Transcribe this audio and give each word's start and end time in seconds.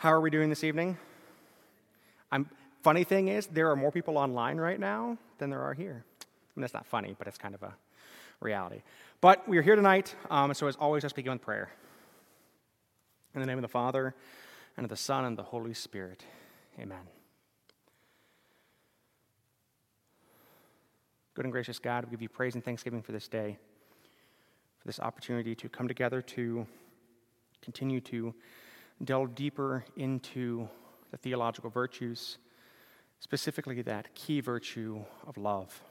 How 0.00 0.14
are 0.14 0.20
we 0.22 0.30
doing 0.30 0.48
this 0.48 0.64
evening? 0.64 0.96
I'm, 2.32 2.48
funny 2.82 3.04
thing 3.04 3.28
is, 3.28 3.46
there 3.48 3.70
are 3.70 3.76
more 3.76 3.92
people 3.92 4.16
online 4.16 4.56
right 4.56 4.80
now 4.80 5.18
than 5.36 5.50
there 5.50 5.60
are 5.60 5.74
here. 5.74 6.06
I 6.22 6.24
mean, 6.56 6.62
that's 6.62 6.72
not 6.72 6.86
funny, 6.86 7.14
but 7.18 7.28
it's 7.28 7.36
kind 7.36 7.54
of 7.54 7.62
a 7.62 7.74
reality. 8.40 8.80
But 9.20 9.46
we're 9.46 9.60
here 9.60 9.76
tonight, 9.76 10.14
um, 10.30 10.54
so 10.54 10.68
as 10.68 10.76
always, 10.76 11.02
let's 11.02 11.12
begin 11.12 11.32
with 11.32 11.42
prayer. 11.42 11.68
In 13.34 13.42
the 13.42 13.46
name 13.46 13.58
of 13.58 13.62
the 13.62 13.68
Father, 13.68 14.14
and 14.78 14.84
of 14.84 14.88
the 14.88 14.96
Son, 14.96 15.26
and 15.26 15.36
the 15.36 15.42
Holy 15.42 15.74
Spirit. 15.74 16.24
Amen. 16.78 17.06
Good 21.34 21.44
and 21.44 21.52
gracious 21.52 21.78
God, 21.78 22.06
we 22.06 22.10
give 22.12 22.22
you 22.22 22.30
praise 22.30 22.54
and 22.54 22.64
thanksgiving 22.64 23.02
for 23.02 23.12
this 23.12 23.28
day, 23.28 23.58
for 24.78 24.88
this 24.88 24.98
opportunity 24.98 25.54
to 25.56 25.68
come 25.68 25.88
together 25.88 26.22
to 26.22 26.66
continue 27.60 28.00
to 28.00 28.34
delve 29.02 29.34
deeper 29.34 29.84
into 29.96 30.68
the 31.10 31.16
theological 31.16 31.70
virtues, 31.70 32.38
specifically 33.18 33.82
that 33.82 34.14
key 34.14 34.40
virtue 34.40 35.02
of 35.26 35.36
love. 35.36 35.82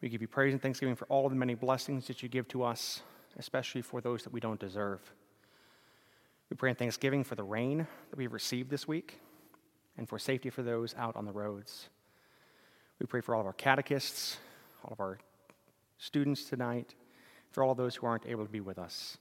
We 0.00 0.08
give 0.08 0.20
you 0.20 0.28
praise 0.28 0.52
and 0.52 0.60
thanksgiving 0.60 0.96
for 0.96 1.06
all 1.06 1.28
the 1.28 1.36
many 1.36 1.54
blessings 1.54 2.08
that 2.08 2.22
you 2.22 2.28
give 2.28 2.48
to 2.48 2.64
us, 2.64 3.02
especially 3.38 3.82
for 3.82 4.00
those 4.00 4.24
that 4.24 4.32
we 4.32 4.40
don't 4.40 4.58
deserve. 4.58 5.00
We 6.50 6.56
pray 6.56 6.70
in 6.70 6.76
thanksgiving 6.76 7.24
for 7.24 7.36
the 7.36 7.44
rain 7.44 7.86
that 8.10 8.16
we've 8.16 8.32
received 8.32 8.68
this 8.68 8.86
week 8.86 9.20
and 9.96 10.08
for 10.08 10.18
safety 10.18 10.50
for 10.50 10.62
those 10.62 10.94
out 10.98 11.16
on 11.16 11.24
the 11.24 11.32
roads. 11.32 11.88
We 12.98 13.06
pray 13.06 13.20
for 13.20 13.34
all 13.34 13.40
of 13.40 13.46
our 13.46 13.52
catechists, 13.52 14.38
all 14.84 14.92
of 14.92 15.00
our 15.00 15.18
students 15.98 16.44
tonight, 16.44 16.94
for 17.52 17.62
all 17.62 17.70
of 17.70 17.76
those 17.76 17.94
who 17.94 18.06
aren't 18.06 18.26
able 18.26 18.44
to 18.44 18.50
be 18.50 18.60
with 18.60 18.78
us. 18.78 19.18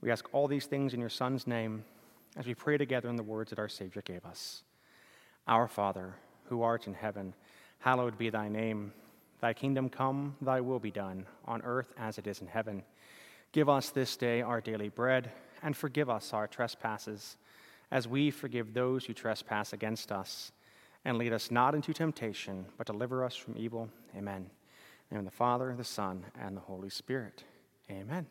We 0.00 0.10
ask 0.10 0.28
all 0.32 0.46
these 0.46 0.66
things 0.66 0.94
in 0.94 1.00
your 1.00 1.08
Son's 1.08 1.46
name 1.46 1.84
as 2.36 2.46
we 2.46 2.54
pray 2.54 2.78
together 2.78 3.08
in 3.08 3.16
the 3.16 3.22
words 3.22 3.50
that 3.50 3.58
our 3.58 3.68
Savior 3.68 4.02
gave 4.02 4.24
us. 4.24 4.62
Our 5.46 5.66
Father, 5.66 6.14
who 6.44 6.62
art 6.62 6.86
in 6.86 6.94
heaven, 6.94 7.34
hallowed 7.80 8.16
be 8.16 8.30
thy 8.30 8.48
name. 8.48 8.92
Thy 9.40 9.52
kingdom 9.52 9.88
come, 9.88 10.36
thy 10.40 10.60
will 10.60 10.78
be 10.78 10.90
done, 10.90 11.26
on 11.46 11.62
earth 11.62 11.92
as 11.96 12.18
it 12.18 12.26
is 12.26 12.40
in 12.40 12.46
heaven. 12.46 12.82
Give 13.52 13.68
us 13.68 13.90
this 13.90 14.16
day 14.16 14.42
our 14.42 14.60
daily 14.60 14.88
bread, 14.88 15.30
and 15.62 15.76
forgive 15.76 16.10
us 16.10 16.32
our 16.32 16.46
trespasses, 16.46 17.36
as 17.90 18.06
we 18.06 18.30
forgive 18.30 18.74
those 18.74 19.04
who 19.04 19.14
trespass 19.14 19.72
against 19.72 20.12
us. 20.12 20.52
And 21.04 21.16
lead 21.16 21.32
us 21.32 21.50
not 21.50 21.74
into 21.74 21.94
temptation, 21.94 22.66
but 22.76 22.86
deliver 22.86 23.24
us 23.24 23.36
from 23.36 23.56
evil. 23.56 23.88
Amen. 24.16 24.50
In 25.10 25.24
the 25.24 25.30
Father, 25.30 25.74
the 25.76 25.84
Son, 25.84 26.26
and 26.38 26.56
the 26.56 26.60
Holy 26.60 26.90
Spirit. 26.90 27.44
Amen. 27.90 28.26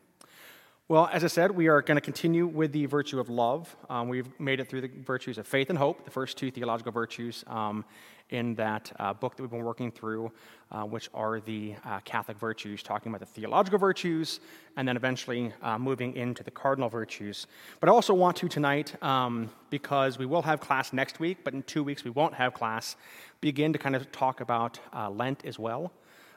Well, 0.90 1.10
as 1.12 1.22
I 1.22 1.26
said, 1.26 1.50
we 1.50 1.68
are 1.68 1.82
going 1.82 1.98
to 1.98 2.00
continue 2.00 2.46
with 2.46 2.72
the 2.72 2.86
virtue 2.86 3.20
of 3.20 3.28
love. 3.28 3.76
Um, 3.90 4.08
we've 4.08 4.26
made 4.40 4.58
it 4.58 4.70
through 4.70 4.80
the 4.80 4.90
virtues 5.04 5.36
of 5.36 5.46
faith 5.46 5.68
and 5.68 5.78
hope, 5.78 6.02
the 6.06 6.10
first 6.10 6.38
two 6.38 6.50
theological 6.50 6.92
virtues 6.92 7.44
um, 7.46 7.84
in 8.30 8.54
that 8.54 8.90
uh, 8.98 9.12
book 9.12 9.36
that 9.36 9.42
we've 9.42 9.50
been 9.50 9.64
working 9.64 9.92
through, 9.92 10.32
uh, 10.72 10.84
which 10.84 11.10
are 11.12 11.40
the 11.40 11.74
uh, 11.84 12.00
Catholic 12.06 12.38
virtues, 12.38 12.82
talking 12.82 13.10
about 13.10 13.20
the 13.20 13.26
theological 13.26 13.78
virtues, 13.78 14.40
and 14.78 14.88
then 14.88 14.96
eventually 14.96 15.52
uh, 15.60 15.76
moving 15.76 16.16
into 16.16 16.42
the 16.42 16.50
cardinal 16.50 16.88
virtues. 16.88 17.46
But 17.80 17.90
I 17.90 17.92
also 17.92 18.14
want 18.14 18.38
to 18.38 18.48
tonight, 18.48 18.94
um, 19.02 19.50
because 19.68 20.18
we 20.18 20.24
will 20.24 20.40
have 20.40 20.58
class 20.58 20.94
next 20.94 21.20
week, 21.20 21.36
but 21.44 21.52
in 21.52 21.64
two 21.64 21.84
weeks 21.84 22.02
we 22.02 22.12
won't 22.12 22.32
have 22.32 22.54
class, 22.54 22.96
begin 23.42 23.74
to 23.74 23.78
kind 23.78 23.94
of 23.94 24.10
talk 24.10 24.40
about 24.40 24.80
uh, 24.94 25.10
Lent 25.10 25.44
as 25.44 25.58
well. 25.58 25.92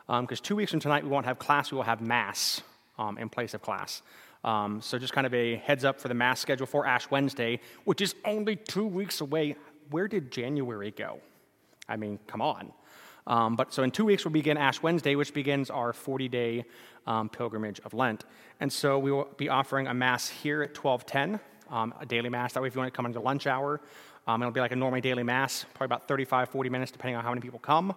Because 0.07 0.39
um, 0.39 0.43
two 0.43 0.57
weeks 0.57 0.71
from 0.71 0.81
tonight 0.81 1.05
we 1.05 1.09
won't 1.09 1.25
have 1.25 1.39
class, 1.39 1.71
we 1.71 1.77
will 1.77 1.85
have 1.85 2.01
Mass 2.01 2.63
um, 2.99 3.17
in 3.17 3.29
place 3.29 3.53
of 3.53 3.61
class. 3.61 4.01
Um, 4.43 4.81
so, 4.81 4.97
just 4.97 5.13
kind 5.13 5.27
of 5.27 5.33
a 5.33 5.57
heads 5.57 5.85
up 5.85 5.99
for 5.99 6.07
the 6.07 6.13
Mass 6.13 6.39
schedule 6.39 6.65
for 6.65 6.85
Ash 6.85 7.09
Wednesday, 7.11 7.59
which 7.83 8.01
is 8.01 8.15
only 8.25 8.55
two 8.55 8.85
weeks 8.85 9.21
away. 9.21 9.55
Where 9.91 10.07
did 10.07 10.31
January 10.31 10.91
go? 10.91 11.19
I 11.87 11.97
mean, 11.97 12.19
come 12.27 12.41
on. 12.41 12.71
Um, 13.27 13.55
but 13.55 13.73
so 13.73 13.83
in 13.83 13.91
two 13.91 14.05
weeks, 14.05 14.25
we'll 14.25 14.31
begin 14.31 14.57
Ash 14.57 14.81
Wednesday, 14.81 15.15
which 15.15 15.33
begins 15.33 15.69
our 15.69 15.93
40 15.93 16.27
day 16.27 16.65
um, 17.05 17.29
pilgrimage 17.29 17.79
of 17.81 17.93
Lent. 17.93 18.25
And 18.59 18.71
so 18.71 18.97
we 18.99 19.11
will 19.11 19.29
be 19.37 19.49
offering 19.49 19.87
a 19.87 19.93
Mass 19.93 20.27
here 20.27 20.63
at 20.63 20.77
1210, 20.77 21.39
um, 21.69 21.93
a 21.99 22.05
daily 22.05 22.29
Mass. 22.29 22.53
That 22.53 22.61
way, 22.61 22.67
if 22.67 22.75
you 22.75 22.79
want 22.79 22.91
to 22.91 22.95
come 22.95 23.05
into 23.05 23.19
lunch 23.19 23.47
hour, 23.47 23.81
um, 24.27 24.41
it'll 24.41 24.51
be 24.51 24.59
like 24.59 24.71
a 24.71 24.75
normal 24.75 25.01
daily 25.01 25.23
Mass, 25.23 25.65
probably 25.73 25.85
about 25.85 26.07
35, 26.07 26.49
40 26.49 26.69
minutes, 26.69 26.91
depending 26.91 27.15
on 27.15 27.23
how 27.23 27.29
many 27.29 27.41
people 27.41 27.59
come. 27.59 27.93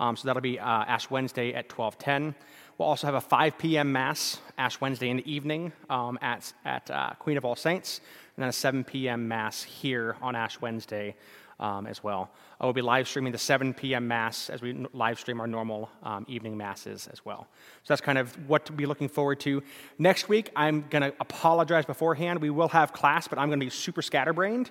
Um, 0.00 0.16
so 0.16 0.26
that'll 0.26 0.42
be 0.42 0.58
uh, 0.58 0.66
Ash 0.66 1.10
Wednesday 1.10 1.54
at 1.54 1.70
1210. 1.76 2.34
We'll 2.78 2.88
also 2.88 3.06
have 3.06 3.14
a 3.14 3.20
5 3.20 3.58
p.m. 3.58 3.92
Mass, 3.92 4.40
Ash 4.56 4.80
Wednesday 4.80 5.10
in 5.10 5.18
the 5.18 5.32
evening 5.32 5.72
um, 5.90 6.18
at, 6.22 6.52
at 6.64 6.90
uh, 6.90 7.10
Queen 7.18 7.36
of 7.36 7.44
All 7.44 7.54
Saints, 7.54 8.00
and 8.36 8.42
then 8.42 8.48
a 8.48 8.52
7 8.52 8.84
p.m. 8.84 9.28
Mass 9.28 9.62
here 9.62 10.16
on 10.22 10.34
Ash 10.34 10.60
Wednesday 10.60 11.14
um, 11.60 11.86
as 11.86 12.02
well. 12.02 12.30
I 12.60 12.66
will 12.66 12.72
be 12.72 12.82
live 12.82 13.06
streaming 13.06 13.32
the 13.32 13.38
7 13.38 13.74
p.m. 13.74 14.08
Mass 14.08 14.48
as 14.48 14.62
we 14.62 14.86
live 14.92 15.20
stream 15.20 15.40
our 15.40 15.46
normal 15.46 15.90
um, 16.02 16.24
evening 16.28 16.56
Masses 16.56 17.08
as 17.12 17.24
well. 17.24 17.46
So 17.82 17.92
that's 17.92 18.00
kind 18.00 18.18
of 18.18 18.32
what 18.48 18.66
to 18.66 18.72
be 18.72 18.86
looking 18.86 19.08
forward 19.08 19.38
to. 19.40 19.62
Next 19.98 20.28
week, 20.28 20.50
I'm 20.56 20.86
going 20.88 21.02
to 21.02 21.14
apologize 21.20 21.84
beforehand. 21.84 22.40
We 22.40 22.50
will 22.50 22.68
have 22.68 22.92
class, 22.92 23.28
but 23.28 23.38
I'm 23.38 23.48
going 23.48 23.60
to 23.60 23.66
be 23.66 23.70
super 23.70 24.02
scatterbrained. 24.02 24.70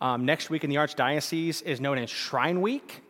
Um, 0.00 0.24
next 0.24 0.50
week 0.50 0.64
in 0.64 0.70
the 0.70 0.76
Archdiocese 0.76 1.62
is 1.62 1.80
known 1.80 1.98
as 1.98 2.08
Shrine 2.08 2.60
Week 2.62 3.02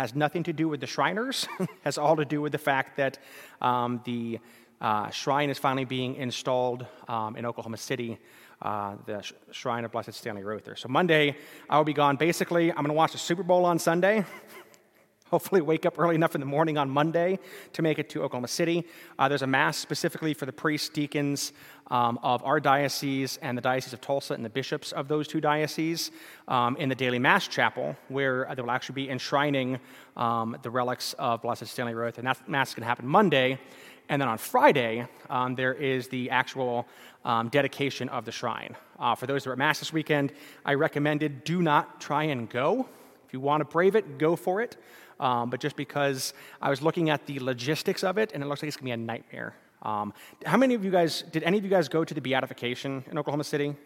has 0.00 0.14
nothing 0.14 0.42
to 0.42 0.52
do 0.52 0.66
with 0.66 0.80
the 0.80 0.86
Shriners, 0.86 1.46
has 1.84 1.98
all 1.98 2.16
to 2.16 2.24
do 2.24 2.40
with 2.40 2.52
the 2.52 2.58
fact 2.58 2.96
that 2.96 3.18
um, 3.60 4.00
the 4.04 4.38
uh, 4.80 5.10
shrine 5.10 5.50
is 5.50 5.58
finally 5.58 5.84
being 5.84 6.14
installed 6.14 6.86
um, 7.06 7.36
in 7.36 7.44
Oklahoma 7.44 7.76
City, 7.76 8.18
uh, 8.62 8.94
the 9.04 9.20
sh- 9.20 9.34
Shrine 9.50 9.84
of 9.84 9.92
Blessed 9.92 10.14
Stanley 10.14 10.42
Rother. 10.42 10.74
So 10.74 10.88
Monday, 10.88 11.36
I 11.68 11.76
will 11.76 11.84
be 11.84 11.92
gone. 11.92 12.16
Basically, 12.16 12.70
I'm 12.70 12.76
going 12.76 12.86
to 12.88 12.94
watch 12.94 13.12
the 13.12 13.18
Super 13.18 13.42
Bowl 13.42 13.66
on 13.66 13.78
Sunday. 13.78 14.24
Hopefully, 15.30 15.60
wake 15.60 15.86
up 15.86 15.96
early 15.96 16.16
enough 16.16 16.34
in 16.34 16.40
the 16.40 16.46
morning 16.46 16.76
on 16.76 16.90
Monday 16.90 17.38
to 17.72 17.82
make 17.82 18.00
it 18.00 18.10
to 18.10 18.22
Oklahoma 18.24 18.48
City. 18.48 18.84
Uh, 19.16 19.28
there's 19.28 19.42
a 19.42 19.46
mass 19.46 19.76
specifically 19.76 20.34
for 20.34 20.44
the 20.44 20.52
priests, 20.52 20.88
deacons 20.88 21.52
um, 21.86 22.18
of 22.24 22.42
our 22.42 22.58
diocese 22.58 23.38
and 23.40 23.56
the 23.56 23.62
Diocese 23.62 23.92
of 23.92 24.00
Tulsa 24.00 24.34
and 24.34 24.44
the 24.44 24.50
bishops 24.50 24.90
of 24.90 25.06
those 25.06 25.28
two 25.28 25.40
dioceses 25.40 26.10
um, 26.48 26.76
in 26.78 26.88
the 26.88 26.96
daily 26.96 27.20
Mass 27.20 27.46
chapel, 27.46 27.96
where 28.08 28.52
they 28.56 28.60
will 28.60 28.72
actually 28.72 28.94
be 28.94 29.08
enshrining 29.08 29.78
um, 30.16 30.56
the 30.62 30.70
relics 30.70 31.12
of 31.12 31.42
Blessed 31.42 31.68
Stanley 31.68 31.94
Rother. 31.94 32.18
And 32.18 32.26
that 32.26 32.48
Mass 32.48 32.70
is 32.70 32.74
going 32.74 32.82
to 32.82 32.88
happen 32.88 33.06
Monday. 33.06 33.60
And 34.08 34.20
then 34.20 34.28
on 34.28 34.38
Friday, 34.38 35.06
um, 35.28 35.54
there 35.54 35.74
is 35.74 36.08
the 36.08 36.30
actual 36.30 36.88
um, 37.24 37.50
dedication 37.50 38.08
of 38.08 38.24
the 38.24 38.32
shrine. 38.32 38.74
Uh, 38.98 39.14
for 39.14 39.28
those 39.28 39.44
who 39.44 39.50
are 39.50 39.52
at 39.52 39.58
Mass 39.60 39.78
this 39.78 39.92
weekend, 39.92 40.32
I 40.64 40.74
recommended 40.74 41.44
do 41.44 41.62
not 41.62 42.00
try 42.00 42.24
and 42.24 42.50
go. 42.50 42.88
If 43.28 43.34
you 43.34 43.38
want 43.38 43.60
to 43.60 43.64
brave 43.64 43.94
it, 43.94 44.18
go 44.18 44.34
for 44.34 44.60
it. 44.60 44.76
Um, 45.20 45.50
but 45.50 45.60
just 45.60 45.76
because 45.76 46.32
I 46.60 46.70
was 46.70 46.80
looking 46.80 47.10
at 47.10 47.26
the 47.26 47.38
logistics 47.38 48.02
of 48.02 48.18
it, 48.18 48.32
and 48.32 48.42
it 48.42 48.46
looks 48.46 48.62
like 48.62 48.68
it's 48.68 48.76
going 48.76 48.90
to 48.90 48.96
be 48.96 49.02
a 49.02 49.06
nightmare. 49.06 49.54
Um, 49.82 50.12
how 50.44 50.56
many 50.56 50.74
of 50.74 50.84
you 50.84 50.90
guys, 50.90 51.22
did 51.30 51.42
any 51.42 51.58
of 51.58 51.64
you 51.64 51.70
guys 51.70 51.88
go 51.88 52.04
to 52.04 52.14
the 52.14 52.20
beatification 52.20 53.04
in 53.10 53.18
Oklahoma 53.18 53.44
City? 53.44 53.76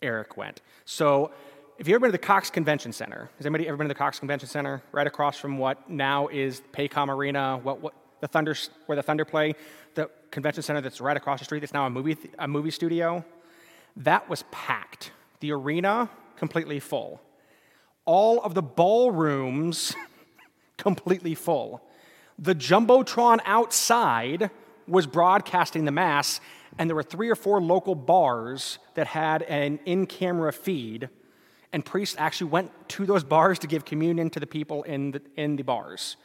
Eric 0.00 0.36
went. 0.36 0.62
So, 0.84 1.30
if 1.78 1.88
you've 1.88 1.94
ever 1.94 2.00
been 2.00 2.08
to 2.08 2.18
the 2.18 2.26
Cox 2.26 2.50
Convention 2.50 2.92
Center, 2.92 3.30
has 3.36 3.46
anybody 3.46 3.66
ever 3.66 3.76
been 3.76 3.86
to 3.86 3.94
the 3.94 3.98
Cox 3.98 4.18
Convention 4.18 4.48
Center? 4.48 4.82
Right 4.92 5.06
across 5.06 5.38
from 5.38 5.58
what 5.58 5.88
now 5.88 6.28
is 6.28 6.62
Paycom 6.72 7.08
Arena, 7.08 7.58
what, 7.62 7.80
what 7.80 7.94
the 8.20 8.28
Thunder, 8.28 8.54
where 8.86 8.96
the 8.96 9.02
Thunder 9.02 9.24
play, 9.24 9.54
the 9.94 10.10
convention 10.30 10.62
center 10.62 10.80
that's 10.80 11.00
right 11.00 11.16
across 11.16 11.40
the 11.40 11.44
street, 11.44 11.60
that's 11.60 11.72
now 11.72 11.86
a 11.86 11.90
movie, 11.90 12.16
a 12.38 12.48
movie 12.48 12.70
studio. 12.70 13.24
That 13.96 14.28
was 14.28 14.44
packed. 14.50 15.10
The 15.40 15.52
arena 15.52 16.08
completely 16.36 16.78
full 16.78 17.20
all 18.04 18.40
of 18.42 18.54
the 18.54 18.62
ballrooms 18.62 19.94
completely 20.76 21.34
full. 21.34 21.82
The 22.38 22.54
Jumbotron 22.54 23.40
outside 23.44 24.50
was 24.88 25.06
broadcasting 25.06 25.84
the 25.84 25.92
Mass, 25.92 26.40
and 26.78 26.88
there 26.88 26.96
were 26.96 27.02
three 27.02 27.30
or 27.30 27.36
four 27.36 27.60
local 27.60 27.94
bars 27.94 28.78
that 28.94 29.06
had 29.06 29.42
an 29.42 29.78
in 29.84 30.06
camera 30.06 30.52
feed, 30.52 31.08
and 31.72 31.84
priests 31.84 32.16
actually 32.18 32.50
went 32.50 32.70
to 32.88 33.06
those 33.06 33.24
bars 33.34 33.58
to 33.60 33.66
give 33.66 33.84
communion 33.84 34.30
to 34.30 34.40
the 34.40 34.46
people 34.46 34.82
in 34.82 35.12
the, 35.12 35.22
in 35.36 35.56
the 35.56 35.62
bars. 35.62 36.16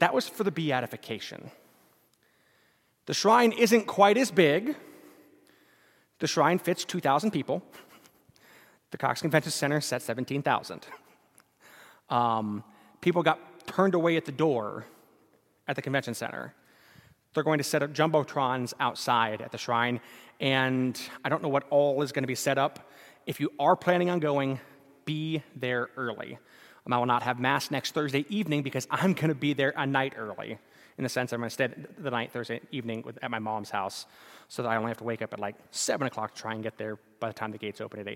That 0.00 0.14
was 0.14 0.28
for 0.28 0.44
the 0.44 0.50
beatification. 0.50 1.50
The 3.06 3.14
shrine 3.14 3.52
isn't 3.52 3.86
quite 3.86 4.16
as 4.16 4.30
big. 4.30 4.76
The 6.18 6.26
shrine 6.26 6.58
fits 6.58 6.84
2,000 6.84 7.30
people. 7.30 7.62
The 8.94 8.98
Cox 8.98 9.22
Convention 9.22 9.50
Center 9.50 9.80
set 9.80 10.02
17,000. 10.02 10.86
Um, 12.10 12.62
people 13.00 13.24
got 13.24 13.66
turned 13.66 13.96
away 13.96 14.16
at 14.16 14.24
the 14.24 14.30
door 14.30 14.84
at 15.66 15.74
the 15.74 15.82
convention 15.82 16.14
center. 16.14 16.54
They're 17.32 17.42
going 17.42 17.58
to 17.58 17.64
set 17.64 17.82
up 17.82 17.92
jumbotrons 17.92 18.72
outside 18.78 19.42
at 19.42 19.50
the 19.50 19.58
shrine, 19.58 19.98
and 20.38 20.96
I 21.24 21.28
don't 21.28 21.42
know 21.42 21.48
what 21.48 21.64
all 21.70 22.02
is 22.02 22.12
going 22.12 22.22
to 22.22 22.28
be 22.28 22.36
set 22.36 22.56
up. 22.56 22.88
If 23.26 23.40
you 23.40 23.50
are 23.58 23.74
planning 23.74 24.10
on 24.10 24.20
going, 24.20 24.60
be 25.04 25.42
there 25.56 25.88
early. 25.96 26.38
Um, 26.86 26.92
I 26.92 26.98
will 26.98 27.06
not 27.06 27.24
have 27.24 27.40
Mass 27.40 27.72
next 27.72 27.94
Thursday 27.94 28.24
evening 28.28 28.62
because 28.62 28.86
I'm 28.92 29.12
going 29.12 29.26
to 29.26 29.34
be 29.34 29.54
there 29.54 29.74
a 29.76 29.88
night 29.88 30.12
early. 30.16 30.56
in 30.98 31.02
the 31.02 31.08
sense 31.08 31.32
I'm 31.32 31.40
going 31.40 31.50
to 31.50 31.52
stay 31.52 31.68
the 31.98 32.12
night 32.12 32.30
Thursday 32.30 32.60
evening 32.70 33.02
with, 33.04 33.18
at 33.24 33.30
my 33.32 33.40
mom's 33.40 33.70
house 33.70 34.06
so 34.46 34.62
that 34.62 34.68
I 34.68 34.76
only 34.76 34.90
have 34.90 34.98
to 34.98 35.04
wake 35.04 35.20
up 35.20 35.32
at 35.32 35.40
like 35.40 35.56
7 35.72 36.06
o'clock 36.06 36.36
to 36.36 36.40
try 36.40 36.54
and 36.54 36.62
get 36.62 36.78
there 36.78 36.96
by 37.18 37.26
the 37.26 37.34
time 37.34 37.50
the 37.50 37.58
gates 37.58 37.80
open 37.80 37.98
at 37.98 38.06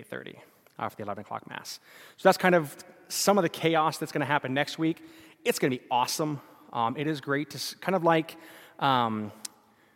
8.30 0.79 0.85
after 0.85 0.97
the 0.97 1.03
11 1.03 1.21
o'clock 1.21 1.49
mass. 1.49 1.79
So 2.17 2.29
that's 2.29 2.37
kind 2.37 2.55
of 2.55 2.75
some 3.07 3.37
of 3.37 3.43
the 3.43 3.49
chaos 3.49 3.97
that's 3.97 4.11
going 4.11 4.21
to 4.21 4.27
happen 4.27 4.53
next 4.53 4.77
week. 4.77 5.03
It's 5.43 5.59
going 5.59 5.71
to 5.71 5.77
be 5.77 5.83
awesome. 5.89 6.41
Um, 6.73 6.95
it 6.97 7.07
is 7.07 7.21
great 7.21 7.49
to 7.51 7.75
kind 7.77 7.95
of 7.95 8.03
like 8.03 8.37
um, 8.79 9.31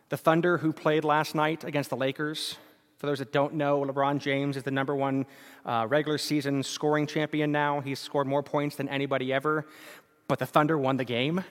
the 0.08 0.16
Thunder 0.16 0.58
who 0.58 0.72
played 0.72 1.04
last 1.04 1.34
night 1.34 1.64
against 1.64 1.90
the 1.90 1.96
Lakers. 1.96 2.56
For 2.98 3.06
those 3.06 3.18
that 3.18 3.32
don't 3.32 3.54
know, 3.54 3.82
LeBron 3.82 4.18
James 4.18 4.56
is 4.56 4.62
the 4.62 4.70
number 4.70 4.94
one 4.94 5.26
uh, 5.66 5.86
regular 5.88 6.18
season 6.18 6.62
scoring 6.62 7.06
champion 7.06 7.52
now. 7.52 7.80
He's 7.80 7.98
scored 7.98 8.26
more 8.26 8.42
points 8.42 8.76
than 8.76 8.88
anybody 8.88 9.32
ever, 9.32 9.66
but 10.26 10.38
the 10.38 10.46
Thunder 10.46 10.78
won 10.78 10.96
the 10.96 11.04
game. 11.04 11.44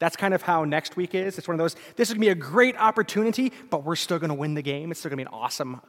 That's 0.00 0.16
kind 0.16 0.34
of 0.34 0.42
how 0.42 0.64
next 0.64 0.96
week 0.96 1.14
is. 1.14 1.38
It's 1.38 1.48
one 1.48 1.54
of 1.54 1.58
those, 1.58 1.76
this 1.96 2.08
is 2.08 2.14
going 2.14 2.20
to 2.22 2.26
be 2.26 2.28
a 2.28 2.34
great 2.34 2.76
opportunity, 2.76 3.52
but 3.70 3.84
we're 3.84 3.96
still 3.96 4.18
going 4.18 4.28
to 4.28 4.34
win 4.34 4.54
the 4.54 4.62
game. 4.62 4.90
It's 4.90 5.00
still 5.00 5.10
going 5.10 5.24
to 5.24 5.24
be 5.24 5.34
an 5.34 5.40
awesome 5.40 5.80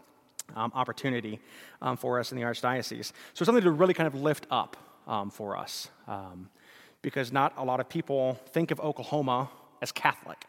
um, 0.56 0.72
opportunity 0.76 1.40
um, 1.82 1.98
for 1.98 2.20
us 2.20 2.32
in 2.32 2.38
the 2.38 2.44
Archdiocese. 2.44 3.12
So, 3.34 3.46
something 3.46 3.64
to 3.64 3.72
really 3.72 3.94
kind 3.94 4.08
of 4.08 4.16
lift 4.16 4.48
up 4.50 4.78
um, 5.08 5.30
for 5.30 5.58
us 5.58 5.90
um, 6.08 6.50
because 7.02 7.32
not 7.32 7.54
a 7.58 7.64
lot 7.64 7.80
of 7.80 7.90
people 7.90 8.40
think 8.50 8.72
of 8.72 8.80
Oklahoma 8.80 9.50
as 9.82 9.92
Catholic. 9.92 10.46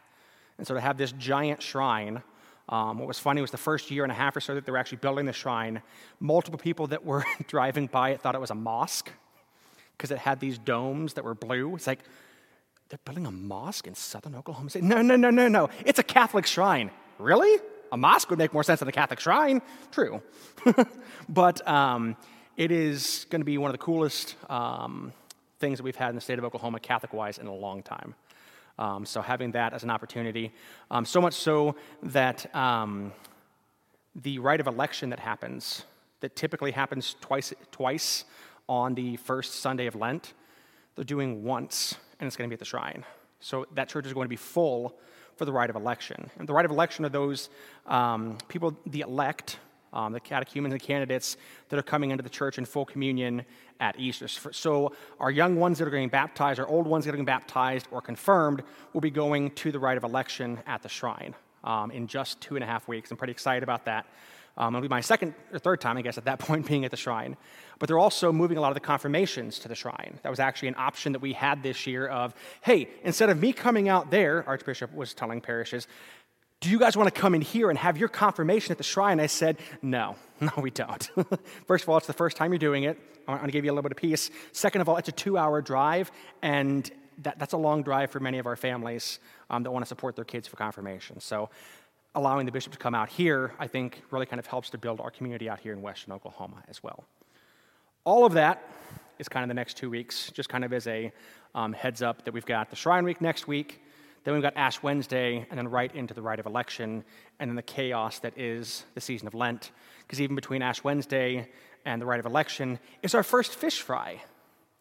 And 0.58 0.66
so, 0.66 0.74
to 0.74 0.80
have 0.80 0.96
this 0.96 1.12
giant 1.12 1.62
shrine, 1.62 2.22
um, 2.68 2.98
what 2.98 3.06
was 3.06 3.18
funny 3.18 3.40
was 3.40 3.50
the 3.50 3.58
first 3.58 3.90
year 3.90 4.02
and 4.02 4.10
a 4.10 4.14
half 4.14 4.36
or 4.36 4.40
so 4.40 4.54
that 4.54 4.64
they 4.64 4.72
were 4.72 4.78
actually 4.78 4.98
building 4.98 5.26
the 5.26 5.32
shrine, 5.32 5.82
multiple 6.18 6.58
people 6.58 6.86
that 6.88 7.04
were 7.04 7.24
driving 7.46 7.86
by 7.86 8.10
it 8.10 8.20
thought 8.20 8.34
it 8.34 8.40
was 8.40 8.50
a 8.50 8.56
mosque 8.56 9.10
because 9.96 10.10
it 10.10 10.18
had 10.18 10.40
these 10.40 10.58
domes 10.58 11.14
that 11.14 11.24
were 11.24 11.34
blue. 11.34 11.74
It's 11.74 11.86
like, 11.86 12.00
they're 12.88 12.98
building 13.04 13.26
a 13.26 13.30
mosque 13.30 13.86
in 13.86 13.94
southern 13.94 14.34
Oklahoma 14.34 14.70
City. 14.70 14.86
No, 14.86 15.02
no, 15.02 15.16
no, 15.16 15.30
no, 15.30 15.48
no. 15.48 15.70
It's 15.84 15.98
a 15.98 16.04
Catholic 16.04 16.46
shrine. 16.46 16.90
Really? 17.18 17.60
A 17.92 17.96
mosque 17.96 18.28
would 18.30 18.38
make 18.38 18.52
more 18.52 18.62
sense 18.62 18.80
than 18.80 18.88
a 18.88 18.92
Catholic 18.92 19.20
shrine. 19.20 19.62
True. 19.90 20.22
but 21.28 21.66
um, 21.68 22.16
it 22.56 22.70
is 22.70 23.26
going 23.30 23.40
to 23.40 23.44
be 23.44 23.58
one 23.58 23.70
of 23.70 23.74
the 23.74 23.84
coolest 23.84 24.34
um, 24.50 25.12
things 25.58 25.78
that 25.78 25.84
we've 25.84 25.96
had 25.96 26.10
in 26.10 26.14
the 26.14 26.20
state 26.20 26.38
of 26.38 26.44
Oklahoma, 26.44 26.80
Catholic 26.80 27.12
wise, 27.12 27.38
in 27.38 27.46
a 27.46 27.54
long 27.54 27.82
time. 27.82 28.14
Um, 28.78 29.06
so 29.06 29.22
having 29.22 29.52
that 29.52 29.72
as 29.72 29.84
an 29.84 29.90
opportunity, 29.90 30.52
um, 30.90 31.04
so 31.04 31.20
much 31.20 31.34
so 31.34 31.76
that 32.02 32.54
um, 32.54 33.12
the 34.14 34.38
rite 34.38 34.60
of 34.60 34.66
election 34.66 35.10
that 35.10 35.20
happens, 35.20 35.84
that 36.20 36.36
typically 36.36 36.72
happens 36.72 37.16
twice, 37.20 37.52
twice 37.70 38.24
on 38.68 38.94
the 38.94 39.16
first 39.16 39.56
Sunday 39.56 39.86
of 39.86 39.94
Lent, 39.94 40.34
they're 40.94 41.04
doing 41.04 41.42
once 41.42 41.96
and 42.18 42.26
it's 42.26 42.36
going 42.36 42.48
to 42.48 42.50
be 42.50 42.54
at 42.54 42.58
the 42.58 42.64
shrine. 42.64 43.04
So 43.40 43.66
that 43.74 43.88
church 43.88 44.06
is 44.06 44.12
going 44.12 44.24
to 44.24 44.30
be 44.30 44.36
full 44.36 44.98
for 45.36 45.44
the 45.44 45.52
rite 45.52 45.70
of 45.70 45.76
election. 45.76 46.30
And 46.38 46.48
the 46.48 46.52
rite 46.52 46.64
of 46.64 46.70
election 46.70 47.04
are 47.04 47.10
those 47.10 47.50
um, 47.86 48.38
people, 48.48 48.76
the 48.86 49.02
elect, 49.02 49.58
um, 49.92 50.12
the 50.12 50.20
catechumens 50.20 50.72
and 50.72 50.82
candidates 50.82 51.36
that 51.68 51.78
are 51.78 51.82
coming 51.82 52.10
into 52.10 52.22
the 52.22 52.30
church 52.30 52.58
in 52.58 52.64
full 52.64 52.84
communion 52.84 53.44
at 53.78 53.98
Easter. 53.98 54.28
So 54.28 54.92
our 55.20 55.30
young 55.30 55.56
ones 55.56 55.78
that 55.78 55.86
are 55.86 55.90
getting 55.90 56.08
baptized, 56.08 56.58
our 56.58 56.68
old 56.68 56.86
ones 56.86 57.04
that 57.04 57.10
are 57.10 57.12
getting 57.12 57.26
baptized 57.26 57.86
or 57.90 58.00
confirmed, 58.00 58.62
will 58.92 59.00
be 59.00 59.10
going 59.10 59.50
to 59.52 59.70
the 59.70 59.78
rite 59.78 59.96
of 59.96 60.04
election 60.04 60.58
at 60.66 60.82
the 60.82 60.88
shrine 60.88 61.34
um, 61.64 61.90
in 61.90 62.06
just 62.06 62.40
two 62.40 62.56
and 62.56 62.64
a 62.64 62.66
half 62.66 62.88
weeks. 62.88 63.10
I'm 63.10 63.16
pretty 63.16 63.32
excited 63.32 63.62
about 63.62 63.84
that. 63.84 64.06
Um, 64.58 64.74
it'll 64.74 64.82
be 64.82 64.88
my 64.88 65.02
second 65.02 65.34
or 65.52 65.58
third 65.58 65.80
time, 65.80 65.98
I 65.98 66.02
guess, 66.02 66.16
at 66.16 66.24
that 66.24 66.38
point 66.40 66.66
being 66.66 66.84
at 66.84 66.90
the 66.90 66.96
shrine. 66.96 67.36
But 67.78 67.88
they're 67.88 67.98
also 67.98 68.32
moving 68.32 68.56
a 68.56 68.60
lot 68.60 68.68
of 68.68 68.74
the 68.74 68.80
confirmations 68.80 69.58
to 69.60 69.68
the 69.68 69.74
shrine. 69.74 70.18
That 70.22 70.30
was 70.30 70.40
actually 70.40 70.68
an 70.68 70.76
option 70.78 71.12
that 71.12 71.20
we 71.20 71.34
had 71.34 71.62
this 71.62 71.86
year 71.86 72.06
of, 72.06 72.34
hey, 72.62 72.88
instead 73.04 73.28
of 73.28 73.38
me 73.40 73.52
coming 73.52 73.88
out 73.88 74.10
there, 74.10 74.44
Archbishop 74.46 74.94
was 74.94 75.12
telling 75.12 75.40
parishes, 75.40 75.86
do 76.60 76.70
you 76.70 76.78
guys 76.78 76.96
want 76.96 77.12
to 77.12 77.20
come 77.20 77.34
in 77.34 77.42
here 77.42 77.68
and 77.68 77.78
have 77.78 77.98
your 77.98 78.08
confirmation 78.08 78.72
at 78.72 78.78
the 78.78 78.84
shrine? 78.84 79.20
I 79.20 79.26
said, 79.26 79.58
no, 79.82 80.16
no, 80.40 80.50
we 80.56 80.70
don't. 80.70 81.10
first 81.66 81.84
of 81.84 81.90
all, 81.90 81.98
it's 81.98 82.06
the 82.06 82.12
first 82.12 82.36
time 82.36 82.52
you're 82.52 82.58
doing 82.58 82.84
it. 82.84 82.98
I 83.28 83.32
want 83.32 83.44
to 83.44 83.50
give 83.50 83.64
you 83.64 83.70
a 83.70 83.74
little 83.74 83.82
bit 83.82 83.92
of 83.92 83.98
peace. 83.98 84.30
Second 84.52 84.80
of 84.80 84.88
all, 84.88 84.96
it's 84.96 85.08
a 85.08 85.12
two 85.12 85.36
hour 85.36 85.60
drive, 85.60 86.10
and 86.42 86.90
that, 87.18 87.38
that's 87.38 87.52
a 87.52 87.58
long 87.58 87.82
drive 87.82 88.10
for 88.10 88.20
many 88.20 88.38
of 88.38 88.46
our 88.46 88.56
families 88.56 89.18
um, 89.50 89.62
that 89.64 89.70
want 89.70 89.84
to 89.84 89.88
support 89.88 90.16
their 90.16 90.24
kids 90.24 90.48
for 90.48 90.56
confirmation. 90.56 91.20
So 91.20 91.50
allowing 92.14 92.46
the 92.46 92.52
bishop 92.52 92.72
to 92.72 92.78
come 92.78 92.94
out 92.94 93.08
here, 93.08 93.52
I 93.58 93.66
think, 93.66 94.02
really 94.10 94.26
kind 94.26 94.38
of 94.40 94.46
helps 94.46 94.70
to 94.70 94.78
build 94.78 95.00
our 95.00 95.10
community 95.10 95.50
out 95.50 95.60
here 95.60 95.72
in 95.72 95.82
Western 95.82 96.14
Oklahoma 96.14 96.62
as 96.68 96.82
well. 96.82 97.04
All 98.06 98.24
of 98.24 98.34
that 98.34 98.62
is 99.18 99.28
kind 99.28 99.42
of 99.42 99.48
the 99.48 99.54
next 99.54 99.76
two 99.76 99.90
weeks, 99.90 100.30
just 100.30 100.48
kind 100.48 100.64
of 100.64 100.72
as 100.72 100.86
a 100.86 101.10
um, 101.56 101.72
heads 101.72 102.02
up 102.02 102.24
that 102.24 102.32
we've 102.32 102.46
got 102.46 102.70
the 102.70 102.76
Shrine 102.76 103.04
Week 103.04 103.20
next 103.20 103.48
week, 103.48 103.82
then 104.22 104.32
we've 104.32 104.44
got 104.44 104.56
Ash 104.56 104.80
Wednesday, 104.80 105.44
and 105.50 105.58
then 105.58 105.66
right 105.66 105.92
into 105.92 106.14
the 106.14 106.22
rite 106.22 106.38
of 106.38 106.46
election, 106.46 107.02
and 107.40 107.50
then 107.50 107.56
the 107.56 107.62
chaos 107.62 108.20
that 108.20 108.38
is 108.38 108.84
the 108.94 109.00
season 109.00 109.26
of 109.26 109.34
Lent. 109.34 109.72
Because 110.02 110.20
even 110.20 110.36
between 110.36 110.62
Ash 110.62 110.84
Wednesday 110.84 111.48
and 111.84 112.00
the 112.00 112.06
rite 112.06 112.20
of 112.20 112.26
election 112.26 112.78
is 113.02 113.12
our 113.12 113.24
first 113.24 113.56
fish 113.56 113.80
fry. 113.80 114.22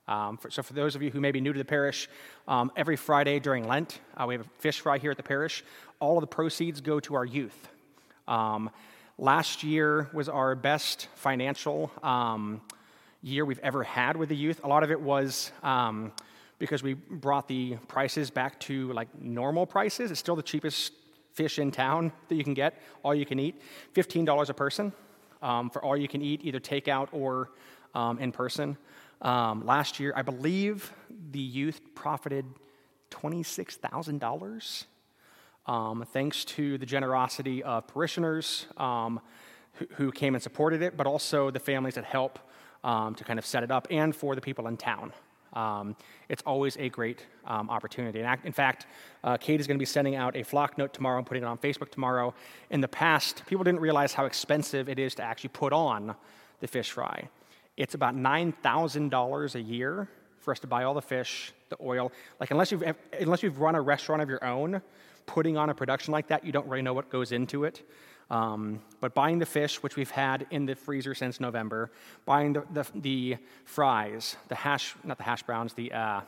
Um, 0.07 0.37
for, 0.37 0.51
so, 0.51 0.61
for 0.61 0.73
those 0.73 0.95
of 0.95 1.01
you 1.01 1.09
who 1.09 1.19
may 1.19 1.31
be 1.31 1.41
new 1.41 1.51
to 1.51 1.57
the 1.57 1.65
parish, 1.65 2.07
um, 2.47 2.71
every 2.75 2.95
Friday 2.95 3.39
during 3.39 3.67
Lent, 3.67 4.01
uh, 4.15 4.25
we 4.27 4.35
have 4.35 4.45
a 4.45 4.49
fish 4.59 4.81
fry 4.81 4.99
here 4.99 5.09
at 5.09 5.17
the 5.17 5.23
parish. 5.23 5.63
All 5.99 6.15
of 6.19 6.21
the 6.21 6.27
proceeds 6.27 6.79
go 6.79 6.99
to 6.99 7.15
our 7.15 7.25
youth. 7.25 7.69
Um, 8.27 8.69
last 9.17 9.63
year 9.63 10.11
was 10.13 10.29
our 10.29 10.53
best 10.53 11.07
financial 11.15 11.91
um, 12.03 12.61
year 13.21 13.45
we've 13.45 13.59
ever 13.59 13.83
had 13.83 14.17
with 14.17 14.29
the 14.29 14.35
youth. 14.35 14.61
A 14.63 14.67
lot 14.67 14.83
of 14.83 14.91
it 14.91 14.99
was 14.99 15.51
um, 15.63 16.11
because 16.59 16.83
we 16.83 16.93
brought 16.93 17.47
the 17.47 17.77
prices 17.87 18.29
back 18.29 18.59
to 18.61 18.91
like 18.93 19.07
normal 19.19 19.65
prices. 19.65 20.11
It's 20.11 20.19
still 20.19 20.35
the 20.35 20.43
cheapest 20.43 20.93
fish 21.33 21.59
in 21.59 21.71
town 21.71 22.11
that 22.29 22.35
you 22.35 22.43
can 22.43 22.53
get, 22.53 22.81
all 23.03 23.13
you 23.13 23.25
can 23.25 23.39
eat. 23.39 23.61
$15 23.93 24.49
a 24.49 24.53
person 24.53 24.93
um, 25.41 25.69
for 25.69 25.83
all 25.83 25.97
you 25.97 26.07
can 26.07 26.21
eat, 26.21 26.41
either 26.43 26.59
takeout 26.59 27.09
or 27.11 27.49
in 28.19 28.31
person. 28.31 28.77
Um, 29.21 29.65
last 29.65 29.99
year, 29.99 30.13
I 30.15 30.21
believe 30.21 30.91
the 31.31 31.39
youth 31.39 31.81
profited 31.95 32.45
$26,000 33.11 34.85
um, 35.67 36.05
thanks 36.11 36.45
to 36.45 36.77
the 36.77 36.85
generosity 36.85 37.63
of 37.63 37.87
parishioners 37.87 38.67
um, 38.77 39.19
who, 39.73 39.87
who, 39.95 40.11
came 40.11 40.35
and 40.35 40.43
supported 40.43 40.81
it, 40.81 40.95
but 40.95 41.07
also 41.07 41.49
the 41.49 41.59
families 41.59 41.95
that 41.95 42.05
help 42.05 42.39
um, 42.85 43.15
to 43.15 43.25
kind 43.25 43.37
of 43.37 43.45
set 43.45 43.63
it 43.63 43.71
up 43.71 43.87
and 43.89 44.15
for 44.15 44.35
the 44.35 44.41
people 44.41 44.67
in 44.67 44.77
town. 44.77 45.11
Um, 45.53 45.95
it's 46.29 46.43
always 46.45 46.77
a 46.77 46.89
great 46.89 47.25
um, 47.45 47.69
opportunity. 47.69 48.21
And 48.21 48.39
in 48.43 48.53
fact, 48.53 48.87
uh, 49.23 49.37
Kate 49.37 49.59
is 49.59 49.67
going 49.67 49.77
to 49.77 49.81
be 49.81 49.85
sending 49.85 50.15
out 50.15 50.35
a 50.35 50.43
Flocknote 50.43 50.93
tomorrow 50.93 51.17
and 51.17 51.25
putting 51.25 51.43
it 51.43 51.45
on 51.47 51.57
Facebook 51.57 51.89
tomorrow. 51.89 52.33
In 52.69 52.81
the 52.81 52.87
past, 52.87 53.43
people 53.47 53.63
didn't 53.63 53.79
realize 53.79 54.13
how 54.13 54.25
expensive 54.25 54.87
it 54.87 54.99
is 54.99 55.15
to 55.15 55.23
actually 55.23 55.49
put 55.49 55.73
on 55.73 56.15
the 56.59 56.67
fish 56.67 56.91
fry. 56.91 57.27
It's 57.77 57.95
about 57.95 58.15
$9,000 58.15 59.55
a 59.55 59.61
year 59.61 60.09
for 60.39 60.51
us 60.51 60.59
to 60.59 60.67
buy 60.67 60.83
all 60.83 60.93
the 60.93 61.01
fish, 61.01 61.53
the 61.69 61.77
oil. 61.81 62.11
Like, 62.39 62.51
unless 62.51 62.71
you've, 62.71 62.83
unless 63.19 63.41
you've 63.41 63.59
run 63.59 63.75
a 63.75 63.81
restaurant 63.81 64.21
of 64.21 64.29
your 64.29 64.43
own, 64.45 64.81
putting 65.25 65.57
on 65.57 65.69
a 65.69 65.73
production 65.73 66.11
like 66.11 66.27
that, 66.27 66.45
you 66.45 66.51
don't 66.51 66.67
really 66.67 66.83
know 66.83 66.93
what 66.93 67.09
goes 67.09 67.31
into 67.31 67.63
it. 67.63 67.81
Um, 68.29 68.81
but 69.01 69.13
buying 69.13 69.39
the 69.39 69.45
fish, 69.45 69.83
which 69.83 69.95
we've 69.95 70.11
had 70.11 70.47
in 70.49 70.65
the 70.65 70.75
freezer 70.75 71.13
since 71.13 71.39
November, 71.39 71.91
buying 72.25 72.53
the, 72.53 72.63
the, 72.73 72.85
the 72.95 73.37
fries, 73.65 74.35
the 74.47 74.55
hash, 74.55 74.95
not 75.03 75.17
the 75.17 75.23
hash 75.23 75.43
browns, 75.43 75.73
the 75.73 75.91
uh, 75.91 76.21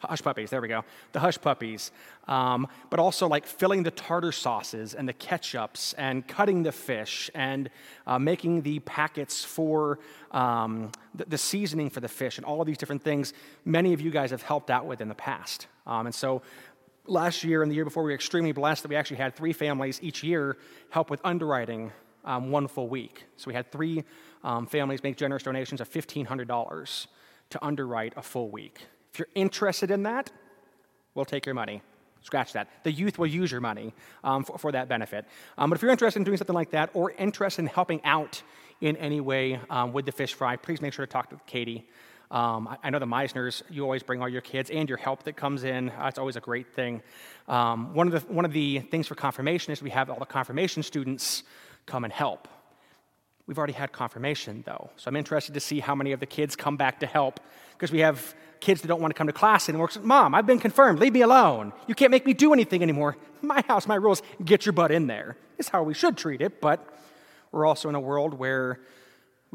Hush 0.00 0.22
puppies, 0.22 0.50
there 0.50 0.60
we 0.60 0.68
go. 0.68 0.84
The 1.12 1.20
hush 1.20 1.40
puppies. 1.40 1.90
Um, 2.28 2.68
but 2.90 3.00
also 3.00 3.26
like 3.28 3.46
filling 3.46 3.82
the 3.82 3.90
tartar 3.90 4.32
sauces 4.32 4.94
and 4.94 5.08
the 5.08 5.14
ketchups 5.14 5.94
and 5.96 6.26
cutting 6.26 6.62
the 6.62 6.72
fish 6.72 7.30
and 7.34 7.70
uh, 8.06 8.18
making 8.18 8.62
the 8.62 8.80
packets 8.80 9.42
for 9.44 9.98
um, 10.32 10.92
the, 11.14 11.24
the, 11.24 11.38
seasoning 11.38 11.88
for 11.88 12.00
the 12.00 12.08
fish 12.08 12.36
and 12.36 12.44
all 12.44 12.60
of 12.60 12.66
these 12.66 12.78
different 12.78 13.02
things. 13.02 13.32
Many 13.64 13.92
of 13.92 14.00
you 14.00 14.10
guys 14.10 14.32
have 14.32 14.42
helped 14.42 14.70
out 14.70 14.86
with 14.86 15.00
in 15.00 15.08
the 15.08 15.14
past. 15.14 15.66
Um, 15.86 16.06
and 16.06 16.14
so 16.14 16.42
last 17.06 17.44
year 17.44 17.62
and 17.62 17.70
the 17.70 17.74
year 17.74 17.84
before, 17.84 18.02
we 18.02 18.10
were 18.10 18.14
extremely 18.14 18.52
blessed 18.52 18.82
that 18.82 18.88
we 18.88 18.96
actually 18.96 19.18
had 19.18 19.34
three 19.34 19.52
families 19.52 19.98
each 20.02 20.22
year 20.22 20.56
help 20.90 21.10
with 21.10 21.20
underwriting 21.24 21.92
um, 22.24 22.50
one 22.50 22.68
full 22.68 22.88
week. 22.88 23.24
So 23.36 23.48
we 23.48 23.54
had 23.54 23.70
three 23.70 24.04
um, 24.44 24.66
families 24.66 25.02
make 25.02 25.16
generous 25.16 25.42
donations 25.42 25.80
of 25.80 25.90
$1,500 25.90 27.06
to 27.50 27.64
underwrite 27.64 28.12
a 28.16 28.22
full 28.22 28.50
week. 28.50 28.80
If 29.12 29.20
you're 29.20 29.28
interested 29.34 29.90
in 29.90 30.02
that, 30.02 30.30
we'll 31.14 31.24
take 31.24 31.46
your 31.46 31.54
money. 31.54 31.82
Scratch 32.22 32.52
that. 32.54 32.68
The 32.82 32.90
youth 32.90 33.18
will 33.18 33.28
use 33.28 33.52
your 33.52 33.60
money 33.60 33.94
um, 34.24 34.42
for, 34.42 34.58
for, 34.58 34.72
that 34.72 34.88
benefit. 34.88 35.26
Um, 35.56 35.70
but 35.70 35.76
if 35.76 35.82
you're 35.82 35.92
interested 35.92 36.18
in 36.18 36.24
doing 36.24 36.36
something 36.36 36.54
like 36.54 36.70
that 36.70 36.90
or 36.92 37.12
interested 37.12 37.62
in 37.62 37.68
helping 37.68 38.04
out 38.04 38.42
in 38.80 38.96
any 38.96 39.20
way 39.20 39.60
um, 39.70 39.92
with 39.92 40.06
the 40.06 40.12
fish 40.12 40.34
fry, 40.34 40.56
please 40.56 40.80
make 40.80 40.92
sure 40.92 41.06
to 41.06 41.12
talk 41.12 41.30
to 41.30 41.38
Katie. 41.46 41.88
Um, 42.30 42.66
I, 42.66 42.76
I, 42.84 42.90
know 42.90 42.98
the 42.98 43.06
Meisners, 43.06 43.62
you 43.70 43.84
always 43.84 44.02
bring 44.02 44.20
all 44.20 44.28
your 44.28 44.40
kids 44.40 44.68
and 44.70 44.88
your 44.88 44.98
help 44.98 45.22
that 45.24 45.36
comes 45.36 45.62
in. 45.62 45.90
Uh, 45.90 46.06
it's 46.08 46.18
always 46.18 46.34
a 46.34 46.40
great 46.40 46.74
thing. 46.74 47.02
Um, 47.46 47.94
one, 47.94 48.12
of 48.12 48.12
the, 48.12 48.32
one 48.32 48.44
of 48.44 48.52
the 48.52 48.80
things 48.80 49.06
for 49.06 49.14
confirmation 49.14 49.72
is 49.72 49.80
we 49.80 49.90
have 49.90 50.10
all 50.10 50.18
the 50.18 50.26
confirmation 50.26 50.82
students 50.82 51.44
come 51.86 52.02
and 52.02 52.12
help. 52.12 52.48
We've 53.46 53.58
already 53.58 53.74
had 53.74 53.92
confirmation, 53.92 54.64
though. 54.66 54.90
So 54.96 55.08
I'm 55.08 55.14
interested 55.14 55.54
to 55.54 55.60
see 55.60 55.78
how 55.78 55.94
many 55.94 56.10
of 56.10 56.18
the 56.18 56.26
kids 56.26 56.56
come 56.56 56.76
back 56.76 56.98
to 57.00 57.06
help 57.06 57.38
because 57.72 57.92
we 57.92 58.00
have 58.00 58.34
kids 58.58 58.80
that 58.80 58.88
don't 58.88 59.00
want 59.00 59.14
to 59.14 59.18
come 59.18 59.28
to 59.28 59.32
class 59.32 59.68
anymore. 59.68 59.88
Mom, 60.02 60.34
I've 60.34 60.46
been 60.46 60.58
confirmed. 60.58 60.98
Leave 60.98 61.12
me 61.12 61.20
alone. 61.20 61.72
You 61.86 61.94
can't 61.94 62.10
make 62.10 62.26
me 62.26 62.32
do 62.32 62.52
anything 62.52 62.82
anymore. 62.82 63.16
My 63.42 63.62
house, 63.68 63.86
my 63.86 63.94
rules. 63.94 64.22
Get 64.44 64.66
your 64.66 64.72
butt 64.72 64.90
in 64.90 65.06
there. 65.06 65.36
It's 65.58 65.68
how 65.68 65.84
we 65.84 65.94
should 65.94 66.16
treat 66.16 66.40
it, 66.40 66.60
but 66.60 66.84
we're 67.52 67.66
also 67.66 67.88
in 67.88 67.94
a 67.94 68.00
world 68.00 68.34
where 68.34 68.80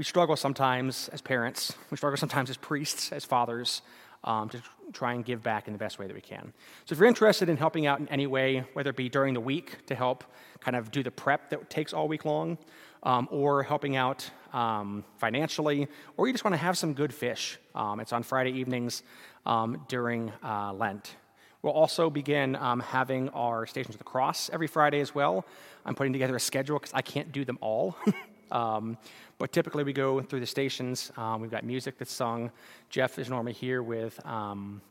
we 0.02 0.06
struggle 0.06 0.36
sometimes 0.36 1.10
as 1.10 1.22
parents, 1.22 1.76
we 1.92 1.98
struggle 1.98 2.18
sometimes 2.18 2.50
as 2.50 2.58
priests, 2.58 3.12
as 3.12 3.24
fathers, 3.24 3.84
um, 4.24 4.50
to 4.50 4.60
try 4.94 5.14
and 5.14 5.24
give 5.24 5.44
back 5.44 5.68
in 5.68 5.74
the 5.74 5.78
best 5.78 6.00
way 6.00 6.08
that 6.08 6.16
we 6.16 6.22
can. 6.22 6.54
So 6.86 6.94
if 6.94 6.98
you're 6.98 7.08
interested 7.08 7.50
in 7.50 7.58
helping 7.58 7.86
out 7.86 8.00
in 8.00 8.08
any 8.08 8.26
way, 8.26 8.66
whether 8.74 8.90
it 8.90 8.96
be 8.96 9.10
during 9.10 9.36
the 9.36 9.40
week 9.40 9.86
to 9.86 9.94
help 9.94 10.24
kind 10.60 10.76
of 10.76 10.90
do 10.90 11.04
the 11.04 11.12
prep 11.12 11.52
that 11.52 11.70
takes 11.70 11.94
all 11.94 12.08
week 12.08 12.26
long, 12.26 12.58
um, 13.04 13.28
or 13.30 13.62
helping 13.62 13.96
out 13.96 14.28
um, 14.54 15.06
financially, 15.20 15.88
or 16.18 16.26
you 16.26 16.34
just 16.34 16.44
want 16.44 16.56
to 16.56 16.58
have 16.58 16.80
some 16.80 16.96
good 16.96 17.14
fish, 17.14 17.60
um, 17.76 18.00
it's 18.00 18.12
on 18.12 18.24
Friday 18.24 18.54
evenings 18.54 19.04
um, 19.46 19.86
during 19.88 20.34
uh, 20.44 20.74
Lent. 20.74 21.16
We'll 21.62 21.74
also 21.74 22.10
begin 22.10 22.56
um, 22.56 22.80
having 22.80 23.30
our 23.30 23.68
Stations 23.68 23.94
of 23.94 24.00
the 24.00 24.04
Cross 24.04 24.50
every 24.52 24.66
Friday 24.66 25.00
as 25.00 25.14
well. 25.14 25.46
I'm 25.86 25.94
putting 25.94 26.12
together 26.12 26.36
a 26.36 26.40
schedule 26.40 26.80
because 26.80 26.92
I 26.92 27.04
can't 27.04 27.32
do 27.32 27.46
them 27.46 27.60
all. 27.62 27.96
Um, 28.52 28.98
but 29.42 29.52
typically, 29.52 29.84
we 29.84 29.92
go 29.92 30.22
through 30.22 30.40
the 30.40 30.46
stations. 30.46 31.12
Um, 31.18 31.42
we've 31.42 31.50
got 31.50 31.64
music 31.64 31.98
that's 31.98 32.14
sung. 32.14 32.52
Jeff 32.92 33.18
is 33.18 33.28
normally 33.28 33.54
here 33.54 33.82
with 33.82 34.24
um, 34.24 34.84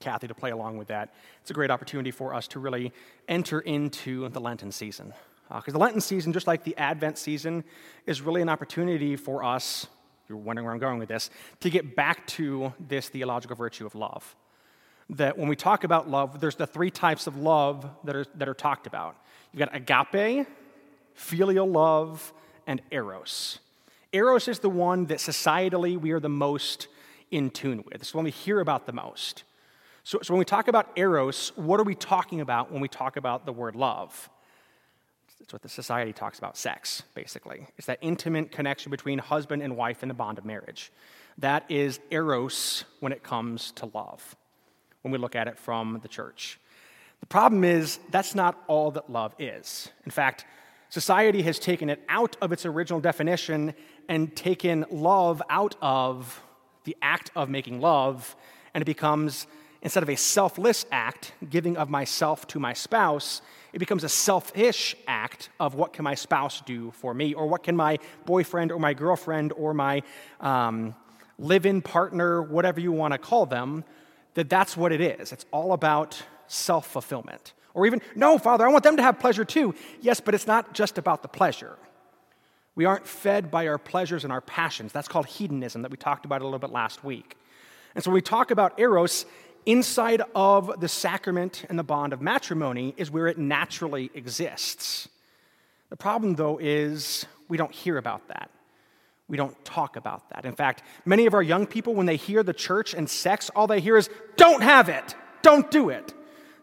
Kathy 0.00 0.26
to 0.28 0.34
play 0.34 0.50
along 0.50 0.78
with 0.78 0.88
that. 0.88 1.12
It's 1.42 1.50
a 1.50 1.52
great 1.52 1.70
opportunity 1.70 2.10
for 2.10 2.32
us 2.32 2.48
to 2.48 2.58
really 2.58 2.90
enter 3.28 3.60
into 3.60 4.30
the 4.30 4.40
Lenten 4.40 4.72
season. 4.72 5.12
Because 5.50 5.74
uh, 5.74 5.76
the 5.76 5.78
Lenten 5.78 6.00
season, 6.00 6.32
just 6.32 6.46
like 6.46 6.64
the 6.64 6.74
Advent 6.78 7.18
season, 7.18 7.64
is 8.06 8.22
really 8.22 8.40
an 8.40 8.48
opportunity 8.48 9.14
for 9.14 9.44
us, 9.44 9.86
if 10.24 10.30
you're 10.30 10.38
wondering 10.38 10.64
where 10.64 10.72
I'm 10.72 10.80
going 10.80 10.98
with 10.98 11.10
this, 11.10 11.28
to 11.60 11.68
get 11.68 11.94
back 11.94 12.26
to 12.28 12.72
this 12.80 13.10
theological 13.10 13.56
virtue 13.56 13.84
of 13.84 13.94
love. 13.94 14.34
That 15.10 15.36
when 15.36 15.48
we 15.48 15.54
talk 15.54 15.84
about 15.84 16.08
love, 16.08 16.40
there's 16.40 16.56
the 16.56 16.66
three 16.66 16.90
types 16.90 17.26
of 17.26 17.36
love 17.36 17.86
that 18.04 18.16
are, 18.16 18.24
that 18.36 18.48
are 18.48 18.54
talked 18.54 18.86
about. 18.86 19.18
You've 19.52 19.68
got 19.68 19.76
agape, 19.76 20.46
filial 21.12 21.68
love, 21.68 22.32
and 22.66 22.80
eros. 22.90 23.58
Eros 24.12 24.46
is 24.46 24.58
the 24.58 24.68
one 24.68 25.06
that 25.06 25.18
societally 25.18 25.98
we 25.98 26.12
are 26.12 26.20
the 26.20 26.28
most 26.28 26.88
in 27.30 27.50
tune 27.50 27.82
with. 27.84 27.94
It's 27.94 28.12
the 28.12 28.18
one 28.18 28.24
we 28.24 28.30
hear 28.30 28.60
about 28.60 28.86
the 28.86 28.92
most. 28.92 29.44
So, 30.04 30.18
so 30.22 30.34
when 30.34 30.38
we 30.38 30.44
talk 30.44 30.68
about 30.68 30.90
eros, 30.96 31.52
what 31.56 31.80
are 31.80 31.84
we 31.84 31.94
talking 31.94 32.40
about 32.40 32.70
when 32.70 32.82
we 32.82 32.88
talk 32.88 33.16
about 33.16 33.46
the 33.46 33.52
word 33.52 33.74
love? 33.74 34.28
It's 35.40 35.52
what 35.52 35.62
the 35.62 35.68
society 35.68 36.12
talks 36.12 36.38
about 36.38 36.56
sex, 36.56 37.02
basically. 37.14 37.66
It's 37.76 37.86
that 37.86 37.98
intimate 38.00 38.52
connection 38.52 38.90
between 38.90 39.18
husband 39.18 39.62
and 39.62 39.76
wife 39.76 40.02
in 40.02 40.08
the 40.08 40.14
bond 40.14 40.38
of 40.38 40.44
marriage. 40.44 40.92
That 41.38 41.64
is 41.68 41.98
eros 42.10 42.84
when 43.00 43.12
it 43.12 43.22
comes 43.22 43.72
to 43.72 43.90
love, 43.92 44.36
when 45.00 45.10
we 45.10 45.18
look 45.18 45.34
at 45.34 45.48
it 45.48 45.58
from 45.58 45.98
the 46.02 46.08
church. 46.08 46.60
The 47.20 47.26
problem 47.26 47.64
is, 47.64 47.98
that's 48.10 48.34
not 48.34 48.62
all 48.66 48.90
that 48.92 49.10
love 49.10 49.34
is. 49.38 49.88
In 50.04 50.10
fact, 50.10 50.44
Society 50.92 51.40
has 51.40 51.58
taken 51.58 51.88
it 51.88 52.02
out 52.10 52.36
of 52.42 52.52
its 52.52 52.66
original 52.66 53.00
definition 53.00 53.72
and 54.08 54.34
taken 54.34 54.84
love 54.90 55.42
out 55.48 55.76
of 55.80 56.42
the 56.84 56.96
act 57.00 57.30
of 57.36 57.48
making 57.48 57.80
love, 57.80 58.34
and 58.74 58.82
it 58.82 58.86
becomes, 58.86 59.46
instead 59.82 60.02
of 60.02 60.10
a 60.10 60.16
selfless 60.16 60.84
act, 60.90 61.32
giving 61.48 61.76
of 61.76 61.88
myself 61.88 62.46
to 62.48 62.58
my 62.58 62.72
spouse, 62.72 63.42
it 63.72 63.78
becomes 63.78 64.04
a 64.04 64.08
selfish 64.08 64.94
act 65.06 65.48
of 65.58 65.74
what 65.74 65.92
can 65.92 66.04
my 66.04 66.14
spouse 66.14 66.60
do 66.62 66.90
for 66.92 67.14
me, 67.14 67.34
or 67.34 67.46
what 67.46 67.62
can 67.62 67.76
my 67.76 67.98
boyfriend 68.26 68.72
or 68.72 68.78
my 68.78 68.94
girlfriend 68.94 69.52
or 69.52 69.72
my 69.72 70.02
um, 70.40 70.94
live 71.38 71.66
in 71.66 71.80
partner, 71.80 72.42
whatever 72.42 72.80
you 72.80 72.92
want 72.92 73.12
to 73.12 73.18
call 73.18 73.46
them, 73.46 73.84
that 74.34 74.48
that's 74.48 74.76
what 74.76 74.92
it 74.92 75.00
is. 75.00 75.32
It's 75.32 75.46
all 75.50 75.72
about 75.72 76.22
self 76.46 76.86
fulfillment. 76.86 77.54
Or 77.74 77.86
even, 77.86 78.02
no, 78.14 78.36
Father, 78.36 78.66
I 78.66 78.70
want 78.70 78.84
them 78.84 78.98
to 78.98 79.02
have 79.02 79.18
pleasure 79.18 79.44
too. 79.44 79.74
Yes, 80.00 80.20
but 80.20 80.34
it's 80.34 80.46
not 80.46 80.74
just 80.74 80.98
about 80.98 81.22
the 81.22 81.28
pleasure. 81.28 81.78
We 82.74 82.84
aren't 82.84 83.06
fed 83.06 83.50
by 83.50 83.68
our 83.68 83.78
pleasures 83.78 84.24
and 84.24 84.32
our 84.32 84.40
passions. 84.40 84.92
That's 84.92 85.08
called 85.08 85.26
hedonism 85.26 85.82
that 85.82 85.90
we 85.90 85.96
talked 85.96 86.24
about 86.24 86.40
a 86.40 86.44
little 86.44 86.58
bit 86.58 86.70
last 86.70 87.04
week. 87.04 87.36
And 87.94 88.02
so 88.02 88.10
when 88.10 88.14
we 88.14 88.22
talk 88.22 88.50
about 88.50 88.80
eros, 88.80 89.26
inside 89.66 90.22
of 90.34 90.80
the 90.80 90.88
sacrament 90.88 91.64
and 91.68 91.78
the 91.78 91.84
bond 91.84 92.12
of 92.12 92.20
matrimony 92.20 92.94
is 92.96 93.10
where 93.10 93.26
it 93.26 93.38
naturally 93.38 94.10
exists. 94.14 95.08
The 95.90 95.96
problem, 95.96 96.34
though, 96.36 96.58
is 96.58 97.26
we 97.48 97.58
don't 97.58 97.72
hear 97.72 97.98
about 97.98 98.28
that. 98.28 98.50
We 99.28 99.36
don't 99.36 99.62
talk 99.64 99.96
about 99.96 100.30
that. 100.30 100.44
In 100.44 100.54
fact, 100.54 100.82
many 101.04 101.26
of 101.26 101.34
our 101.34 101.42
young 101.42 101.66
people, 101.66 101.94
when 101.94 102.06
they 102.06 102.16
hear 102.16 102.42
the 102.42 102.52
church 102.52 102.94
and 102.94 103.08
sex, 103.08 103.50
all 103.54 103.66
they 103.66 103.80
hear 103.80 103.96
is, 103.96 104.08
don't 104.36 104.62
have 104.62 104.88
it, 104.88 105.14
don't 105.42 105.70
do 105.70 105.90
it. 105.90 106.12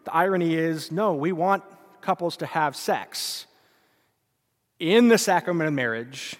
The 0.04 0.14
irony 0.14 0.54
is 0.54 0.90
no, 0.90 1.14
we 1.14 1.32
want 1.32 1.62
couples 2.00 2.36
to 2.38 2.46
have 2.46 2.74
sex 2.74 3.46
in 4.80 5.08
the 5.08 5.18
sacrament 5.18 5.68
of 5.68 5.74
marriage 5.74 6.36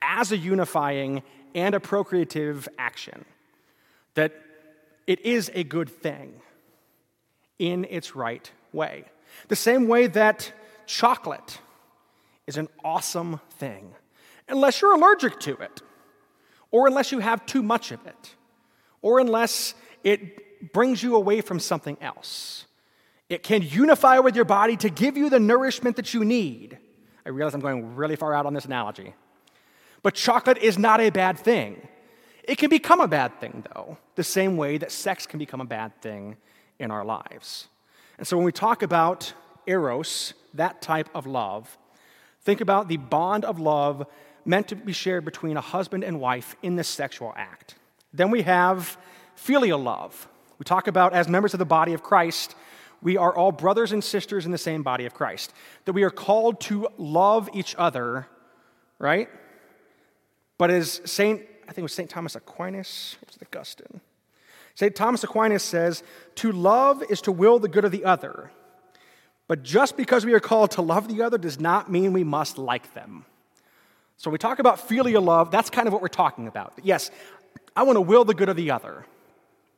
as 0.00 0.32
a 0.32 0.36
unifying 0.36 1.22
and 1.54 1.74
a 1.74 1.80
procreative 1.80 2.68
action. 2.78 3.24
That 4.14 4.32
it 5.06 5.20
is 5.20 5.50
a 5.54 5.64
good 5.64 5.90
thing 5.90 6.40
in 7.58 7.84
its 7.90 8.16
right 8.16 8.50
way. 8.72 9.04
The 9.48 9.56
same 9.56 9.88
way 9.88 10.06
that 10.06 10.52
chocolate 10.86 11.60
is 12.46 12.56
an 12.56 12.68
awesome 12.84 13.40
thing, 13.58 13.92
unless 14.48 14.80
you're 14.80 14.94
allergic 14.94 15.38
to 15.40 15.56
it, 15.56 15.82
or 16.70 16.86
unless 16.86 17.12
you 17.12 17.18
have 17.18 17.44
too 17.46 17.62
much 17.62 17.92
of 17.92 18.04
it, 18.06 18.34
or 19.02 19.18
unless 19.18 19.74
it 20.04 20.72
brings 20.72 21.02
you 21.02 21.16
away 21.16 21.40
from 21.40 21.58
something 21.58 21.96
else. 22.00 22.66
It 23.28 23.42
can 23.42 23.62
unify 23.62 24.18
with 24.18 24.34
your 24.34 24.44
body 24.44 24.76
to 24.78 24.90
give 24.90 25.16
you 25.16 25.30
the 25.30 25.40
nourishment 25.40 25.96
that 25.96 26.14
you 26.14 26.24
need. 26.24 26.78
I 27.24 27.30
realize 27.30 27.54
I'm 27.54 27.60
going 27.60 27.96
really 27.96 28.16
far 28.16 28.34
out 28.34 28.46
on 28.46 28.54
this 28.54 28.64
analogy. 28.64 29.14
But 30.02 30.14
chocolate 30.14 30.58
is 30.58 30.78
not 30.78 31.00
a 31.00 31.10
bad 31.10 31.38
thing. 31.38 31.86
It 32.44 32.56
can 32.56 32.70
become 32.70 33.00
a 33.00 33.08
bad 33.08 33.38
thing, 33.38 33.64
though, 33.74 33.98
the 34.14 34.24
same 34.24 34.56
way 34.56 34.78
that 34.78 34.90
sex 34.90 35.26
can 35.26 35.38
become 35.38 35.60
a 35.60 35.66
bad 35.66 36.00
thing 36.00 36.36
in 36.78 36.90
our 36.90 37.04
lives. 37.04 37.68
And 38.18 38.26
so 38.26 38.36
when 38.36 38.44
we 38.46 38.52
talk 38.52 38.82
about 38.82 39.32
eros, 39.66 40.34
that 40.54 40.82
type 40.82 41.08
of 41.14 41.26
love, 41.26 41.78
think 42.42 42.60
about 42.60 42.88
the 42.88 42.96
bond 42.96 43.44
of 43.44 43.60
love 43.60 44.06
meant 44.44 44.68
to 44.68 44.76
be 44.76 44.92
shared 44.92 45.24
between 45.24 45.56
a 45.56 45.60
husband 45.60 46.02
and 46.02 46.18
wife 46.20 46.56
in 46.62 46.76
the 46.76 46.84
sexual 46.84 47.32
act. 47.36 47.76
Then 48.12 48.30
we 48.30 48.42
have 48.42 48.96
filial 49.34 49.78
love. 49.78 50.28
We 50.58 50.64
talk 50.64 50.88
about 50.88 51.12
as 51.12 51.28
members 51.28 51.54
of 51.54 51.58
the 51.58 51.64
body 51.64 51.92
of 51.92 52.02
Christ, 52.02 52.54
we 53.02 53.16
are 53.16 53.34
all 53.34 53.52
brothers 53.52 53.92
and 53.92 54.02
sisters 54.02 54.46
in 54.46 54.52
the 54.52 54.58
same 54.58 54.82
body 54.82 55.06
of 55.06 55.14
Christ, 55.14 55.52
that 55.84 55.92
we 55.92 56.02
are 56.02 56.10
called 56.10 56.60
to 56.62 56.88
love 56.98 57.48
each 57.52 57.74
other, 57.78 58.26
right? 58.98 59.28
But 60.58 60.70
as 60.70 61.00
Saint, 61.04 61.40
I 61.64 61.66
think 61.68 61.78
it 61.78 61.82
was 61.82 61.94
St. 61.94 62.10
Thomas 62.10 62.36
Aquinas, 62.36 63.16
it 63.22 63.28
was 63.28 63.38
Augustine. 63.42 64.00
St. 64.74 64.94
Thomas 64.94 65.24
Aquinas 65.24 65.62
says, 65.62 66.02
to 66.36 66.52
love 66.52 67.02
is 67.10 67.20
to 67.22 67.32
will 67.32 67.58
the 67.58 67.68
good 67.68 67.84
of 67.84 67.92
the 67.92 68.04
other. 68.04 68.50
But 69.48 69.62
just 69.62 69.96
because 69.96 70.24
we 70.24 70.32
are 70.32 70.40
called 70.40 70.70
to 70.72 70.82
love 70.82 71.08
the 71.08 71.22
other 71.22 71.36
does 71.36 71.58
not 71.58 71.90
mean 71.90 72.12
we 72.12 72.24
must 72.24 72.56
like 72.56 72.94
them. 72.94 73.24
So 74.16 74.30
we 74.30 74.38
talk 74.38 74.58
about 74.58 74.78
filial 74.78 75.22
love, 75.22 75.50
that's 75.50 75.70
kind 75.70 75.86
of 75.86 75.92
what 75.92 76.02
we're 76.02 76.08
talking 76.08 76.46
about. 76.46 76.74
Yes, 76.82 77.10
I 77.74 77.82
want 77.82 77.96
to 77.96 78.02
will 78.02 78.24
the 78.24 78.34
good 78.34 78.48
of 78.48 78.56
the 78.56 78.70
other. 78.70 79.06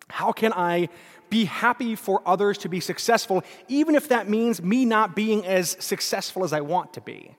How 0.09 0.33
can 0.33 0.52
I 0.52 0.88
be 1.33 1.47
happy 1.47 1.95
for 1.97 2.21
others 2.27 2.59
to 2.59 2.69
be 2.69 2.79
successful, 2.79 3.43
even 3.67 3.95
if 3.95 4.11
that 4.11 4.29
means 4.29 4.62
me 4.62 4.85
not 4.85 5.17
being 5.17 5.47
as 5.47 5.79
successful 5.81 6.45
as 6.45 6.53
I 6.53 6.61
want 6.61 6.93
to 6.93 7.01
be. 7.01 7.35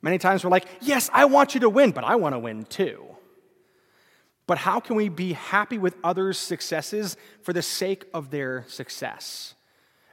Many 0.00 0.18
times 0.18 0.44
we're 0.44 0.50
like, 0.50 0.68
yes, 0.80 1.10
I 1.12 1.24
want 1.24 1.52
you 1.52 1.60
to 1.62 1.68
win, 1.68 1.90
but 1.90 2.04
I 2.04 2.14
want 2.14 2.36
to 2.36 2.38
win 2.38 2.66
too. 2.66 3.04
But 4.46 4.58
how 4.58 4.78
can 4.78 4.94
we 4.94 5.08
be 5.08 5.32
happy 5.32 5.76
with 5.76 5.96
others' 6.04 6.38
successes 6.38 7.16
for 7.42 7.52
the 7.52 7.62
sake 7.62 8.04
of 8.14 8.30
their 8.30 8.64
success? 8.68 9.54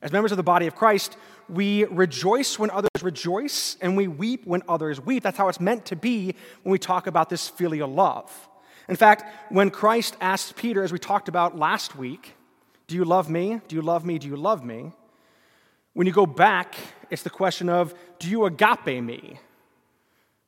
As 0.01 0.11
members 0.11 0.31
of 0.31 0.37
the 0.37 0.43
body 0.43 0.65
of 0.65 0.73
Christ, 0.73 1.15
we 1.47 1.83
rejoice 1.83 2.57
when 2.57 2.71
others 2.71 3.03
rejoice 3.03 3.77
and 3.79 3.95
we 3.95 4.07
weep 4.07 4.47
when 4.47 4.63
others 4.67 4.99
weep. 4.99 5.21
That's 5.21 5.37
how 5.37 5.49
it's 5.49 5.59
meant 5.59 5.85
to 5.85 5.95
be 5.95 6.33
when 6.63 6.71
we 6.71 6.79
talk 6.79 7.05
about 7.05 7.29
this 7.29 7.47
filial 7.47 7.89
love. 7.89 8.49
In 8.89 8.95
fact, 8.95 9.23
when 9.51 9.69
Christ 9.69 10.17
asked 10.19 10.55
Peter, 10.55 10.83
as 10.83 10.91
we 10.91 10.97
talked 10.97 11.27
about 11.27 11.55
last 11.55 11.95
week, 11.95 12.33
do 12.87 12.95
you 12.95 13.05
love 13.05 13.29
me? 13.29 13.61
Do 13.67 13.75
you 13.75 13.81
love 13.81 14.05
me? 14.05 14.19
Do 14.19 14.27
you 14.27 14.35
love 14.35 14.63
me? 14.63 14.91
When 15.93 16.07
you 16.07 16.13
go 16.13 16.25
back, 16.25 16.75
it's 17.09 17.23
the 17.23 17.29
question 17.29 17.69
of, 17.69 17.93
Do 18.19 18.29
you 18.29 18.45
agape 18.45 19.03
me? 19.03 19.39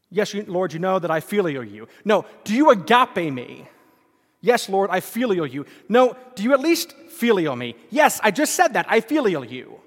Yes, 0.10 0.34
Lord, 0.34 0.74
you 0.74 0.80
know 0.80 1.00
that 1.00 1.12
I 1.12 1.20
filial 1.20 1.64
you. 1.64 1.88
No, 2.04 2.26
do 2.44 2.54
you 2.54 2.70
agape 2.70 3.34
me? 3.34 3.68
Yes, 4.42 4.70
Lord, 4.70 4.90
I 4.92 5.00
filial 5.00 5.48
you. 5.48 5.66
No, 5.90 6.16
do 6.36 6.44
you 6.44 6.54
at 6.54 6.60
least 6.60 6.94
filial 7.10 7.56
me? 7.56 7.76
Yes, 7.90 8.20
I 8.24 8.32
just 8.32 8.54
said 8.54 8.74
that. 8.74 8.86
I 8.88 9.02
filial 9.02 9.44
you. 9.44 9.80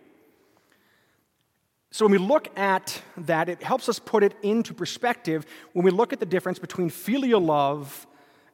So 1.91 2.05
when 2.05 2.13
we 2.13 2.19
look 2.19 2.49
at 2.59 3.01
that, 3.17 3.49
it 3.49 3.63
helps 3.63 3.89
us 3.89 3.99
put 3.99 4.23
it 4.23 4.35
into 4.43 4.75
perspective 4.75 5.47
when 5.73 5.85
we 5.85 5.91
look 5.91 6.13
at 6.13 6.21
the 6.21 6.27
difference 6.27 6.59
between 6.59 6.91
filial 6.91 7.41
love 7.41 8.07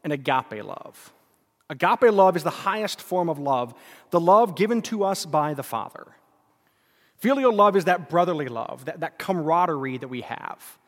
and 0.04 0.12
agape 0.12 0.62
love. 0.62 1.12
Agape 1.70 2.12
love 2.12 2.36
is 2.36 2.42
the 2.42 2.50
highest 2.50 3.00
form 3.00 3.28
of 3.28 3.38
love, 3.38 3.74
the 4.10 4.20
love 4.20 4.54
given 4.54 4.82
to 4.82 5.04
us 5.04 5.24
by 5.24 5.54
the 5.54 5.62
Father. 5.62 6.06
Filial 7.16 7.54
love 7.54 7.74
is 7.74 7.86
that 7.86 8.10
brotherly 8.10 8.48
love, 8.48 8.84
that, 8.84 9.00
that 9.00 9.18
camaraderie 9.18 9.98
that 9.98 10.08
we 10.08 10.20
have. 10.20 10.78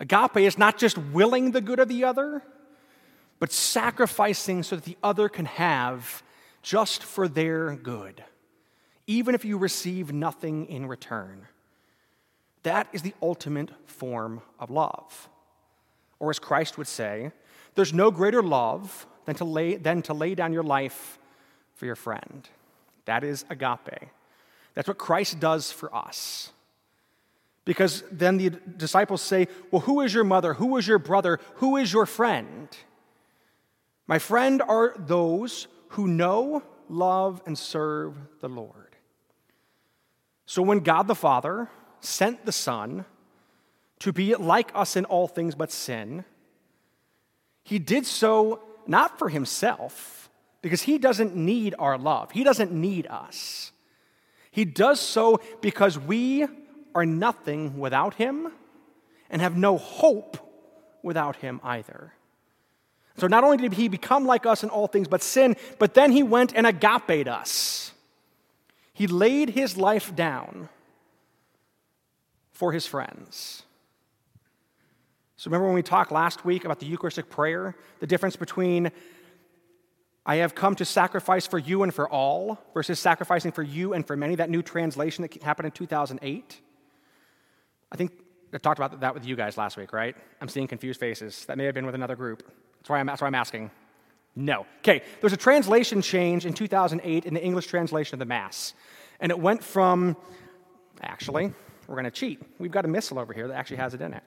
Agape 0.00 0.38
is 0.38 0.58
not 0.58 0.76
just 0.76 0.98
willing 0.98 1.52
the 1.52 1.60
good 1.60 1.78
of 1.78 1.88
the 1.88 2.04
other, 2.04 2.42
but 3.38 3.52
sacrificing 3.52 4.62
so 4.62 4.76
that 4.76 4.84
the 4.84 4.98
other 5.02 5.28
can 5.28 5.46
have 5.46 6.22
just 6.60 7.02
for 7.02 7.26
their 7.26 7.74
good, 7.74 8.22
even 9.06 9.34
if 9.34 9.44
you 9.44 9.56
receive 9.56 10.12
nothing 10.12 10.66
in 10.66 10.86
return. 10.86 11.46
That 12.64 12.86
is 12.92 13.02
the 13.02 13.14
ultimate 13.22 13.70
form 13.86 14.42
of 14.60 14.70
love. 14.70 15.28
Or 16.20 16.30
as 16.30 16.38
Christ 16.38 16.78
would 16.78 16.86
say, 16.86 17.32
there's 17.74 17.92
no 17.92 18.10
greater 18.10 18.42
love 18.42 19.06
than 19.24 19.34
to 19.36 19.44
lay, 19.44 19.76
than 19.76 20.02
to 20.02 20.14
lay 20.14 20.34
down 20.34 20.52
your 20.52 20.62
life 20.62 21.18
for 21.74 21.86
your 21.86 21.96
friend. 21.96 22.48
That 23.04 23.24
is 23.24 23.44
agape. 23.50 24.08
That's 24.74 24.88
what 24.88 24.98
Christ 24.98 25.40
does 25.40 25.70
for 25.70 25.94
us. 25.94 26.50
Because 27.64 28.02
then 28.10 28.38
the 28.38 28.50
disciples 28.50 29.22
say, 29.22 29.48
Well, 29.70 29.82
who 29.82 30.00
is 30.00 30.12
your 30.12 30.24
mother? 30.24 30.54
Who 30.54 30.76
is 30.76 30.86
your 30.86 30.98
brother? 30.98 31.38
Who 31.56 31.76
is 31.76 31.92
your 31.92 32.06
friend? 32.06 32.68
My 34.06 34.18
friend 34.18 34.60
are 34.62 34.94
those 34.96 35.68
who 35.90 36.08
know, 36.08 36.62
love, 36.88 37.40
and 37.46 37.56
serve 37.56 38.14
the 38.40 38.48
Lord. 38.48 38.96
So 40.46 40.62
when 40.62 40.80
God 40.80 41.06
the 41.06 41.14
Father 41.14 41.70
sent 42.00 42.44
the 42.44 42.52
Son 42.52 43.04
to 44.00 44.12
be 44.12 44.34
like 44.34 44.72
us 44.74 44.96
in 44.96 45.04
all 45.04 45.28
things 45.28 45.54
but 45.54 45.70
sin, 45.70 46.24
he 47.62 47.78
did 47.78 48.04
so 48.06 48.60
not 48.88 49.18
for 49.18 49.28
himself, 49.28 50.30
because 50.60 50.82
he 50.82 50.98
doesn't 50.98 51.34
need 51.34 51.74
our 51.78 51.98
love, 51.98 52.30
he 52.30 52.44
doesn't 52.44 52.72
need 52.72 53.06
us. 53.08 53.72
He 54.50 54.64
does 54.64 55.00
so 55.00 55.40
because 55.60 55.98
we 55.98 56.46
are 56.94 57.06
nothing 57.06 57.78
without 57.78 58.14
him 58.14 58.52
and 59.30 59.40
have 59.40 59.56
no 59.56 59.78
hope 59.78 60.36
without 61.02 61.36
him 61.36 61.60
either. 61.64 62.12
So 63.16 63.26
not 63.26 63.44
only 63.44 63.56
did 63.56 63.74
he 63.74 63.88
become 63.88 64.26
like 64.26 64.46
us 64.46 64.62
in 64.62 64.70
all 64.70 64.86
things 64.86 65.08
but 65.08 65.22
sin, 65.22 65.56
but 65.78 65.94
then 65.94 66.12
he 66.12 66.22
went 66.22 66.54
and 66.54 66.66
agape 66.66 67.26
us. 67.26 67.92
He 68.92 69.06
laid 69.06 69.50
his 69.50 69.76
life 69.76 70.14
down 70.14 70.68
for 72.52 72.72
his 72.72 72.86
friends. 72.86 73.62
So 75.42 75.48
remember 75.48 75.66
when 75.66 75.74
we 75.74 75.82
talked 75.82 76.12
last 76.12 76.44
week 76.44 76.64
about 76.64 76.78
the 76.78 76.86
Eucharistic 76.86 77.28
prayer, 77.28 77.74
the 77.98 78.06
difference 78.06 78.36
between 78.36 78.92
I 80.24 80.36
have 80.36 80.54
come 80.54 80.76
to 80.76 80.84
sacrifice 80.84 81.48
for 81.48 81.58
you 81.58 81.82
and 81.82 81.92
for 81.92 82.08
all 82.08 82.60
versus 82.74 83.00
sacrificing 83.00 83.50
for 83.50 83.64
you 83.64 83.92
and 83.92 84.06
for 84.06 84.16
many, 84.16 84.36
that 84.36 84.50
new 84.50 84.62
translation 84.62 85.22
that 85.22 85.42
happened 85.42 85.66
in 85.66 85.72
2008? 85.72 86.60
I 87.90 87.96
think 87.96 88.12
I 88.54 88.58
talked 88.58 88.78
about 88.78 89.00
that 89.00 89.14
with 89.14 89.26
you 89.26 89.34
guys 89.34 89.56
last 89.56 89.76
week, 89.76 89.92
right? 89.92 90.14
I'm 90.40 90.46
seeing 90.48 90.68
confused 90.68 91.00
faces. 91.00 91.44
That 91.46 91.58
may 91.58 91.64
have 91.64 91.74
been 91.74 91.86
with 91.86 91.96
another 91.96 92.14
group. 92.14 92.44
That's 92.78 92.90
why 92.90 93.00
I'm, 93.00 93.06
that's 93.06 93.20
why 93.20 93.26
I'm 93.26 93.34
asking. 93.34 93.72
No. 94.36 94.64
Okay, 94.78 95.02
there's 95.20 95.32
a 95.32 95.36
translation 95.36 96.02
change 96.02 96.46
in 96.46 96.52
2008 96.52 97.24
in 97.24 97.34
the 97.34 97.42
English 97.42 97.66
translation 97.66 98.14
of 98.14 98.20
the 98.20 98.26
Mass. 98.26 98.74
And 99.18 99.32
it 99.32 99.40
went 99.40 99.64
from, 99.64 100.16
actually, 101.00 101.52
we're 101.88 101.96
going 101.96 102.04
to 102.04 102.12
cheat. 102.12 102.40
We've 102.60 102.70
got 102.70 102.84
a 102.84 102.88
missal 102.88 103.18
over 103.18 103.32
here 103.32 103.48
that 103.48 103.54
actually 103.54 103.78
has 103.78 103.92
it 103.92 104.00
in 104.00 104.14
it. 104.14 104.22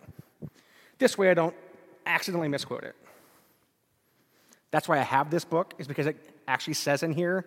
This 0.97 1.17
way 1.17 1.29
I 1.29 1.33
don't 1.33 1.55
accidentally 2.05 2.47
misquote 2.47 2.83
it. 2.83 2.95
That's 4.71 4.87
why 4.87 4.99
I 4.99 5.03
have 5.03 5.29
this 5.29 5.45
book, 5.45 5.73
is 5.77 5.87
because 5.87 6.07
it 6.07 6.17
actually 6.47 6.73
says 6.73 7.03
in 7.03 7.13
here. 7.13 7.45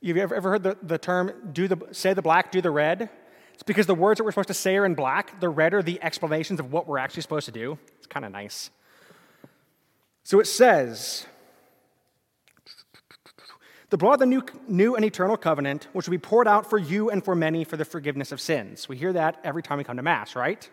You've 0.00 0.16
ever, 0.16 0.34
ever 0.34 0.50
heard 0.50 0.62
the, 0.62 0.76
the 0.82 0.98
term 0.98 1.50
do 1.52 1.68
the, 1.68 1.76
say 1.92 2.14
the 2.14 2.22
black, 2.22 2.52
do 2.52 2.60
the 2.60 2.70
red? 2.70 3.10
It's 3.54 3.62
because 3.64 3.86
the 3.86 3.94
words 3.94 4.18
that 4.18 4.24
we're 4.24 4.30
supposed 4.30 4.48
to 4.48 4.54
say 4.54 4.76
are 4.76 4.86
in 4.86 4.94
black. 4.94 5.40
The 5.40 5.48
red 5.48 5.74
are 5.74 5.82
the 5.82 6.00
explanations 6.02 6.60
of 6.60 6.72
what 6.72 6.86
we're 6.86 6.98
actually 6.98 7.22
supposed 7.22 7.46
to 7.46 7.52
do. 7.52 7.78
It's 7.98 8.06
kind 8.06 8.24
of 8.24 8.30
nice. 8.32 8.70
So 10.22 10.40
it 10.40 10.46
says, 10.46 11.26
the 13.90 13.96
blood 13.96 14.14
of 14.14 14.20
the 14.20 14.26
new, 14.26 14.42
new 14.68 14.94
and 14.94 15.04
eternal 15.04 15.36
covenant, 15.36 15.88
which 15.92 16.06
will 16.06 16.12
be 16.12 16.18
poured 16.18 16.46
out 16.46 16.68
for 16.68 16.78
you 16.78 17.10
and 17.10 17.24
for 17.24 17.34
many 17.34 17.64
for 17.64 17.76
the 17.76 17.84
forgiveness 17.84 18.30
of 18.30 18.40
sins. 18.40 18.88
We 18.88 18.96
hear 18.96 19.12
that 19.14 19.40
every 19.42 19.62
time 19.62 19.78
we 19.78 19.84
come 19.84 19.96
to 19.96 20.02
Mass, 20.02 20.36
right? 20.36 20.68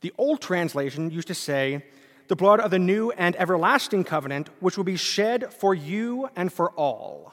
The 0.00 0.12
old 0.18 0.40
translation 0.40 1.10
used 1.10 1.28
to 1.28 1.34
say, 1.34 1.84
the 2.28 2.36
blood 2.36 2.60
of 2.60 2.70
the 2.70 2.78
new 2.78 3.10
and 3.12 3.36
everlasting 3.36 4.04
covenant, 4.04 4.50
which 4.60 4.76
will 4.76 4.84
be 4.84 4.96
shed 4.96 5.52
for 5.52 5.74
you 5.74 6.28
and 6.36 6.52
for 6.52 6.70
all. 6.72 7.32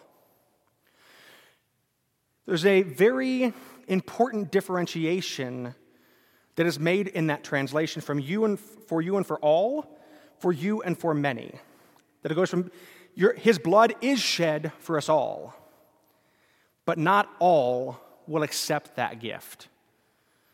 There's 2.45 2.65
a 2.65 2.84
very 2.84 3.54
important 3.88 4.52
differentiation 4.52 5.76
that 6.56 6.65
is 6.65 6.80
made 6.80 7.08
in 7.08 7.28
that 7.28 7.43
translation 7.43 8.02
from 8.02 8.19
you 8.19 8.45
and 8.45 8.60
for 8.60 9.02
you 9.02 9.17
and 9.17 9.26
for 9.26 9.39
all, 9.39 9.97
for 10.39 10.52
you 10.52 10.82
and 10.82 10.97
for 10.97 11.13
many. 11.13 11.56
That 12.21 12.32
it 12.32 12.36
goes 12.36 12.49
from 12.49 12.71
your, 13.15 13.34
his 13.34 13.60
blood 13.60 13.95
is 14.02 14.19
shed 14.19 14.71
for 14.80 14.97
us 14.97 15.10
all, 15.10 15.56
but 16.86 16.97
not 16.97 17.30
all 17.39 17.99
will 18.28 18.43
accept 18.43 18.95
that 18.95 19.19
gift. 19.19 19.67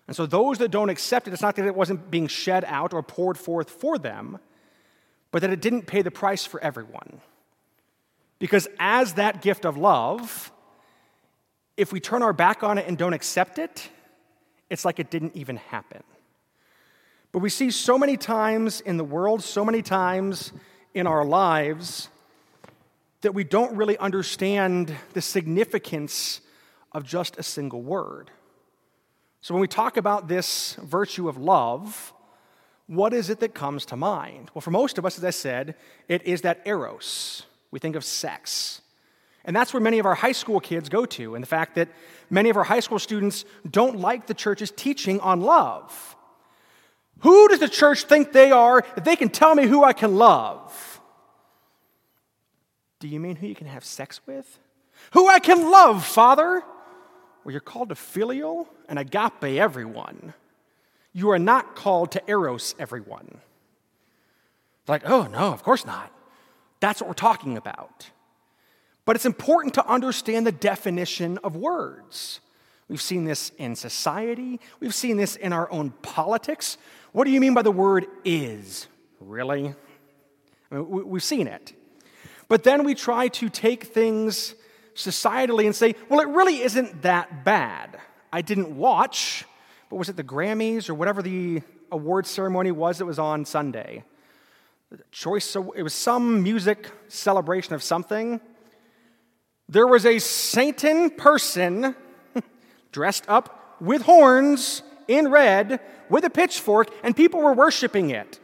And 0.09 0.15
so 0.15 0.25
those 0.25 0.57
that 0.57 0.71
don't 0.71 0.89
accept 0.89 1.27
it, 1.27 1.33
it's 1.33 1.41
not 1.43 1.55
that 1.57 1.67
it 1.67 1.75
wasn't 1.75 2.09
being 2.09 2.25
shed 2.25 2.65
out 2.65 2.95
or 2.95 3.03
poured 3.03 3.37
forth 3.37 3.69
for 3.69 3.99
them, 3.99 4.39
but 5.29 5.43
that 5.43 5.51
it 5.51 5.61
didn't 5.61 5.83
pay 5.83 6.01
the 6.01 6.09
price 6.09 6.43
for 6.47 6.59
everyone. 6.61 7.21
Because 8.39 8.67
as 8.79 9.13
that 9.13 9.43
gift 9.43 9.65
of 9.65 9.77
love, 9.77 10.51
if 11.77 11.93
we 11.93 11.99
turn 11.99 12.23
our 12.23 12.33
back 12.33 12.63
on 12.63 12.79
it 12.79 12.87
and 12.87 12.97
don't 12.97 13.13
accept 13.13 13.59
it, 13.59 13.87
it's 14.71 14.83
like 14.83 14.97
it 14.99 15.11
didn't 15.11 15.35
even 15.35 15.57
happen. 15.57 16.01
But 17.31 17.43
we 17.43 17.51
see 17.51 17.69
so 17.69 17.95
many 17.95 18.17
times 18.17 18.81
in 18.81 18.97
the 18.97 19.03
world, 19.03 19.43
so 19.43 19.63
many 19.63 19.83
times 19.83 20.51
in 20.95 21.05
our 21.05 21.23
lives, 21.23 22.09
that 23.21 23.35
we 23.35 23.43
don't 23.43 23.75
really 23.75 23.99
understand 23.99 24.91
the 25.13 25.21
significance 25.21 26.41
of 26.93 27.03
just 27.03 27.37
a 27.37 27.43
single 27.43 27.83
word. 27.83 28.31
So 29.41 29.53
when 29.53 29.61
we 29.61 29.67
talk 29.67 29.97
about 29.97 30.27
this 30.27 30.75
virtue 30.75 31.29
of 31.29 31.37
love, 31.37 32.13
what 32.87 33.13
is 33.13 33.29
it 33.29 33.39
that 33.39 33.53
comes 33.53 33.85
to 33.87 33.95
mind? 33.95 34.51
Well, 34.53 34.61
for 34.61 34.71
most 34.71 34.97
of 34.97 35.05
us, 35.05 35.17
as 35.17 35.23
I 35.23 35.29
said, 35.29 35.75
it 36.07 36.25
is 36.25 36.41
that 36.41 36.61
eros. 36.65 37.43
We 37.71 37.79
think 37.79 37.95
of 37.95 38.03
sex. 38.03 38.81
And 39.45 39.55
that's 39.55 39.73
where 39.73 39.81
many 39.81 39.99
of 39.99 40.05
our 40.05 40.15
high 40.15 40.33
school 40.33 40.59
kids 40.59 40.89
go 40.89 41.05
to, 41.05 41.35
and 41.35 41.41
the 41.41 41.47
fact 41.47 41.75
that 41.75 41.87
many 42.29 42.49
of 42.49 42.57
our 42.57 42.63
high 42.63 42.81
school 42.81 42.99
students 42.99 43.45
don't 43.69 43.99
like 43.99 44.27
the 44.27 44.33
church's 44.33 44.71
teaching 44.71 45.19
on 45.21 45.41
love. 45.41 46.15
Who 47.19 47.47
does 47.47 47.59
the 47.59 47.69
church 47.69 48.03
think 48.03 48.31
they 48.31 48.51
are 48.51 48.83
that 48.95 49.05
they 49.05 49.15
can 49.15 49.29
tell 49.29 49.55
me 49.55 49.65
who 49.65 49.83
I 49.83 49.93
can 49.93 50.15
love? 50.15 51.01
Do 52.99 53.07
you 53.07 53.19
mean 53.19 53.37
who 53.37 53.47
you 53.47 53.55
can 53.55 53.67
have 53.67 53.85
sex 53.85 54.19
with? 54.25 54.59
Who 55.11 55.27
I 55.27 55.39
can 55.39 55.69
love, 55.71 56.05
Father? 56.05 56.63
Well, 57.49 57.53
you're 57.53 57.61
called 57.61 57.89
to 57.89 57.95
filial 57.95 58.69
and 58.87 58.99
agape 58.99 59.43
everyone. 59.43 60.35
You 61.13 61.31
are 61.31 61.39
not 61.39 61.75
called 61.75 62.11
to 62.11 62.21
eros 62.27 62.75
everyone. 62.77 63.39
Like, 64.87 65.01
oh, 65.09 65.23
no, 65.23 65.51
of 65.51 65.63
course 65.63 65.83
not. 65.83 66.11
That's 66.79 67.01
what 67.01 67.07
we're 67.07 67.15
talking 67.15 67.57
about. 67.57 68.11
But 69.03 69.15
it's 69.15 69.25
important 69.25 69.73
to 69.73 69.87
understand 69.87 70.45
the 70.45 70.51
definition 70.51 71.39
of 71.43 71.55
words. 71.55 72.39
We've 72.87 73.01
seen 73.01 73.25
this 73.25 73.51
in 73.57 73.75
society, 73.75 74.59
we've 74.79 74.93
seen 74.93 75.17
this 75.17 75.35
in 75.35 75.51
our 75.51 75.71
own 75.71 75.89
politics. 76.03 76.77
What 77.13 77.23
do 77.23 77.31
you 77.31 77.41
mean 77.41 77.55
by 77.55 77.63
the 77.63 77.71
word 77.71 78.05
is? 78.23 78.87
Really? 79.19 79.73
I 80.71 80.75
mean, 80.75 81.09
we've 81.09 81.23
seen 81.23 81.47
it. 81.47 81.73
But 82.47 82.63
then 82.63 82.83
we 82.83 82.93
try 82.93 83.27
to 83.27 83.49
take 83.49 83.85
things 83.85 84.53
societally 84.99 85.65
and 85.65 85.75
say, 85.75 85.95
well, 86.09 86.19
it 86.19 86.27
really 86.27 86.61
isn't 86.61 87.01
that 87.03 87.43
bad. 87.43 87.99
I 88.31 88.41
didn't 88.41 88.75
watch, 88.77 89.45
but 89.89 89.95
was 89.95 90.09
it 90.09 90.15
the 90.15 90.23
Grammys 90.23 90.89
or 90.89 90.93
whatever 90.93 91.21
the 91.21 91.61
award 91.91 92.27
ceremony 92.27 92.71
was 92.71 92.99
that 92.99 93.05
was 93.05 93.19
on 93.19 93.45
Sunday? 93.45 94.03
choice, 95.11 95.55
it 95.55 95.83
was 95.83 95.93
some 95.93 96.41
music 96.41 96.89
celebration 97.09 97.75
of 97.75 97.83
something 97.83 98.41
there 99.69 99.85
was 99.85 100.05
a 100.05 100.17
Satan 100.17 101.11
person 101.11 101.95
dressed 102.91 103.23
up 103.27 103.77
with 103.79 104.01
horns 104.01 104.81
in 105.07 105.29
red 105.29 105.79
with 106.09 106.25
a 106.25 106.29
pitchfork, 106.29 106.89
and 107.03 107.15
people 107.15 107.39
were 107.41 107.53
worshiping 107.53 108.09
it. 108.09 108.39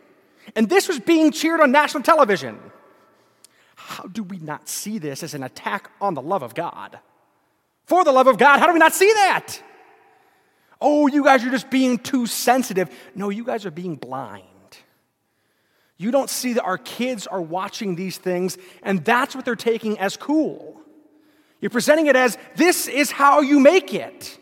And 0.56 0.70
this 0.70 0.88
was 0.88 1.00
being 1.00 1.32
cheered 1.32 1.60
on 1.60 1.72
national 1.72 2.04
television. 2.04 2.60
How 3.88 4.06
do 4.06 4.24
we 4.24 4.40
not 4.40 4.68
see 4.68 4.98
this 4.98 5.22
as 5.22 5.36
an 5.36 5.44
attack 5.44 5.92
on 6.02 6.16
the 6.16 6.22
love 6.22 6.42
of 6.42 6.56
God? 6.56 6.98
For 7.86 8.04
the 8.04 8.12
love 8.12 8.26
of 8.26 8.40
God, 8.40 8.58
how 8.58 8.66
do 8.66 8.74
we 8.74 8.80
not 8.80 8.96
see 8.96 9.14
that? 9.14 9.62
Oh, 10.82 11.06
you 11.06 11.24
guys 11.24 11.46
are 11.46 11.52
just 11.52 11.70
being 11.70 12.00
too 12.00 12.26
sensitive. 12.26 12.90
No, 13.14 13.30
you 13.30 13.44
guys 13.44 13.64
are 13.64 13.72
being 13.72 13.96
blind. 13.96 14.44
You 15.98 16.10
don't 16.10 16.32
see 16.32 16.54
that 16.54 16.64
our 16.64 16.80
kids 16.80 17.28
are 17.28 17.40
watching 17.40 17.96
these 17.96 18.18
things, 18.18 18.58
and 18.82 19.06
that's 19.06 19.36
what 19.36 19.46
they're 19.46 19.56
taking 19.56 20.00
as 20.00 20.18
cool. 20.18 20.82
You're 21.62 21.70
presenting 21.70 22.08
it 22.08 22.16
as 22.16 22.40
this 22.56 22.88
is 22.88 23.12
how 23.12 23.42
you 23.42 23.60
make 23.60 23.94
it. 23.94 24.40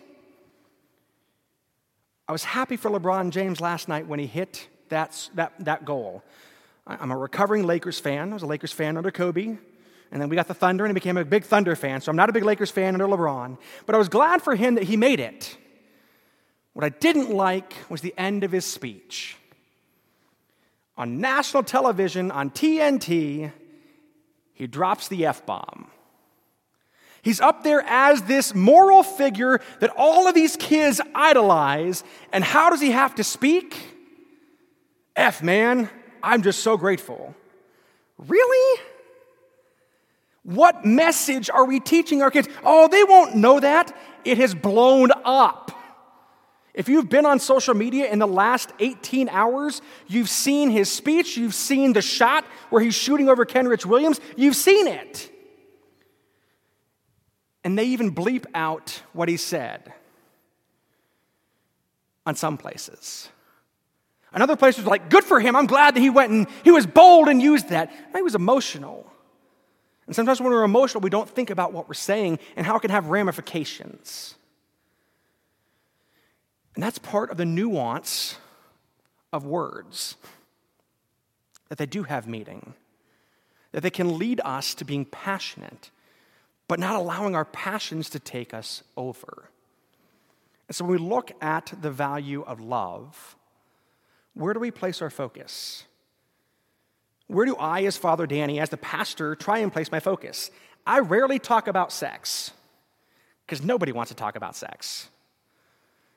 I 2.30 2.32
was 2.32 2.46
happy 2.46 2.78
for 2.78 2.90
LeBron 2.90 3.32
James 3.32 3.60
last 3.60 3.90
night 3.90 4.08
when 4.08 4.20
he 4.20 4.26
hit 4.26 4.70
that, 4.88 5.30
that, 5.36 5.54
that 5.60 5.84
goal. 5.84 6.24
I'm 6.86 7.12
a 7.12 7.18
recovering 7.18 7.66
Lakers 7.66 8.00
fan. 8.00 8.32
I 8.32 8.34
was 8.34 8.44
a 8.44 8.48
Lakers 8.48 8.74
fan 8.74 8.98
under 8.98 9.12
Kobe. 9.12 9.58
And 10.12 10.22
then 10.22 10.30
we 10.30 10.36
got 10.36 10.48
the 10.48 10.54
Thunder 10.54 10.86
and 10.86 10.92
I 10.92 10.94
became 10.94 11.18
a 11.18 11.26
big 11.26 11.44
Thunder 11.44 11.76
fan. 11.76 12.02
So 12.02 12.10
I'm 12.10 12.16
not 12.16 12.30
a 12.30 12.34
big 12.34 12.44
Lakers 12.44 12.70
fan 12.70 12.94
under 12.94 13.08
LeBron. 13.08 13.58
But 13.86 13.96
I 13.96 13.98
was 13.98 14.10
glad 14.10 14.42
for 14.42 14.56
him 14.56 14.76
that 14.76 14.84
he 14.84 14.98
made 14.98 15.20
it. 15.20 15.58
What 16.74 16.86
I 16.86 16.90
didn't 16.90 17.32
like 17.32 17.74
was 17.90 18.02
the 18.02 18.14
end 18.18 18.44
of 18.44 18.52
his 18.52 18.66
speech. 18.66 19.38
On 20.98 21.20
national 21.20 21.64
television, 21.64 22.30
on 22.30 22.52
TNT, 22.52 23.52
he 24.54 24.68
drops 24.68 25.08
the 25.08 25.26
F 25.26 25.46
bomb. 25.46 25.88
He's 27.24 27.40
up 27.40 27.64
there 27.64 27.82
as 27.82 28.24
this 28.24 28.54
moral 28.54 29.02
figure 29.02 29.62
that 29.80 29.92
all 29.96 30.28
of 30.28 30.36
these 30.36 30.58
kids 30.58 31.00
idolize. 31.16 32.04
And 32.34 32.44
how 32.44 32.70
does 32.70 32.82
he 32.82 32.92
have 32.92 33.16
to 33.16 33.24
speak? 33.24 33.78
F, 35.16 35.42
man, 35.42 35.90
I'm 36.24 36.42
just 36.42 36.64
so 36.64 36.78
grateful. 36.78 37.36
Really? 38.18 38.82
What 40.44 40.86
message 40.86 41.50
are 41.50 41.66
we 41.66 41.80
teaching 41.80 42.22
our 42.22 42.32
kids? 42.32 42.48
Oh, 42.64 42.88
they 42.88 43.04
won't 43.04 43.36
know 43.36 43.60
that. 43.60 43.96
It 44.24 44.38
has 44.38 44.56
blown 44.56 45.10
up. 45.26 45.72
If 46.74 46.90
you've 46.90 47.10
been 47.10 47.26
on 47.26 47.40
social 47.40 47.76
media 47.76 48.10
in 48.10 48.20
the 48.20 48.28
last 48.28 48.72
18 48.80 49.30
hours, 49.30 49.82
you've 50.08 50.30
seen 50.30 50.72
his 50.72 50.92
speech, 50.92 51.38
you've 51.38 51.54
seen 51.54 51.94
the 51.94 52.02
shot 52.02 52.46
where 52.70 52.82
he's 52.82 52.96
shooting 52.96 53.30
over 53.30 53.46
Kenrich 53.46 53.86
Williams, 53.86 54.20
you've 54.36 54.56
seen 54.56 54.88
it. 54.88 55.30
And 57.64 57.78
they 57.78 57.86
even 57.86 58.14
bleep 58.14 58.46
out 58.56 59.04
what 59.14 59.30
he 59.30 59.38
said 59.38 59.94
on 62.26 62.36
some 62.36 62.58
places. 62.58 63.30
Another 64.34 64.56
place 64.56 64.78
was 64.78 64.88
like, 64.88 65.10
good 65.10 65.24
for 65.24 65.40
him, 65.40 65.56
I'm 65.56 65.68
glad 65.68 65.96
that 65.96 66.00
he 66.00 66.10
went 66.10 66.32
and 66.32 66.48
he 66.64 66.72
was 66.72 66.88
bold 66.88 67.28
and 67.28 67.42
used 67.42 67.70
that. 67.70 67.92
he 68.16 68.22
was 68.22 68.36
emotional. 68.36 69.06
And 70.08 70.16
sometimes 70.16 70.42
when 70.42 70.52
we're 70.52 70.64
emotional, 70.64 71.02
we 71.02 71.10
don't 71.10 71.30
think 71.30 71.50
about 71.50 71.72
what 71.72 71.88
we're 71.88 71.94
saying 71.94 72.40
and 72.56 72.66
how 72.66 72.76
it 72.76 72.82
can 72.82 72.90
have 72.90 73.08
ramifications. 73.08 74.36
And 76.76 76.84
that's 76.84 76.98
part 76.98 77.30
of 77.30 77.38
the 77.38 77.46
nuance 77.46 78.38
of 79.32 79.46
words 79.46 80.16
that 81.70 81.78
they 81.78 81.86
do 81.86 82.04
have 82.04 82.28
meaning, 82.28 82.74
that 83.72 83.82
they 83.82 83.90
can 83.90 84.18
lead 84.18 84.42
us 84.44 84.74
to 84.76 84.86
being 84.86 85.06
passionate, 85.06 85.92
but 86.68 86.80
not 86.80 86.96
allowing 86.96 87.36
our 87.36 87.46
passions 87.46 88.10
to 88.10 88.20
take 88.20 88.54
us 88.54 88.84
over. 88.98 89.50
And 90.68 90.76
so 90.76 90.86
when 90.86 91.00
we 91.00 91.08
look 91.08 91.32
at 91.42 91.74
the 91.82 91.92
value 91.92 92.42
of 92.42 92.60
love, 92.60 93.36
where 94.34 94.54
do 94.54 94.60
we 94.60 94.72
place 94.72 95.02
our 95.02 95.10
focus? 95.10 95.84
Where 97.28 97.46
do 97.46 97.56
I, 97.56 97.84
as 97.84 97.98
Father 97.98 98.28
Danny, 98.28 98.60
as 98.60 98.70
the 98.70 98.78
pastor, 98.78 99.36
try 99.36 99.60
and 99.60 99.72
place 99.72 99.92
my 99.92 100.00
focus? 100.00 100.52
I 100.86 101.00
rarely 101.00 101.40
talk 101.40 101.68
about 101.68 101.92
sex 101.92 102.52
because 103.46 103.64
nobody 103.64 103.92
wants 103.92 104.10
to 104.10 104.16
talk 104.16 104.36
about 104.36 104.56
sex. 104.56 105.10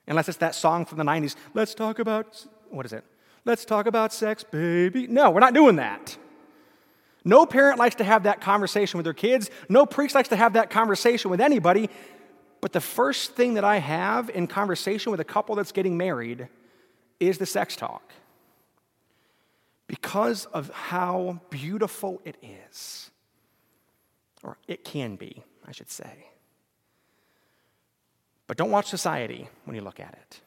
Unless 0.08 0.28
it's 0.28 0.38
that 0.38 0.54
song 0.54 0.84
from 0.84 0.98
the 0.98 1.04
90s, 1.04 1.36
let's 1.54 1.74
talk 1.74 1.98
about, 1.98 2.44
what 2.70 2.86
is 2.86 2.92
it? 2.92 3.04
Let's 3.44 3.64
talk 3.64 3.86
about 3.86 4.12
sex, 4.12 4.44
baby. 4.44 5.06
No, 5.06 5.30
we're 5.30 5.40
not 5.40 5.54
doing 5.54 5.76
that. 5.76 6.16
No 7.24 7.44
parent 7.44 7.78
likes 7.78 7.96
to 7.96 8.04
have 8.04 8.24
that 8.24 8.40
conversation 8.40 8.98
with 8.98 9.04
their 9.04 9.14
kids. 9.14 9.50
No 9.68 9.84
priest 9.84 10.14
likes 10.14 10.28
to 10.28 10.36
have 10.36 10.52
that 10.52 10.70
conversation 10.70 11.30
with 11.30 11.40
anybody. 11.40 11.90
But 12.60 12.72
the 12.72 12.80
first 12.80 13.34
thing 13.34 13.54
that 13.54 13.64
I 13.64 13.78
have 13.78 14.30
in 14.30 14.46
conversation 14.46 15.10
with 15.10 15.20
a 15.20 15.24
couple 15.24 15.54
that's 15.56 15.72
getting 15.72 15.96
married 15.96 16.48
is 17.20 17.38
the 17.38 17.46
sex 17.46 17.76
talk. 17.76 18.12
Because 19.86 20.46
of 20.46 20.70
how 20.70 21.40
beautiful 21.50 22.20
it 22.24 22.36
is, 22.70 23.10
or 24.42 24.58
it 24.66 24.84
can 24.84 25.16
be, 25.16 25.44
I 25.66 25.72
should 25.72 25.90
say. 25.90 26.26
But 28.46 28.56
don't 28.56 28.70
watch 28.70 28.86
society 28.86 29.48
when 29.64 29.76
you 29.76 29.82
look 29.82 30.00
at 30.00 30.12
it. 30.12 30.40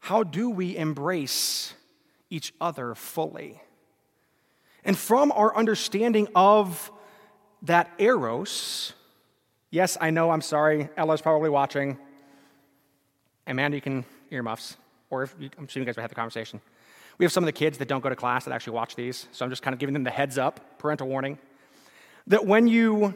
How 0.00 0.22
do 0.22 0.50
we 0.50 0.76
embrace 0.76 1.74
each 2.28 2.52
other 2.60 2.94
fully? 2.94 3.62
And 4.84 4.98
from 4.98 5.30
our 5.32 5.54
understanding 5.56 6.28
of 6.34 6.90
that 7.62 7.90
eros, 7.98 8.94
yes, 9.70 9.96
I 10.00 10.10
know, 10.10 10.30
I'm 10.30 10.40
sorry, 10.40 10.88
Ella's 10.96 11.20
probably 11.20 11.50
watching. 11.50 11.98
Amanda, 13.46 13.76
you 13.76 13.80
can 13.80 14.04
earmuffs, 14.30 14.76
or 15.12 15.22
if 15.22 15.36
you, 15.38 15.50
I'm 15.58 15.66
assuming 15.66 15.84
you 15.84 15.92
guys 15.92 15.96
have 15.96 16.02
had 16.02 16.10
the 16.10 16.16
conversation. 16.16 16.60
We 17.18 17.24
have 17.26 17.32
some 17.32 17.44
of 17.44 17.46
the 17.46 17.52
kids 17.52 17.76
that 17.78 17.86
don't 17.86 18.00
go 18.00 18.08
to 18.08 18.16
class 18.16 18.46
that 18.46 18.52
actually 18.52 18.72
watch 18.72 18.96
these, 18.96 19.28
so 19.30 19.44
I'm 19.44 19.50
just 19.50 19.62
kind 19.62 19.74
of 19.74 19.78
giving 19.78 19.92
them 19.92 20.04
the 20.04 20.10
heads 20.10 20.38
up, 20.38 20.78
parental 20.78 21.06
warning, 21.06 21.38
that 22.26 22.46
when 22.46 22.66
you 22.66 23.14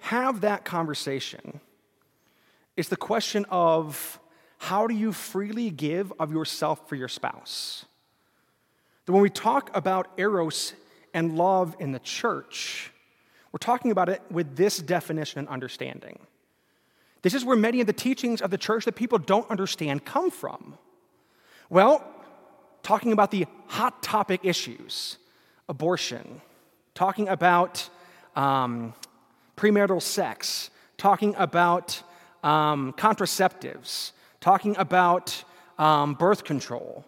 have 0.00 0.40
that 0.40 0.64
conversation, 0.64 1.60
it's 2.76 2.88
the 2.88 2.96
question 2.96 3.46
of 3.48 4.18
how 4.58 4.88
do 4.88 4.94
you 4.94 5.12
freely 5.12 5.70
give 5.70 6.12
of 6.18 6.32
yourself 6.32 6.88
for 6.88 6.96
your 6.96 7.08
spouse? 7.08 7.84
That 9.06 9.12
when 9.12 9.22
we 9.22 9.30
talk 9.30 9.70
about 9.74 10.10
eros 10.16 10.74
and 11.14 11.36
love 11.36 11.76
in 11.78 11.92
the 11.92 11.98
church, 12.00 12.90
we're 13.52 13.58
talking 13.58 13.92
about 13.92 14.08
it 14.08 14.20
with 14.30 14.56
this 14.56 14.78
definition 14.78 15.38
and 15.38 15.48
understanding. 15.48 16.18
This 17.22 17.34
is 17.34 17.44
where 17.44 17.56
many 17.56 17.80
of 17.80 17.86
the 17.86 17.92
teachings 17.92 18.40
of 18.40 18.50
the 18.50 18.58
church 18.58 18.84
that 18.86 18.96
people 18.96 19.18
don't 19.18 19.48
understand 19.48 20.04
come 20.04 20.30
from. 20.30 20.76
Well, 21.70 22.04
talking 22.82 23.12
about 23.12 23.30
the 23.30 23.46
hot 23.68 24.02
topic 24.02 24.40
issues 24.42 25.18
abortion, 25.68 26.40
talking 26.94 27.28
about 27.28 27.88
um, 28.34 28.92
premarital 29.56 30.02
sex, 30.02 30.70
talking 30.98 31.32
about 31.38 32.02
um, 32.42 32.92
contraceptives, 32.94 34.10
talking 34.40 34.76
about 34.78 35.44
um, 35.78 36.14
birth 36.14 36.42
control. 36.42 37.04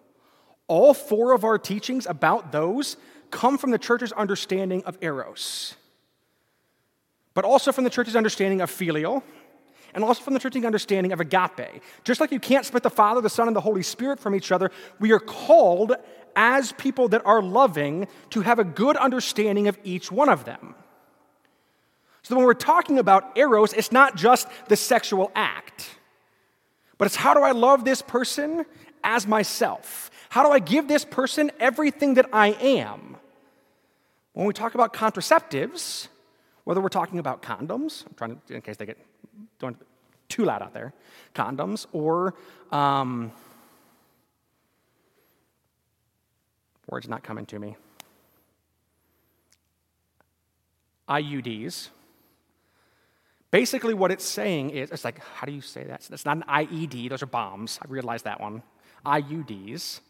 All 0.68 0.94
four 0.94 1.32
of 1.32 1.42
our 1.42 1.58
teachings 1.58 2.06
about 2.06 2.52
those 2.52 2.96
come 3.32 3.58
from 3.58 3.72
the 3.72 3.78
church's 3.78 4.12
understanding 4.12 4.84
of 4.84 4.96
eros, 5.00 5.74
but 7.34 7.44
also 7.44 7.72
from 7.72 7.82
the 7.82 7.90
church's 7.90 8.14
understanding 8.14 8.60
of 8.60 8.70
filial, 8.70 9.24
and 9.94 10.04
also 10.04 10.22
from 10.22 10.34
the 10.34 10.40
church's 10.40 10.64
understanding 10.64 11.12
of 11.12 11.20
agape. 11.20 11.82
Just 12.04 12.20
like 12.20 12.32
you 12.32 12.40
can't 12.40 12.64
split 12.64 12.82
the 12.82 12.90
Father, 12.90 13.20
the 13.20 13.30
Son, 13.30 13.46
and 13.46 13.56
the 13.56 13.60
Holy 13.60 13.82
Spirit 13.82 14.20
from 14.20 14.34
each 14.34 14.52
other, 14.52 14.70
we 14.98 15.12
are 15.12 15.20
called 15.20 15.94
as 16.34 16.72
people 16.72 17.08
that 17.08 17.24
are 17.26 17.42
loving 17.42 18.08
to 18.30 18.40
have 18.40 18.58
a 18.58 18.64
good 18.64 18.96
understanding 18.96 19.68
of 19.68 19.78
each 19.84 20.10
one 20.10 20.28
of 20.28 20.44
them. 20.44 20.74
So 22.22 22.36
when 22.36 22.44
we're 22.44 22.54
talking 22.54 22.98
about 22.98 23.36
eros, 23.36 23.72
it's 23.72 23.92
not 23.92 24.16
just 24.16 24.48
the 24.68 24.76
sexual 24.76 25.30
act, 25.34 25.90
but 26.96 27.06
it's 27.06 27.16
how 27.16 27.34
do 27.34 27.40
I 27.40 27.50
love 27.50 27.84
this 27.84 28.00
person 28.00 28.64
as 29.02 29.26
myself? 29.26 30.10
How 30.28 30.44
do 30.44 30.50
I 30.50 30.60
give 30.60 30.88
this 30.88 31.04
person 31.04 31.50
everything 31.58 32.14
that 32.14 32.28
I 32.32 32.52
am? 32.60 33.16
When 34.32 34.46
we 34.46 34.54
talk 34.54 34.74
about 34.74 34.94
contraceptives, 34.94 36.08
whether 36.64 36.80
we're 36.80 36.88
talking 36.88 37.18
about 37.18 37.42
condoms, 37.42 38.06
I'm 38.06 38.14
trying 38.14 38.40
to, 38.46 38.54
in 38.54 38.60
case 38.62 38.76
they 38.76 38.86
get 38.86 38.98
don't 39.58 39.76
too 40.28 40.44
loud 40.44 40.62
out 40.62 40.72
there, 40.72 40.92
condoms, 41.34 41.86
or 41.92 42.34
um, 42.70 43.32
words 46.88 47.08
not 47.08 47.22
coming 47.22 47.46
to 47.46 47.58
me, 47.58 47.76
IUDs, 51.08 51.90
Basically, 53.52 53.92
what 53.92 54.10
it's 54.10 54.24
saying 54.24 54.70
is 54.70 54.90
it's 54.90 55.04
like, 55.04 55.18
how 55.18 55.44
do 55.44 55.52
you 55.52 55.60
say 55.60 55.84
that? 55.84 56.00
That's 56.08 56.24
not 56.24 56.38
an 56.38 56.44
IED, 56.48 57.10
those 57.10 57.22
are 57.22 57.26
bombs. 57.26 57.78
I 57.82 57.86
realized 57.86 58.24
that 58.24 58.40
one. 58.40 58.62
IUDs. 59.04 60.00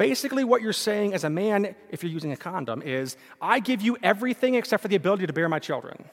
Basically, 0.00 0.44
what 0.44 0.62
you're 0.62 0.72
saying 0.72 1.12
as 1.12 1.24
a 1.24 1.28
man, 1.28 1.74
if 1.90 2.02
you're 2.02 2.10
using 2.10 2.32
a 2.32 2.36
condom, 2.36 2.80
is 2.80 3.18
I 3.38 3.60
give 3.60 3.82
you 3.82 3.98
everything 4.02 4.54
except 4.54 4.80
for 4.80 4.88
the 4.88 4.96
ability 4.96 5.26
to 5.26 5.32
bear 5.34 5.46
my 5.46 5.58
children. 5.58 6.06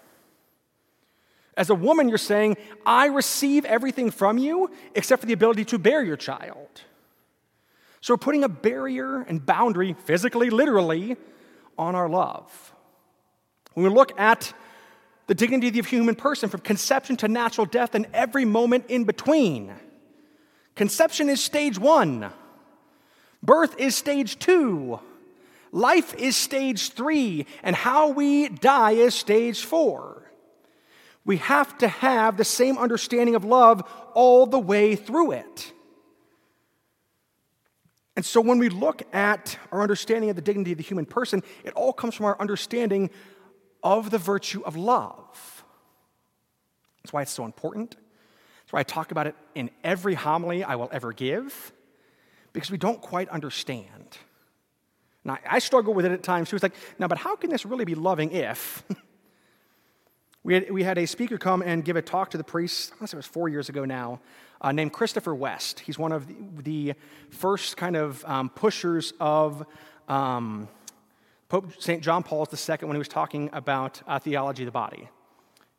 As 1.56 1.70
a 1.70 1.74
woman, 1.74 2.10
you're 2.10 2.18
saying, 2.18 2.58
I 2.86 3.06
receive 3.06 3.64
everything 3.64 4.12
from 4.12 4.38
you 4.38 4.72
except 4.94 5.22
for 5.22 5.26
the 5.26 5.32
ability 5.32 5.64
to 5.64 5.78
bear 5.78 6.04
your 6.04 6.18
child. 6.18 6.68
So 8.02 8.14
we're 8.14 8.18
putting 8.18 8.44
a 8.44 8.50
barrier 8.50 9.22
and 9.22 9.46
boundary, 9.46 9.96
physically, 10.04 10.50
literally, 10.50 11.16
on 11.78 11.96
our 11.96 12.10
love. 12.10 12.74
When 13.74 13.86
we 13.86 13.90
look 13.90 14.20
at 14.20 14.52
the 15.28 15.34
dignity 15.34 15.70
of 15.70 15.74
the 15.76 15.82
human 15.84 16.16
person 16.16 16.50
from 16.50 16.60
conception 16.60 17.16
to 17.18 17.30
natural 17.30 17.66
death 17.66 17.96
and 17.96 18.06
every 18.14 18.44
moment 18.44 18.88
in 18.90 19.06
between. 19.06 19.74
Conception 20.76 21.30
is 21.30 21.42
stage 21.42 21.80
one, 21.80 22.34
birth 23.42 23.80
is 23.80 23.96
stage 23.96 24.40
two, 24.40 25.00
life 25.72 26.14
is 26.16 26.36
stage 26.36 26.92
three, 26.92 27.46
and 27.64 27.76
how 27.76 28.10
we 28.10 28.50
die 28.50 28.92
is 28.92 29.16
stage 29.16 29.64
four. 29.64 30.32
We 31.26 31.38
have 31.38 31.78
to 31.80 31.88
have 31.88 32.38
the 32.38 32.46
same 32.46 32.78
understanding 32.78 33.36
of 33.36 33.44
love 33.44 33.84
all 34.14 34.46
the 34.46 34.60
way 34.60 34.96
through 34.96 35.34
it. 35.34 35.74
And 38.16 38.26
so 38.26 38.42
when 38.42 38.58
we 38.58 38.70
look 38.70 39.04
at 39.14 39.60
our 39.72 39.82
understanding 39.82 40.30
of 40.32 40.36
the 40.36 40.42
dignity 40.42 40.72
of 40.72 40.78
the 40.78 40.84
human 40.84 41.06
person, 41.06 41.44
it 41.64 41.74
all 41.74 41.94
comes 41.94 42.16
from 42.16 42.26
our 42.26 42.40
understanding 42.42 43.12
of 43.84 44.10
the 44.10 44.18
virtue 44.18 44.64
of 44.64 44.76
love. 44.76 45.64
That's 47.04 47.14
why 47.14 47.22
it's 47.22 47.32
so 47.32 47.46
important. 47.46 47.92
That's 47.92 48.74
why 48.74 48.80
I 48.80 48.84
talk 48.84 49.12
about 49.12 49.28
it 49.28 49.36
in 49.54 49.70
every 49.84 50.16
homily 50.16 50.64
I 50.64 50.76
will 50.76 50.90
ever 50.92 51.14
give, 51.14 51.72
because 52.58 52.72
we 52.72 52.78
don't 52.80 53.00
quite 53.00 53.30
understand. 53.30 54.18
Now, 55.24 55.38
I 55.48 55.60
struggle 55.60 55.94
with 55.94 56.08
it 56.08 56.12
at 56.12 56.24
times. 56.24 56.48
She 56.48 56.56
was 56.56 56.64
like, 56.64 56.74
now, 56.98 57.08
but 57.08 57.20
how 57.20 57.36
can 57.36 57.52
this 57.52 57.68
really 57.68 57.86
be 57.86 57.94
loving 57.94 58.32
if? 58.32 58.84
we, 60.44 60.56
had, 60.56 60.72
we 60.72 60.82
had 60.82 60.98
a 60.98 61.06
speaker 61.06 61.38
come 61.38 61.62
and 61.62 61.86
give 61.86 61.98
a 61.98 62.02
talk 62.02 62.32
to 62.32 62.38
the 62.40 62.44
priests, 62.44 62.92
I 62.96 63.02
guess 63.02 63.14
it 63.14 63.16
was 63.16 63.28
four 63.28 63.48
years 63.48 63.70
ago 63.70 63.86
now, 63.86 64.22
uh, 64.60 64.72
named 64.72 64.92
Christopher 64.92 65.36
West. 65.36 65.82
He's 65.82 66.00
one 66.00 66.12
of 66.12 66.26
the, 66.26 66.36
the 66.64 66.94
first 67.30 67.78
kind 67.78 67.96
of 67.96 68.26
um, 68.26 68.50
pushers 68.50 69.14
of 69.20 69.64
um, 70.08 70.68
Pope 71.50 71.80
St. 71.80 72.02
John 72.02 72.24
Paul 72.24 72.48
II 72.52 72.78
when 72.88 72.94
he 72.94 72.98
was 72.98 73.08
talking 73.08 73.52
about 73.54 74.02
uh, 74.08 74.18
theology 74.18 74.64
of 74.64 74.66
the 74.66 74.72
body. 74.72 75.10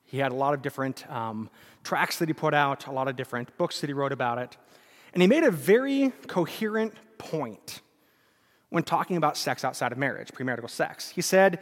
He 0.05 0.19
had 0.19 0.31
a 0.31 0.37
lot 0.37 0.55
of 0.55 0.63
different 0.63 1.11
um, 1.11 1.51
tracts 1.83 2.21
that 2.21 2.29
he 2.29 2.35
put 2.35 2.55
out, 2.55 2.87
a 2.87 2.93
lot 2.93 3.09
of 3.09 3.17
different 3.17 3.59
books 3.59 3.81
that 3.81 3.89
he 3.89 3.95
wrote 3.95 4.13
about 4.13 4.39
it. 4.39 4.57
And 5.13 5.23
he 5.23 5.29
made 5.29 5.45
a 5.45 5.51
very 5.51 6.13
coherent 6.27 6.95
point 7.17 7.81
when 8.71 8.83
talking 8.83 9.17
about 9.17 9.37
sex 9.37 9.65
outside 9.65 9.93
of 9.93 9.99
marriage, 9.99 10.29
premarital 10.29 10.69
sex. 10.69 11.11
He 11.11 11.23
said, 11.23 11.61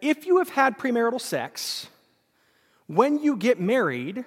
if 0.00 0.26
you 0.26 0.38
have 0.38 0.50
had 0.50 0.78
premarital 0.78 1.20
sex, 1.20 1.88
when 2.86 3.18
you 3.18 3.36
get 3.36 3.60
married, 3.60 4.24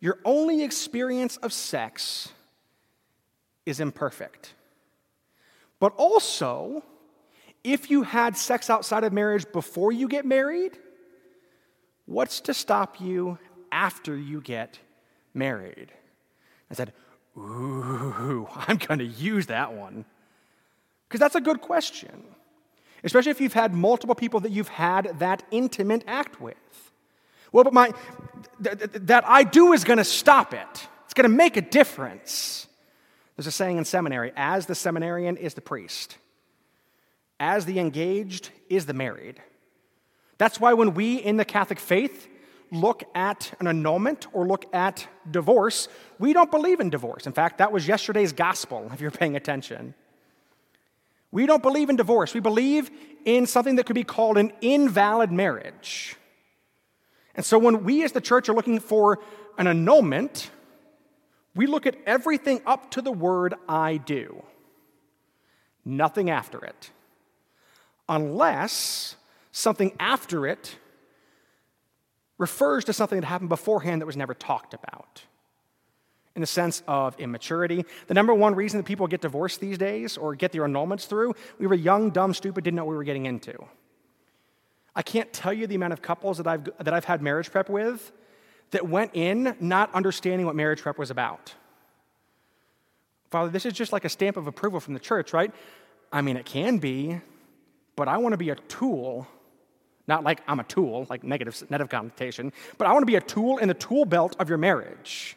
your 0.00 0.18
only 0.24 0.64
experience 0.64 1.36
of 1.38 1.52
sex 1.52 2.30
is 3.64 3.78
imperfect. 3.78 4.54
But 5.78 5.92
also, 5.96 6.82
if 7.62 7.90
you 7.90 8.02
had 8.02 8.36
sex 8.36 8.70
outside 8.70 9.04
of 9.04 9.12
marriage 9.12 9.44
before 9.52 9.92
you 9.92 10.08
get 10.08 10.24
married, 10.24 10.78
what's 12.06 12.40
to 12.42 12.54
stop 12.54 13.00
you 13.00 13.38
after 13.70 14.16
you 14.16 14.40
get 14.40 14.78
married? 15.34 15.92
I 16.70 16.74
said, 16.74 16.92
Ooh, 17.36 18.46
I'm 18.54 18.76
going 18.76 18.98
to 18.98 19.06
use 19.06 19.46
that 19.46 19.72
one. 19.72 20.04
Because 21.08 21.20
that's 21.20 21.34
a 21.34 21.40
good 21.40 21.60
question, 21.60 22.24
especially 23.04 23.32
if 23.32 23.40
you've 23.40 23.52
had 23.52 23.74
multiple 23.74 24.14
people 24.14 24.40
that 24.40 24.50
you've 24.50 24.68
had 24.68 25.18
that 25.18 25.42
intimate 25.50 26.04
act 26.06 26.40
with. 26.40 26.56
Well, 27.52 27.64
but 27.64 27.74
my, 27.74 27.92
th- 28.62 28.78
th- 28.78 28.90
that 28.94 29.28
I 29.28 29.44
do 29.44 29.74
is 29.74 29.84
going 29.84 29.98
to 29.98 30.04
stop 30.04 30.54
it. 30.54 30.88
It's 31.04 31.12
going 31.12 31.30
to 31.30 31.36
make 31.36 31.58
a 31.58 31.60
difference. 31.60 32.66
There's 33.36 33.46
a 33.46 33.52
saying 33.52 33.76
in 33.76 33.84
seminary 33.84 34.32
as 34.36 34.64
the 34.64 34.74
seminarian 34.74 35.36
is 35.36 35.52
the 35.52 35.60
priest, 35.60 36.16
as 37.38 37.66
the 37.66 37.78
engaged 37.78 38.48
is 38.70 38.86
the 38.86 38.94
married. 38.94 39.40
That's 40.38 40.58
why 40.58 40.72
when 40.72 40.94
we 40.94 41.16
in 41.16 41.36
the 41.36 41.44
Catholic 41.44 41.78
faith 41.78 42.26
look 42.72 43.04
at 43.14 43.52
an 43.60 43.66
annulment 43.66 44.26
or 44.32 44.46
look 44.46 44.64
at 44.74 45.06
divorce, 45.30 45.88
we 46.18 46.32
don't 46.32 46.50
believe 46.50 46.80
in 46.80 46.90
divorce. 46.90 47.26
In 47.26 47.32
fact, 47.32 47.58
that 47.58 47.70
was 47.70 47.86
yesterday's 47.86 48.32
gospel, 48.32 48.90
if 48.92 49.00
you're 49.00 49.10
paying 49.10 49.36
attention. 49.36 49.94
We 51.30 51.46
don't 51.46 51.62
believe 51.62 51.90
in 51.90 51.96
divorce. 51.96 52.34
We 52.34 52.40
believe 52.40 52.90
in 53.24 53.46
something 53.46 53.76
that 53.76 53.86
could 53.86 53.94
be 53.94 54.04
called 54.04 54.38
an 54.38 54.52
invalid 54.60 55.30
marriage. 55.30 56.16
And 57.34 57.44
so 57.44 57.58
when 57.58 57.84
we 57.84 58.02
as 58.04 58.12
the 58.12 58.20
church 58.20 58.48
are 58.48 58.54
looking 58.54 58.80
for 58.80 59.20
an 59.58 59.66
annulment, 59.66 60.50
we 61.54 61.66
look 61.66 61.86
at 61.86 61.96
everything 62.06 62.62
up 62.66 62.90
to 62.92 63.02
the 63.02 63.12
word 63.12 63.54
I 63.68 63.98
do, 63.98 64.42
nothing 65.84 66.30
after 66.30 66.64
it. 66.64 66.90
Unless 68.08 69.16
something 69.52 69.94
after 70.00 70.46
it 70.46 70.76
refers 72.42 72.84
to 72.84 72.92
something 72.92 73.20
that 73.20 73.26
happened 73.26 73.48
beforehand 73.48 74.02
that 74.02 74.06
was 74.06 74.16
never 74.16 74.34
talked 74.34 74.74
about. 74.74 75.22
In 76.34 76.40
the 76.40 76.46
sense 76.46 76.82
of 76.88 77.18
immaturity. 77.20 77.84
The 78.08 78.14
number 78.14 78.34
one 78.34 78.54
reason 78.54 78.78
that 78.78 78.84
people 78.84 79.06
get 79.06 79.20
divorced 79.20 79.60
these 79.60 79.78
days 79.78 80.16
or 80.16 80.34
get 80.34 80.50
their 80.50 80.62
annulments 80.62 81.06
through, 81.06 81.34
we 81.58 81.66
were 81.66 81.74
young, 81.74 82.10
dumb, 82.10 82.34
stupid, 82.34 82.64
didn't 82.64 82.76
know 82.76 82.84
what 82.84 82.90
we 82.90 82.96
were 82.96 83.04
getting 83.04 83.26
into. 83.26 83.54
I 84.96 85.02
can't 85.02 85.32
tell 85.32 85.52
you 85.52 85.66
the 85.66 85.74
amount 85.74 85.92
of 85.92 86.02
couples 86.02 86.38
that 86.38 86.46
I've, 86.46 86.64
that 86.64 86.92
I've 86.92 87.04
had 87.04 87.22
marriage 87.22 87.50
prep 87.50 87.68
with 87.70 88.12
that 88.72 88.88
went 88.88 89.12
in 89.14 89.54
not 89.60 89.94
understanding 89.94 90.46
what 90.46 90.56
marriage 90.56 90.82
prep 90.82 90.98
was 90.98 91.10
about. 91.10 91.54
Father, 93.30 93.50
this 93.50 93.64
is 93.64 93.72
just 93.72 93.92
like 93.92 94.04
a 94.04 94.08
stamp 94.08 94.36
of 94.36 94.46
approval 94.46 94.80
from 94.80 94.94
the 94.94 95.00
church, 95.00 95.32
right? 95.32 95.52
I 96.12 96.22
mean, 96.22 96.36
it 96.36 96.44
can 96.44 96.78
be, 96.78 97.20
but 97.94 98.08
I 98.08 98.16
want 98.18 98.32
to 98.32 98.38
be 98.38 98.50
a 98.50 98.56
tool, 98.56 99.26
not 100.06 100.24
like 100.24 100.42
I'm 100.46 100.60
a 100.60 100.64
tool, 100.64 101.06
like 101.08 101.24
negative, 101.24 101.62
negative 101.70 101.90
connotation, 101.90 102.52
but 102.78 102.86
I 102.86 102.92
want 102.92 103.02
to 103.02 103.06
be 103.06 103.16
a 103.16 103.20
tool 103.20 103.58
in 103.58 103.68
the 103.68 103.74
tool 103.74 104.04
belt 104.04 104.36
of 104.38 104.48
your 104.48 104.58
marriage. 104.58 105.36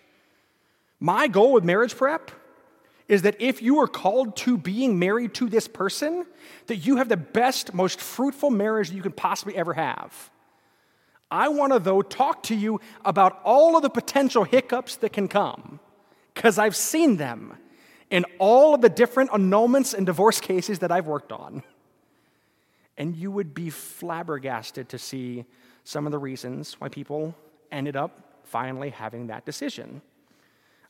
My 0.99 1.27
goal 1.27 1.53
with 1.53 1.63
marriage 1.63 1.95
prep 1.95 2.31
is 3.07 3.21
that 3.21 3.35
if 3.39 3.61
you 3.61 3.79
are 3.79 3.87
called 3.87 4.35
to 4.35 4.57
being 4.57 4.97
married 4.97 5.33
to 5.35 5.47
this 5.47 5.67
person, 5.67 6.25
that 6.67 6.77
you 6.77 6.97
have 6.97 7.09
the 7.09 7.17
best, 7.17 7.73
most 7.73 8.01
fruitful 8.01 8.49
marriage 8.49 8.89
that 8.89 8.95
you 8.95 9.03
could 9.03 9.15
possibly 9.15 9.55
ever 9.55 9.73
have. 9.73 10.31
I 11.29 11.49
want 11.49 11.73
to, 11.73 11.79
though, 11.79 12.01
talk 12.01 12.43
to 12.43 12.55
you 12.55 12.79
about 13.03 13.41
all 13.43 13.75
of 13.75 13.83
the 13.83 13.89
potential 13.89 14.43
hiccups 14.43 14.95
that 14.97 15.13
can 15.13 15.27
come, 15.27 15.79
because 16.33 16.57
I've 16.57 16.75
seen 16.75 17.17
them 17.17 17.57
in 18.09 18.25
all 18.39 18.73
of 18.73 18.81
the 18.81 18.89
different 18.89 19.31
annulments 19.31 19.93
and 19.93 20.05
divorce 20.05 20.39
cases 20.39 20.79
that 20.79 20.91
I've 20.91 21.07
worked 21.07 21.31
on. 21.31 21.63
And 22.97 23.15
you 23.15 23.31
would 23.31 23.53
be 23.53 23.69
flabbergasted 23.69 24.89
to 24.89 24.97
see 24.97 25.45
some 25.83 26.05
of 26.05 26.11
the 26.11 26.17
reasons 26.17 26.79
why 26.79 26.89
people 26.89 27.35
ended 27.71 27.95
up 27.95 28.41
finally 28.43 28.89
having 28.89 29.27
that 29.27 29.45
decision. 29.45 30.01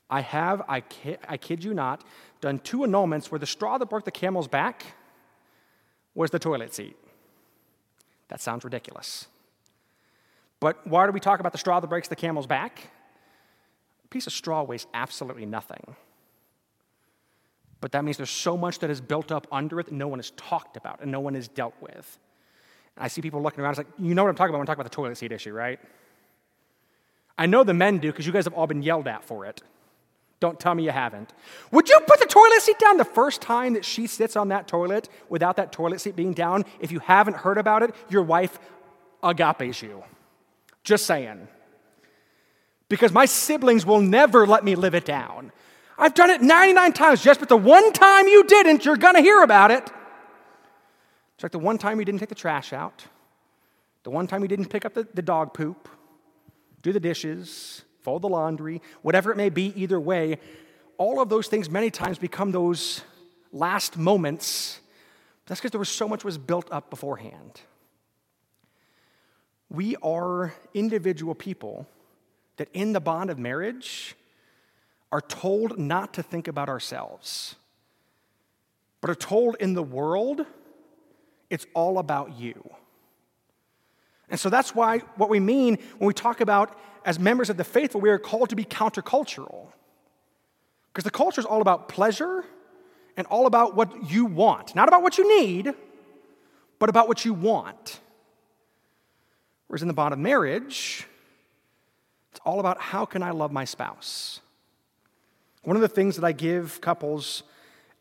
I 0.10 0.22
have, 0.22 0.62
I 0.68 0.82
kid, 0.82 1.20
I 1.28 1.38
kid 1.38 1.64
you 1.64 1.74
not, 1.74 2.04
done 2.42 2.60
two 2.60 2.80
annulments 2.80 3.32
where 3.32 3.40
the 3.40 3.48
straw 3.48 3.78
that 3.78 3.88
broke 3.88 4.06
the 4.06 4.12
camel's 4.12 4.48
back 4.48 4.86
was 6.14 6.30
the 6.30 6.40
toilet 6.40 6.74
seat. 6.74 6.96
That 8.28 8.40
sounds 8.40 8.64
ridiculous. 8.64 9.28
But 10.60 10.86
why 10.88 11.06
do 11.06 11.12
we 11.12 11.20
talk 11.20 11.40
about 11.40 11.52
the 11.52 11.58
straw 11.58 11.80
that 11.80 11.88
breaks 11.88 12.08
the 12.08 12.16
camel's 12.16 12.48
back? 12.48 12.92
A 14.04 14.08
piece 14.08 14.28
of 14.28 14.34
straw 14.34 14.64
weighs 14.64 14.88
absolutely 14.94 15.46
nothing. 15.46 15.96
But 17.86 17.92
that 17.92 18.04
means 18.04 18.18
there's 18.18 18.32
so 18.32 18.58
much 18.58 18.80
that 18.80 18.90
is 18.90 19.00
built 19.00 19.32
up 19.32 19.46
under 19.52 19.80
it 19.80 19.86
that 19.86 19.94
no 19.94 20.08
one 20.08 20.18
has 20.18 20.32
talked 20.32 20.76
about 20.76 21.02
and 21.02 21.12
no 21.12 21.20
one 21.20 21.36
has 21.36 21.48
dealt 21.48 21.76
with. 21.80 22.18
And 22.96 23.06
I 23.06 23.10
see 23.10 23.22
people 23.22 23.44
looking 23.44 23.64
around, 23.64 23.74
it's 23.74 23.78
like, 23.78 23.86
you 24.00 24.16
know 24.16 24.24
what 24.24 24.30
I'm 24.32 24.36
talking 24.36 24.50
about 24.50 24.58
when 24.58 24.68
I 24.68 24.72
talk 24.72 24.78
about 24.78 24.90
the 24.90 24.96
toilet 24.96 25.16
seat 25.20 25.32
issue, 25.32 25.54
right? 25.54 25.80
I 27.38 27.46
know 27.46 27.64
the 27.64 27.76
men 27.76 28.00
do 28.00 28.12
because 28.12 28.26
you 28.26 28.34
guys 28.34 28.46
have 28.46 28.56
all 28.56 28.66
been 28.66 28.82
yelled 28.82 29.08
at 29.08 29.24
for 29.24 29.46
it. 29.46 29.62
Don't 30.40 30.60
tell 30.60 30.74
me 30.74 30.84
you 30.84 30.90
haven't. 30.90 31.32
Would 31.70 31.88
you 31.88 32.00
put 32.08 32.20
the 32.20 32.26
toilet 32.26 32.60
seat 32.64 32.80
down 32.80 32.98
the 32.98 33.06
first 33.06 33.40
time 33.40 33.74
that 33.76 33.86
she 33.86 34.08
sits 34.08 34.36
on 34.36 34.48
that 34.48 34.68
toilet 34.68 35.08
without 35.30 35.56
that 35.58 35.72
toilet 35.72 36.02
seat 36.02 36.16
being 36.16 36.34
down? 36.34 36.66
If 36.80 36.92
you 36.92 36.98
haven't 36.98 37.38
heard 37.38 37.60
about 37.60 37.84
it, 37.84 37.94
your 38.10 38.24
wife 38.24 38.58
agapes 39.22 39.84
you. 39.84 40.04
Just 40.84 41.06
saying. 41.06 41.48
Because 42.90 43.12
my 43.12 43.26
siblings 43.26 43.86
will 43.86 44.02
never 44.02 44.48
let 44.48 44.64
me 44.64 44.74
live 44.74 44.96
it 44.96 45.06
down. 45.06 45.52
I've 45.98 46.14
done 46.14 46.30
it 46.30 46.42
99 46.42 46.94
times, 46.94 47.24
Jess, 47.24 47.38
but 47.38 47.50
the 47.50 47.58
one 47.58 47.94
time 47.94 48.28
you 48.28 48.44
didn't, 48.44 48.84
you're 48.84 48.98
going 48.98 49.16
to 49.16 49.22
hear 49.22 49.42
about 49.44 49.72
it. 49.72 49.90
It's 51.36 51.44
like 51.44 51.52
the 51.52 51.60
one 51.60 51.78
time 51.78 52.00
you 52.00 52.06
didn't 52.06 52.20
take 52.20 52.30
the 52.30 52.36
trash 52.36 52.74
out, 52.74 53.06
the 54.04 54.10
one 54.10 54.28
time 54.28 54.42
you 54.42 54.48
didn't 54.48 54.68
pick 54.68 54.86
up 54.86 54.94
the, 54.94 55.08
the 55.14 55.22
dog 55.22 55.54
poop, 55.54 55.90
do 56.82 56.92
the 56.92 57.00
dishes, 57.00 57.84
fold 58.02 58.22
the 58.22 58.30
laundry, 58.30 58.82
whatever 59.02 59.32
it 59.32 59.38
may 59.38 59.50
be, 59.50 59.74
either 59.76 60.00
way, 60.00 60.38
all 60.98 61.20
of 61.20 61.30
those 61.30 61.48
things 61.48 61.70
many 61.70 61.90
times 61.90 62.18
become 62.18 62.52
those 62.52 63.02
last 63.52 63.98
moments. 63.98 64.80
That's 65.46 65.60
because 65.60 65.72
there 65.72 65.80
was 65.80 65.90
so 65.90 66.08
much 66.08 66.24
was 66.24 66.38
built 66.38 66.72
up 66.72 66.90
beforehand. 66.90 67.62
We 69.70 69.96
are 69.98 70.54
individual 70.74 71.36
people 71.36 71.88
that 72.58 72.70
in 72.74 72.94
the 72.94 73.02
bond 73.02 73.30
of 73.30 73.40
marriage 73.40 74.16
are 75.16 75.22
told 75.22 75.80
not 75.80 76.12
to 76.16 76.22
think 76.22 76.50
about 76.50 76.68
ourselves, 76.68 77.56
but 79.00 79.10
are 79.10 79.16
told 79.16 79.56
in 79.62 79.74
the 79.74 79.82
world 79.82 80.46
it's 81.50 81.66
all 81.74 82.00
about 82.00 82.38
you. 82.38 82.70
And 84.30 84.38
so 84.38 84.50
that's 84.50 84.76
why 84.76 84.98
what 85.16 85.30
we 85.30 85.40
mean 85.40 85.78
when 86.00 86.08
we 86.08 86.14
talk 86.14 86.42
about 86.42 86.78
as 87.06 87.18
members 87.18 87.50
of 87.50 87.56
the 87.56 87.64
faithful, 87.64 88.02
we 88.02 88.10
are 88.10 88.20
called 88.20 88.50
to 88.50 88.58
be 88.58 88.66
countercultural. 88.66 89.68
Because 90.92 91.06
the 91.06 91.12
culture 91.12 91.40
is 91.40 91.46
all 91.46 91.62
about 91.62 91.88
pleasure 91.88 92.44
and 93.16 93.26
all 93.28 93.46
about 93.46 93.74
what 93.74 94.12
you 94.12 94.26
want, 94.26 94.76
not 94.76 94.90
about 94.90 95.02
what 95.02 95.18
you 95.18 95.40
need, 95.40 95.74
but 96.78 96.90
about 96.90 97.08
what 97.08 97.24
you 97.24 97.34
want. 97.34 98.02
Whereas 99.68 99.82
in 99.82 99.88
the 99.88 99.94
bond 99.94 100.12
of 100.12 100.20
marriage, 100.20 101.08
it's 102.32 102.42
all 102.46 102.60
about 102.60 102.82
how 102.82 103.06
can 103.06 103.24
I 103.24 103.32
love 103.32 103.54
my 103.54 103.64
spouse? 103.64 104.42
One 105.66 105.76
of 105.76 105.82
the 105.82 105.88
things 105.88 106.16
that 106.16 106.24
I 106.24 106.32
give 106.32 106.80
couples 106.80 107.44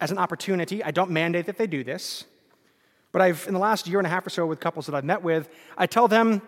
as 0.01 0.11
an 0.11 0.19
opportunity, 0.19 0.85
I 0.85 0.91
don't 0.91 1.11
mandate 1.11 1.47
that 1.47 1.57
they 1.57 1.67
do 1.67 1.83
this, 1.83 2.25
but 3.11 3.23
I've, 3.23 3.47
in 3.47 3.55
the 3.55 3.61
last 3.61 3.89
year 3.89 3.99
and 3.99 4.07
a 4.07 4.11
half 4.11 4.27
or 4.27 4.31
so 4.31 4.45
with 4.45 4.61
couples 4.61 4.87
that 4.87 4.95
I've 4.95 5.05
met 5.05 5.23
with, 5.23 5.49
I 5.79 5.87
tell 5.87 6.07
them 6.07 6.43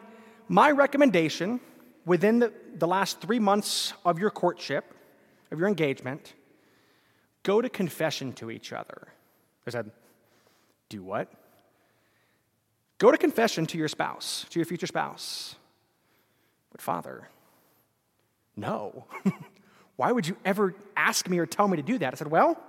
my 0.48 0.70
recommendation 0.70 1.60
within 2.04 2.38
the, 2.38 2.52
the 2.74 2.86
last 2.86 3.20
three 3.20 3.38
months 3.38 3.94
of 4.04 4.18
your 4.18 4.30
courtship, 4.30 4.92
of 5.50 5.58
your 5.58 5.68
engagement, 5.68 6.34
go 7.44 7.62
to 7.62 7.68
confession 7.70 8.32
to 8.34 8.50
each 8.50 8.72
other. 8.72 9.08
I 9.66 9.70
said, 9.70 9.90
do 10.88 11.02
what? 11.02 11.32
Go 12.98 13.10
to 13.10 13.16
confession 13.16 13.64
to 13.66 13.78
your 13.78 13.88
spouse, 13.88 14.44
to 14.50 14.58
your 14.58 14.66
future 14.66 14.86
spouse. 14.86 15.56
But, 16.72 16.82
Father, 16.82 17.28
no. 18.54 19.06
Why 19.96 20.12
would 20.12 20.26
you 20.26 20.36
ever 20.44 20.74
ask 20.96 21.28
me 21.28 21.38
or 21.38 21.46
tell 21.46 21.68
me 21.68 21.76
to 21.76 21.82
do 21.82 21.98
that? 21.98 22.12
I 22.12 22.16
said, 22.16 22.30
Well, 22.30 22.60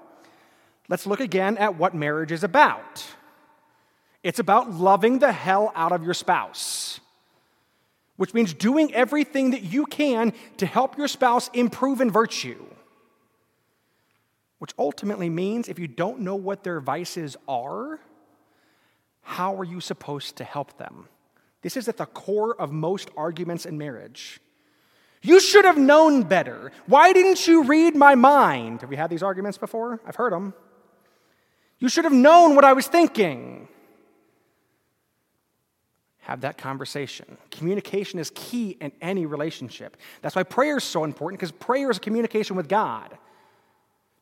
let's 0.88 1.06
look 1.06 1.20
again 1.20 1.58
at 1.58 1.78
what 1.78 1.94
marriage 1.94 2.32
is 2.32 2.44
about. 2.44 3.06
It's 4.24 4.40
about 4.40 4.72
loving 4.72 5.20
the 5.20 5.32
hell 5.32 5.72
out 5.76 5.92
of 5.92 6.04
your 6.04 6.14
spouse, 6.14 7.00
which 8.16 8.34
means 8.34 8.54
doing 8.54 8.94
everything 8.94 9.52
that 9.52 9.62
you 9.64 9.86
can 9.86 10.34
to 10.58 10.66
help 10.66 10.98
your 10.98 11.08
spouse 11.08 11.50
improve 11.54 12.02
in 12.02 12.12
virtue. 12.12 12.64
Which 14.60 14.74
ultimately 14.80 15.30
means 15.30 15.70
if 15.70 15.78
you 15.78 15.88
don't 15.88 16.22
know 16.22 16.36
what 16.36 16.64
their 16.64 16.80
vices 16.80 17.38
are, 17.48 18.00
how 19.22 19.56
are 19.56 19.64
you 19.64 19.80
supposed 19.82 20.38
to 20.38 20.44
help 20.44 20.78
them? 20.78 21.08
This 21.62 21.78
is 21.78 21.88
at 21.88 21.98
the 21.98 22.06
core 22.06 22.60
of 22.60 22.72
most 22.72 23.10
arguments 23.16 23.66
in 23.66 23.78
marriage. 23.78 24.40
You 25.22 25.40
should 25.40 25.66
have 25.66 25.78
known 25.78 26.24
better. 26.24 26.72
Why 26.86 27.14
didn't 27.14 27.48
you 27.48 27.64
read 27.64 27.96
my 27.96 28.16
mind? 28.16 28.82
Have 28.82 28.90
we 28.90 28.96
had 28.96 29.10
these 29.10 29.24
arguments 29.24 29.58
before? 29.58 30.00
I've 30.06 30.16
heard 30.16 30.32
them. 30.32 30.54
You 31.80 31.90
should 31.90 32.06
have 32.06 32.14
known 32.14 32.56
what 32.56 32.66
I 32.66 32.74
was 32.74 32.88
thinking. 32.88 33.68
Have 36.20 36.42
that 36.42 36.58
conversation. 36.58 37.38
Communication 37.52 38.20
is 38.20 38.32
key 38.36 38.78
in 38.82 38.92
any 39.02 39.26
relationship. 39.26 39.96
That's 40.22 40.36
why 40.36 40.44
prayer 40.44 40.78
is 40.78 40.84
so 40.84 41.04
important 41.04 41.40
because 41.40 41.52
prayer 41.52 41.90
is 41.90 41.98
a 41.98 42.02
communication 42.02 42.56
with 42.56 42.68
God. 42.68 43.18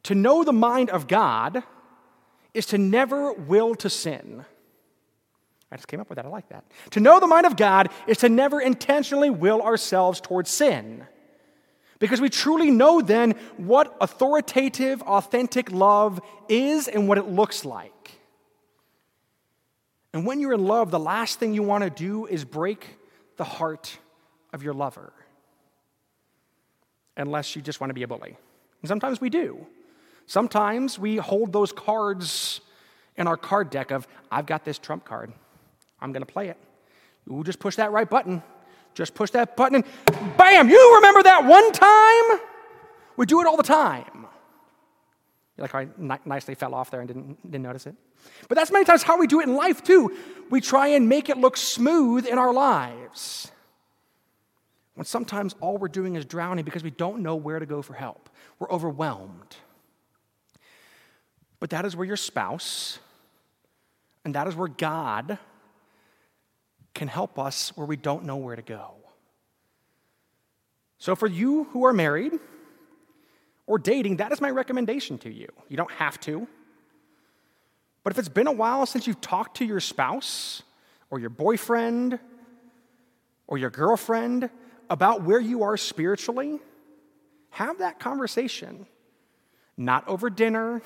To 0.03 0.15
know 0.15 0.43
the 0.43 0.53
mind 0.53 0.91
of 0.91 1.07
God 1.07 1.63
is 2.53 2.67
to 2.67 2.77
never 2.77 3.33
will 3.33 3.73
to 3.75 3.89
sin. 3.89 4.45
I 5.71 5.75
just 5.75 5.87
came 5.87 5.99
up 5.99 6.09
with 6.09 6.17
that. 6.17 6.25
I 6.25 6.29
like 6.29 6.49
that. 6.49 6.63
To 6.91 6.99
know 6.99 7.19
the 7.19 7.27
mind 7.27 7.45
of 7.45 7.57
God 7.57 7.89
is 8.07 8.19
to 8.19 8.29
never 8.29 8.61
intentionally 8.61 9.29
will 9.29 9.61
ourselves 9.61 10.21
towards 10.21 10.49
sin. 10.49 11.05
Because 11.99 12.21
we 12.21 12.29
truly 12.29 12.71
know 12.71 13.01
then 13.01 13.31
what 13.57 13.95
authoritative, 13.99 15.01
authentic 15.01 15.71
love 15.71 16.21
is 16.47 16.87
and 16.87 17.07
what 17.07 17.17
it 17.17 17.27
looks 17.27 17.65
like. 17.65 18.11
And 20.13 20.25
when 20.25 20.39
you're 20.39 20.53
in 20.53 20.65
love, 20.65 20.91
the 20.91 20.99
last 20.99 21.39
thing 21.39 21.53
you 21.53 21.63
want 21.63 21.83
to 21.83 21.89
do 21.89 22.25
is 22.25 22.45
break 22.45 22.87
the 23.37 23.43
heart 23.43 23.97
of 24.53 24.63
your 24.63 24.73
lover. 24.73 25.11
Unless 27.17 27.55
you 27.55 27.61
just 27.61 27.81
want 27.81 27.89
to 27.89 27.93
be 27.93 28.03
a 28.03 28.07
bully. 28.07 28.37
And 28.81 28.87
sometimes 28.87 29.19
we 29.19 29.29
do. 29.29 29.65
Sometimes 30.25 30.99
we 30.99 31.17
hold 31.17 31.53
those 31.53 31.71
cards 31.71 32.61
in 33.17 33.27
our 33.27 33.37
card 33.37 33.69
deck 33.69 33.91
of, 33.91 34.07
I've 34.31 34.45
got 34.45 34.65
this 34.65 34.77
trump 34.77 35.05
card. 35.05 35.33
I'm 35.99 36.11
going 36.11 36.21
to 36.21 36.31
play 36.31 36.49
it. 36.49 36.57
Ooh, 37.31 37.43
just 37.43 37.59
push 37.59 37.75
that 37.77 37.91
right 37.91 38.09
button. 38.09 38.43
Just 38.93 39.13
push 39.13 39.31
that 39.31 39.57
button 39.57 39.83
and 39.83 40.37
bam, 40.37 40.69
you 40.69 40.95
remember 40.95 41.23
that 41.23 41.45
one 41.45 41.71
time? 41.71 42.39
We 43.17 43.25
do 43.25 43.41
it 43.41 43.47
all 43.47 43.57
the 43.57 43.63
time. 43.63 44.25
You 45.57 45.61
like 45.61 45.75
I 45.75 45.87
nicely 46.25 46.55
fell 46.55 46.73
off 46.73 46.91
there 46.91 47.01
and 47.01 47.07
didn't, 47.07 47.51
didn't 47.51 47.63
notice 47.63 47.87
it? 47.87 47.95
But 48.47 48.55
that's 48.57 48.71
many 48.71 48.85
times 48.85 49.03
how 49.03 49.17
we 49.17 49.27
do 49.27 49.39
it 49.41 49.47
in 49.47 49.55
life 49.55 49.83
too. 49.83 50.15
We 50.49 50.61
try 50.61 50.87
and 50.89 51.07
make 51.07 51.29
it 51.29 51.37
look 51.37 51.57
smooth 51.57 52.25
in 52.25 52.37
our 52.37 52.53
lives. 52.53 53.51
When 54.95 55.05
sometimes 55.05 55.55
all 55.59 55.77
we're 55.77 55.89
doing 55.89 56.15
is 56.15 56.25
drowning 56.25 56.63
because 56.63 56.83
we 56.83 56.91
don't 56.91 57.21
know 57.21 57.35
where 57.35 57.59
to 57.59 57.65
go 57.65 57.81
for 57.81 57.93
help. 57.93 58.29
We're 58.59 58.71
overwhelmed. 58.71 59.57
But 61.59 61.69
that 61.71 61.85
is 61.85 61.95
where 61.95 62.07
your 62.07 62.17
spouse, 62.17 62.99
and 64.23 64.35
that 64.35 64.47
is 64.47 64.55
where 64.55 64.67
God 64.67 65.37
can 66.95 67.07
help 67.07 67.37
us 67.37 67.71
where 67.75 67.85
we 67.85 67.97
don't 67.97 68.23
know 68.23 68.37
where 68.37 68.55
to 68.55 68.61
go. 68.63 68.95
So, 70.97 71.15
for 71.15 71.27
you 71.27 71.65
who 71.65 71.85
are 71.85 71.93
married 71.93 72.33
or 73.67 73.77
dating, 73.77 74.17
that 74.17 74.31
is 74.31 74.41
my 74.41 74.49
recommendation 74.49 75.19
to 75.19 75.29
you. 75.31 75.49
You 75.69 75.77
don't 75.77 75.91
have 75.91 76.19
to. 76.21 76.47
But 78.03 78.13
if 78.13 78.19
it's 78.19 78.29
been 78.29 78.47
a 78.47 78.51
while 78.51 78.85
since 78.85 79.05
you've 79.05 79.21
talked 79.21 79.57
to 79.57 79.65
your 79.65 79.79
spouse 79.79 80.63
or 81.09 81.19
your 81.19 81.29
boyfriend 81.29 82.17
or 83.47 83.57
your 83.57 83.69
girlfriend 83.69 84.49
about 84.89 85.23
where 85.23 85.39
you 85.39 85.63
are 85.63 85.75
spiritually, 85.75 86.59
have 87.49 87.79
that 87.79 87.99
conversation. 87.99 88.85
Not 89.77 90.07
over 90.07 90.29
dinner, 90.29 90.81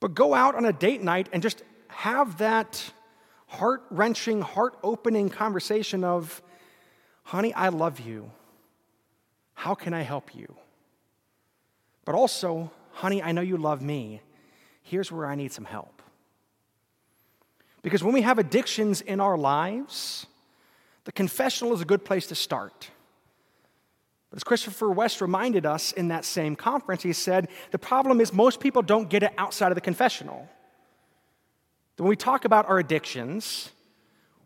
but 0.00 0.14
go 0.14 0.34
out 0.34 0.54
on 0.54 0.64
a 0.64 0.72
date 0.72 1.02
night 1.02 1.28
and 1.32 1.42
just 1.42 1.62
have 1.88 2.38
that 2.38 2.92
heart 3.48 3.82
wrenching, 3.90 4.40
heart 4.40 4.78
opening 4.82 5.28
conversation 5.28 6.04
of, 6.04 6.42
honey, 7.24 7.52
I 7.54 7.68
love 7.70 7.98
you. 8.00 8.30
How 9.54 9.74
can 9.74 9.92
I 9.92 10.02
help 10.02 10.34
you? 10.34 10.54
But 12.04 12.14
also, 12.14 12.70
honey, 12.92 13.22
I 13.22 13.32
know 13.32 13.40
you 13.40 13.56
love 13.56 13.82
me. 13.82 14.22
Here's 14.82 15.10
where 15.10 15.26
I 15.26 15.34
need 15.34 15.52
some 15.52 15.64
help. 15.64 16.00
Because 17.82 18.04
when 18.04 18.14
we 18.14 18.22
have 18.22 18.38
addictions 18.38 19.00
in 19.00 19.20
our 19.20 19.36
lives, 19.36 20.26
the 21.04 21.12
confessional 21.12 21.72
is 21.74 21.80
a 21.80 21.84
good 21.84 22.04
place 22.04 22.26
to 22.28 22.34
start. 22.34 22.90
But 24.30 24.36
as 24.36 24.44
Christopher 24.44 24.90
West 24.90 25.20
reminded 25.20 25.64
us 25.64 25.92
in 25.92 26.08
that 26.08 26.24
same 26.24 26.54
conference, 26.54 27.02
he 27.02 27.14
said, 27.14 27.48
the 27.70 27.78
problem 27.78 28.20
is 28.20 28.32
most 28.32 28.60
people 28.60 28.82
don't 28.82 29.08
get 29.08 29.22
it 29.22 29.32
outside 29.38 29.72
of 29.72 29.74
the 29.74 29.80
confessional. 29.80 30.48
When 31.98 32.08
we 32.08 32.16
talk 32.16 32.44
about 32.44 32.68
our 32.68 32.78
addictions, 32.78 33.70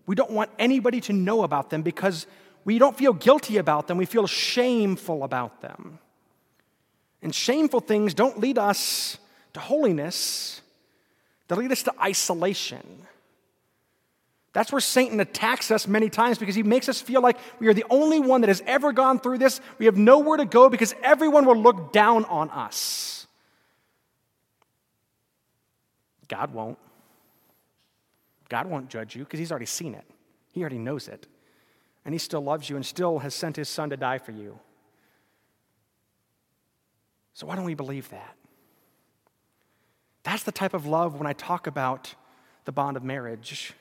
we 0.06 0.14
don't 0.14 0.30
want 0.30 0.50
anybody 0.58 1.00
to 1.02 1.12
know 1.12 1.42
about 1.44 1.70
them 1.70 1.82
because 1.82 2.26
we 2.64 2.78
don't 2.78 2.96
feel 2.96 3.12
guilty 3.12 3.58
about 3.58 3.88
them, 3.88 3.98
we 3.98 4.06
feel 4.06 4.26
shameful 4.26 5.22
about 5.22 5.60
them. 5.60 5.98
And 7.22 7.34
shameful 7.34 7.80
things 7.80 8.14
don't 8.14 8.40
lead 8.40 8.58
us 8.58 9.18
to 9.52 9.60
holiness, 9.60 10.60
they 11.48 11.56
lead 11.56 11.72
us 11.72 11.82
to 11.84 11.94
isolation. 12.02 13.06
That's 14.54 14.70
where 14.70 14.82
Satan 14.82 15.18
attacks 15.18 15.70
us 15.70 15.88
many 15.88 16.10
times 16.10 16.36
because 16.36 16.54
he 16.54 16.62
makes 16.62 16.86
us 16.86 17.00
feel 17.00 17.22
like 17.22 17.38
we 17.58 17.68
are 17.68 17.74
the 17.74 17.86
only 17.88 18.20
one 18.20 18.42
that 18.42 18.48
has 18.48 18.62
ever 18.66 18.92
gone 18.92 19.18
through 19.18 19.38
this. 19.38 19.62
We 19.78 19.86
have 19.86 19.96
nowhere 19.96 20.36
to 20.36 20.44
go 20.44 20.68
because 20.68 20.94
everyone 21.02 21.46
will 21.46 21.56
look 21.56 21.90
down 21.90 22.26
on 22.26 22.50
us. 22.50 23.26
God 26.28 26.52
won't. 26.52 26.78
God 28.52 28.66
won't 28.66 28.90
judge 28.90 29.16
you 29.16 29.24
because 29.24 29.38
he's 29.38 29.50
already 29.50 29.64
seen 29.64 29.94
it, 29.94 30.04
he 30.52 30.60
already 30.60 30.78
knows 30.78 31.08
it. 31.08 31.26
And 32.04 32.12
he 32.14 32.18
still 32.18 32.42
loves 32.42 32.68
you 32.68 32.76
and 32.76 32.84
still 32.84 33.20
has 33.20 33.32
sent 33.32 33.56
his 33.56 33.68
son 33.68 33.90
to 33.90 33.96
die 33.96 34.18
for 34.18 34.32
you. 34.32 34.58
So, 37.32 37.46
why 37.46 37.56
don't 37.56 37.64
we 37.64 37.74
believe 37.74 38.10
that? 38.10 38.34
That's 40.24 40.42
the 40.42 40.52
type 40.52 40.74
of 40.74 40.84
love 40.84 41.14
when 41.14 41.26
I 41.26 41.32
talk 41.32 41.66
about 41.66 42.14
the 42.66 42.72
bond 42.72 42.98
of 42.98 43.04
marriage 43.04 43.72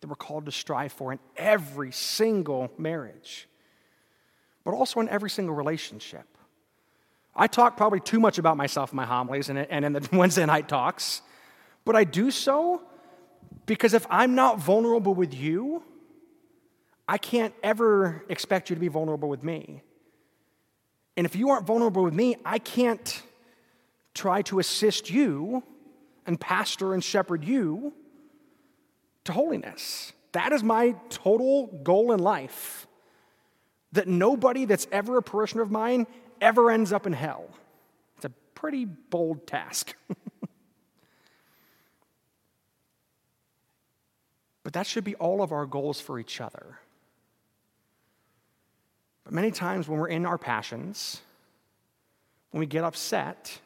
that 0.00 0.06
we're 0.06 0.14
called 0.14 0.46
to 0.46 0.52
strive 0.52 0.92
for 0.92 1.12
in 1.12 1.18
every 1.36 1.92
single 1.92 2.70
marriage, 2.78 3.46
but 4.64 4.72
also 4.72 5.00
in 5.00 5.08
every 5.10 5.28
single 5.28 5.54
relationship. 5.54 6.26
I 7.36 7.46
talk 7.46 7.76
probably 7.76 8.00
too 8.00 8.20
much 8.20 8.38
about 8.38 8.56
myself 8.56 8.92
in 8.92 8.96
my 8.96 9.04
homilies 9.04 9.50
and 9.50 9.58
in 9.58 9.92
the 9.92 10.08
Wednesday 10.16 10.46
night 10.46 10.66
talks, 10.68 11.20
but 11.84 11.94
I 11.94 12.04
do 12.04 12.30
so 12.30 12.80
because 13.66 13.94
if 13.94 14.06
I'm 14.10 14.34
not 14.34 14.58
vulnerable 14.58 15.14
with 15.14 15.34
you, 15.34 15.82
I 17.08 17.18
can't 17.18 17.54
ever 17.62 18.24
expect 18.28 18.70
you 18.70 18.76
to 18.76 18.80
be 18.80 18.88
vulnerable 18.88 19.28
with 19.28 19.42
me. 19.42 19.82
And 21.16 21.26
if 21.26 21.36
you 21.36 21.50
aren't 21.50 21.66
vulnerable 21.66 22.02
with 22.02 22.14
me, 22.14 22.36
I 22.44 22.58
can't 22.58 23.22
try 24.14 24.42
to 24.42 24.58
assist 24.58 25.10
you 25.10 25.62
and 26.26 26.40
pastor 26.40 26.94
and 26.94 27.02
shepherd 27.02 27.44
you 27.44 27.92
to 29.24 29.32
holiness. 29.32 30.12
That 30.32 30.52
is 30.52 30.62
my 30.62 30.96
total 31.10 31.66
goal 31.82 32.12
in 32.12 32.20
life. 32.20 32.86
That 33.92 34.08
nobody 34.08 34.64
that's 34.64 34.88
ever 34.90 35.18
a 35.18 35.22
parishioner 35.22 35.62
of 35.62 35.70
mine 35.70 36.06
ever 36.40 36.70
ends 36.70 36.92
up 36.92 37.06
in 37.06 37.12
hell. 37.12 37.48
It's 38.16 38.24
a 38.24 38.30
pretty 38.54 38.84
bold 38.84 39.46
task. 39.46 39.94
but 44.64 44.72
that 44.72 44.86
should 44.86 45.04
be 45.04 45.14
all 45.16 45.42
of 45.42 45.52
our 45.52 45.66
goals 45.66 46.00
for 46.00 46.18
each 46.18 46.40
other. 46.40 46.78
But 49.22 49.32
many 49.32 49.52
times 49.52 49.86
when 49.86 50.00
we're 50.00 50.08
in 50.08 50.26
our 50.26 50.38
passions, 50.38 51.20
when 52.50 52.60
we 52.60 52.66
get 52.66 52.82
upset, 52.82 53.60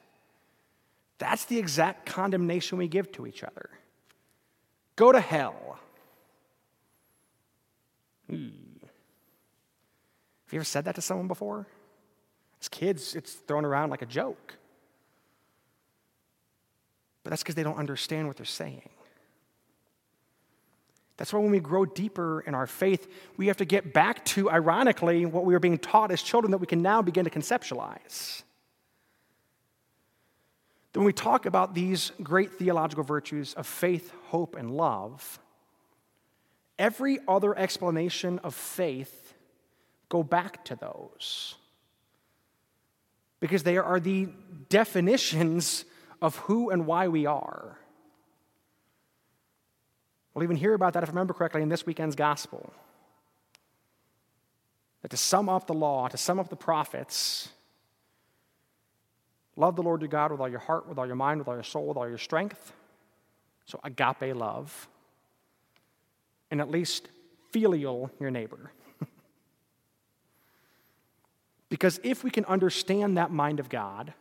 that's 1.18 1.46
the 1.46 1.58
exact 1.58 2.04
condemnation 2.04 2.78
we 2.78 2.88
give 2.88 3.10
to 3.12 3.26
each 3.26 3.42
other. 3.42 3.70
Go 4.96 5.12
to 5.12 5.20
hell. 5.20 5.78
Hmm. 8.28 8.48
Have 10.46 10.52
you 10.52 10.58
ever 10.58 10.64
said 10.64 10.84
that 10.86 10.96
to 10.96 11.02
someone 11.02 11.28
before? 11.28 11.66
As 12.60 12.68
kids, 12.68 13.14
it's 13.14 13.34
thrown 13.34 13.64
around 13.64 13.90
like 13.90 14.02
a 14.02 14.06
joke. 14.06 14.54
But 17.22 17.30
that's 17.30 17.42
because 17.42 17.54
they 17.54 17.62
don't 17.62 17.76
understand 17.76 18.26
what 18.26 18.36
they're 18.36 18.46
saying. 18.46 18.88
That's 21.18 21.32
why 21.32 21.40
when 21.40 21.50
we 21.50 21.58
grow 21.58 21.84
deeper 21.84 22.40
in 22.40 22.54
our 22.54 22.68
faith, 22.68 23.08
we 23.36 23.48
have 23.48 23.56
to 23.58 23.64
get 23.64 23.92
back 23.92 24.24
to, 24.26 24.50
ironically, 24.50 25.26
what 25.26 25.44
we 25.44 25.52
were 25.52 25.60
being 25.60 25.78
taught 25.78 26.12
as 26.12 26.22
children 26.22 26.52
that 26.52 26.58
we 26.58 26.66
can 26.66 26.80
now 26.80 27.02
begin 27.02 27.24
to 27.24 27.30
conceptualize. 27.30 28.44
Then 30.92 31.02
when 31.02 31.06
we 31.06 31.12
talk 31.12 31.44
about 31.44 31.74
these 31.74 32.12
great 32.22 32.52
theological 32.52 33.02
virtues 33.02 33.52
of 33.54 33.66
faith, 33.66 34.12
hope, 34.28 34.54
and 34.54 34.70
love, 34.70 35.40
every 36.78 37.18
other 37.26 37.56
explanation 37.58 38.38
of 38.38 38.54
faith 38.54 39.34
go 40.08 40.22
back 40.22 40.64
to 40.66 40.76
those. 40.76 41.56
Because 43.40 43.64
they 43.64 43.76
are 43.76 43.98
the 43.98 44.28
definitions 44.68 45.84
of 46.22 46.36
who 46.36 46.70
and 46.70 46.86
why 46.86 47.08
we 47.08 47.26
are. 47.26 47.76
We'll 50.38 50.44
even 50.44 50.56
hear 50.56 50.72
about 50.72 50.92
that, 50.92 51.02
if 51.02 51.08
I 51.08 51.10
remember 51.10 51.34
correctly, 51.34 51.62
in 51.62 51.68
this 51.68 51.84
weekend's 51.84 52.14
gospel. 52.14 52.72
That 55.02 55.08
to 55.08 55.16
sum 55.16 55.48
up 55.48 55.66
the 55.66 55.74
law, 55.74 56.06
to 56.06 56.16
sum 56.16 56.38
up 56.38 56.48
the 56.48 56.54
prophets, 56.54 57.48
love 59.56 59.74
the 59.74 59.82
Lord 59.82 60.00
your 60.00 60.06
God 60.06 60.30
with 60.30 60.40
all 60.40 60.48
your 60.48 60.60
heart, 60.60 60.88
with 60.88 60.96
all 60.96 61.08
your 61.08 61.16
mind, 61.16 61.40
with 61.40 61.48
all 61.48 61.54
your 61.54 61.64
soul, 61.64 61.88
with 61.88 61.96
all 61.96 62.08
your 62.08 62.18
strength. 62.18 62.72
So, 63.66 63.80
agape 63.82 64.32
love. 64.36 64.86
And 66.52 66.60
at 66.60 66.70
least 66.70 67.08
filial 67.50 68.08
your 68.20 68.30
neighbor. 68.30 68.70
because 71.68 71.98
if 72.04 72.22
we 72.22 72.30
can 72.30 72.44
understand 72.44 73.16
that 73.16 73.32
mind 73.32 73.58
of 73.58 73.68
God, 73.68 74.14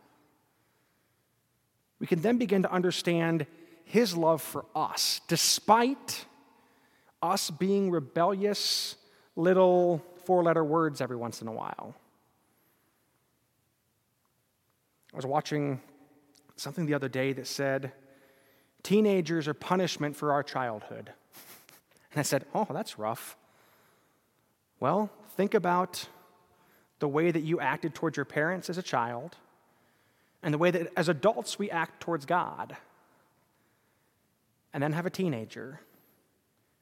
we 2.00 2.08
can 2.08 2.22
then 2.22 2.38
begin 2.38 2.62
to 2.62 2.72
understand 2.72 3.46
his 3.88 4.14
love 4.14 4.42
for 4.42 4.66
us, 4.76 5.22
despite 5.28 6.26
us 7.22 7.50
being 7.50 7.90
rebellious 7.90 8.96
little 9.34 10.04
four 10.24 10.42
letter 10.42 10.62
words 10.62 11.00
every 11.00 11.16
once 11.16 11.40
in 11.40 11.48
a 11.48 11.52
while. 11.52 11.94
I 15.14 15.16
was 15.16 15.24
watching 15.24 15.80
something 16.56 16.84
the 16.84 16.92
other 16.92 17.08
day 17.08 17.32
that 17.32 17.46
said, 17.46 17.92
Teenagers 18.82 19.48
are 19.48 19.54
punishment 19.54 20.14
for 20.14 20.32
our 20.32 20.42
childhood. 20.42 21.12
And 22.12 22.20
I 22.20 22.22
said, 22.22 22.46
Oh, 22.54 22.66
that's 22.70 22.98
rough. 22.98 23.36
Well, 24.80 25.10
think 25.36 25.54
about 25.54 26.08
the 27.00 27.08
way 27.08 27.30
that 27.30 27.42
you 27.42 27.60
acted 27.60 27.94
towards 27.94 28.16
your 28.16 28.24
parents 28.24 28.68
as 28.70 28.78
a 28.78 28.82
child 28.82 29.36
and 30.42 30.52
the 30.52 30.58
way 30.58 30.70
that 30.70 30.90
as 30.96 31.08
adults 31.08 31.58
we 31.58 31.70
act 31.70 32.00
towards 32.00 32.24
God 32.24 32.76
and 34.72 34.82
then 34.82 34.92
have 34.92 35.06
a 35.06 35.10
teenager 35.10 35.80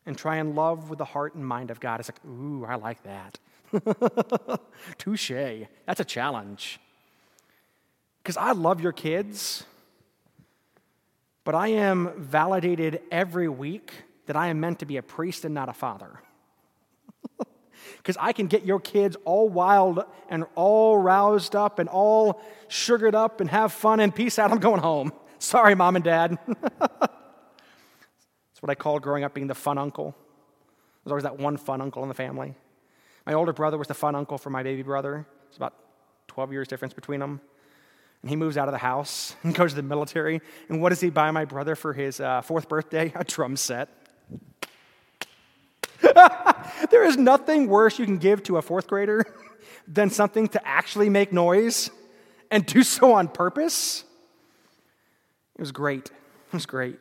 and 0.07 0.17
try 0.17 0.37
and 0.37 0.55
love 0.55 0.89
with 0.89 0.99
the 0.99 1.05
heart 1.05 1.35
and 1.35 1.47
mind 1.47 1.71
of 1.71 1.81
God. 1.81 2.01
It's 2.01 2.09
like, 2.09 2.25
ooh, 2.25 2.65
I 2.65 2.77
like 2.77 3.03
that. 3.03 3.39
Touche. 4.99 5.67
That's 5.87 6.01
a 6.01 6.05
challenge. 6.05 6.79
Because 8.23 8.37
I 8.37 8.53
love 8.53 8.81
your 8.81 8.93
kids, 8.93 9.65
but 11.45 11.55
I 11.55 11.69
am 11.69 12.13
validated 12.17 13.01
every 13.11 13.49
week 13.49 13.93
that 14.27 14.37
I 14.37 14.49
am 14.49 14.61
meant 14.61 14.81
to 14.81 14.87
be 14.87 14.97
a 14.97 15.03
priest 15.03 15.45
and 15.45 15.55
not 15.55 15.69
a 15.69 15.73
father. 15.73 16.21
Because 17.99 18.17
I 18.21 18.33
can 18.33 18.47
get 18.47 18.65
your 18.65 18.81
kids 18.81 19.17
all 19.25 19.49
wild 19.49 20.05
and 20.29 20.45
all 20.55 20.97
roused 20.99 21.55
up 21.55 21.79
and 21.79 21.89
all 21.89 22.41
sugared 22.69 23.15
up 23.15 23.41
and 23.41 23.51
have 23.51 23.73
fun 23.73 24.01
and 24.01 24.15
peace 24.15 24.39
out. 24.39 24.51
I'm 24.51 24.59
going 24.59 24.81
home. 24.81 25.13
Sorry, 25.39 25.75
mom 25.75 25.97
and 25.97 26.05
dad. 26.05 26.39
That's 28.57 28.63
what 28.63 28.71
I 28.71 28.75
called 28.75 29.03
growing 29.03 29.23
up 29.23 29.35
being 29.35 29.49
the 29.49 29.55
fun 29.55 29.77
uncle. 29.77 30.15
There's 31.05 31.13
always 31.13 31.25
that 31.25 31.39
one 31.39 31.59
fun 31.59 31.83
uncle 31.83 32.03
in 32.05 32.09
the 32.09 32.15
family. 32.15 32.55
My 33.27 33.35
older 33.35 33.53
brother 33.53 33.77
was 33.77 33.87
the 33.87 33.93
fun 33.93 34.15
uncle 34.15 34.39
for 34.39 34.49
my 34.49 34.63
baby 34.63 34.81
brother. 34.81 35.27
It's 35.49 35.59
about 35.59 35.75
12 36.29 36.53
years 36.53 36.67
difference 36.67 36.95
between 36.95 37.21
them. 37.21 37.43
And 38.23 38.31
he 38.31 38.35
moves 38.35 38.57
out 38.57 38.67
of 38.67 38.73
the 38.73 38.79
house 38.79 39.37
and 39.43 39.55
goes 39.55 39.73
to 39.73 39.77
the 39.77 39.83
military. 39.83 40.41
And 40.71 40.81
what 40.81 40.89
does 40.89 41.03
he 41.03 41.11
buy 41.11 41.31
my 41.33 41.45
brother 41.45 41.77
for 41.77 41.93
his 41.93 42.19
uh, 42.19 42.41
fourth 42.41 42.67
birthday? 42.67 43.13
A 43.15 43.25
drum 43.25 43.57
set. 43.57 43.91
there 46.91 47.05
is 47.05 47.19
nothing 47.19 47.69
worse 47.69 47.99
you 47.99 48.07
can 48.07 48.17
give 48.17 48.43
to 48.45 48.57
a 48.57 48.63
fourth 48.63 48.87
grader 48.87 49.23
than 49.87 50.09
something 50.09 50.49
to 50.49 50.67
actually 50.67 51.11
make 51.11 51.31
noise 51.31 51.91
and 52.51 52.65
do 52.65 52.83
so 52.83 53.13
on 53.13 53.29
purpose. 53.29 54.03
It 55.57 55.61
was 55.61 55.73
great. 55.73 56.07
It 56.07 56.55
was 56.55 56.65
great 56.65 57.01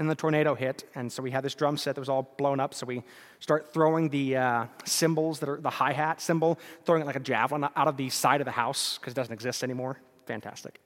and 0.00 0.08
the 0.08 0.14
tornado 0.14 0.54
hit. 0.54 0.84
And 0.94 1.12
so 1.12 1.22
we 1.22 1.30
had 1.30 1.44
this 1.44 1.54
drum 1.54 1.76
set 1.76 1.94
that 1.94 2.00
was 2.00 2.08
all 2.08 2.34
blown 2.38 2.58
up. 2.58 2.72
So 2.72 2.86
we 2.86 3.02
start 3.38 3.72
throwing 3.72 4.08
the 4.08 4.34
uh, 4.34 4.66
cymbals 4.86 5.40
that 5.40 5.48
are 5.48 5.60
the 5.60 5.68
hi 5.68 5.92
hat 5.92 6.22
cymbal, 6.22 6.58
throwing 6.86 7.02
it 7.02 7.04
like 7.04 7.16
a 7.16 7.20
javelin 7.20 7.64
out 7.76 7.86
of 7.86 7.98
the 7.98 8.08
side 8.08 8.40
of 8.40 8.46
the 8.46 8.50
house 8.50 8.96
because 8.96 9.12
it 9.12 9.16
doesn't 9.16 9.32
exist 9.32 9.62
anymore. 9.62 10.00
Fantastic. 10.24 10.80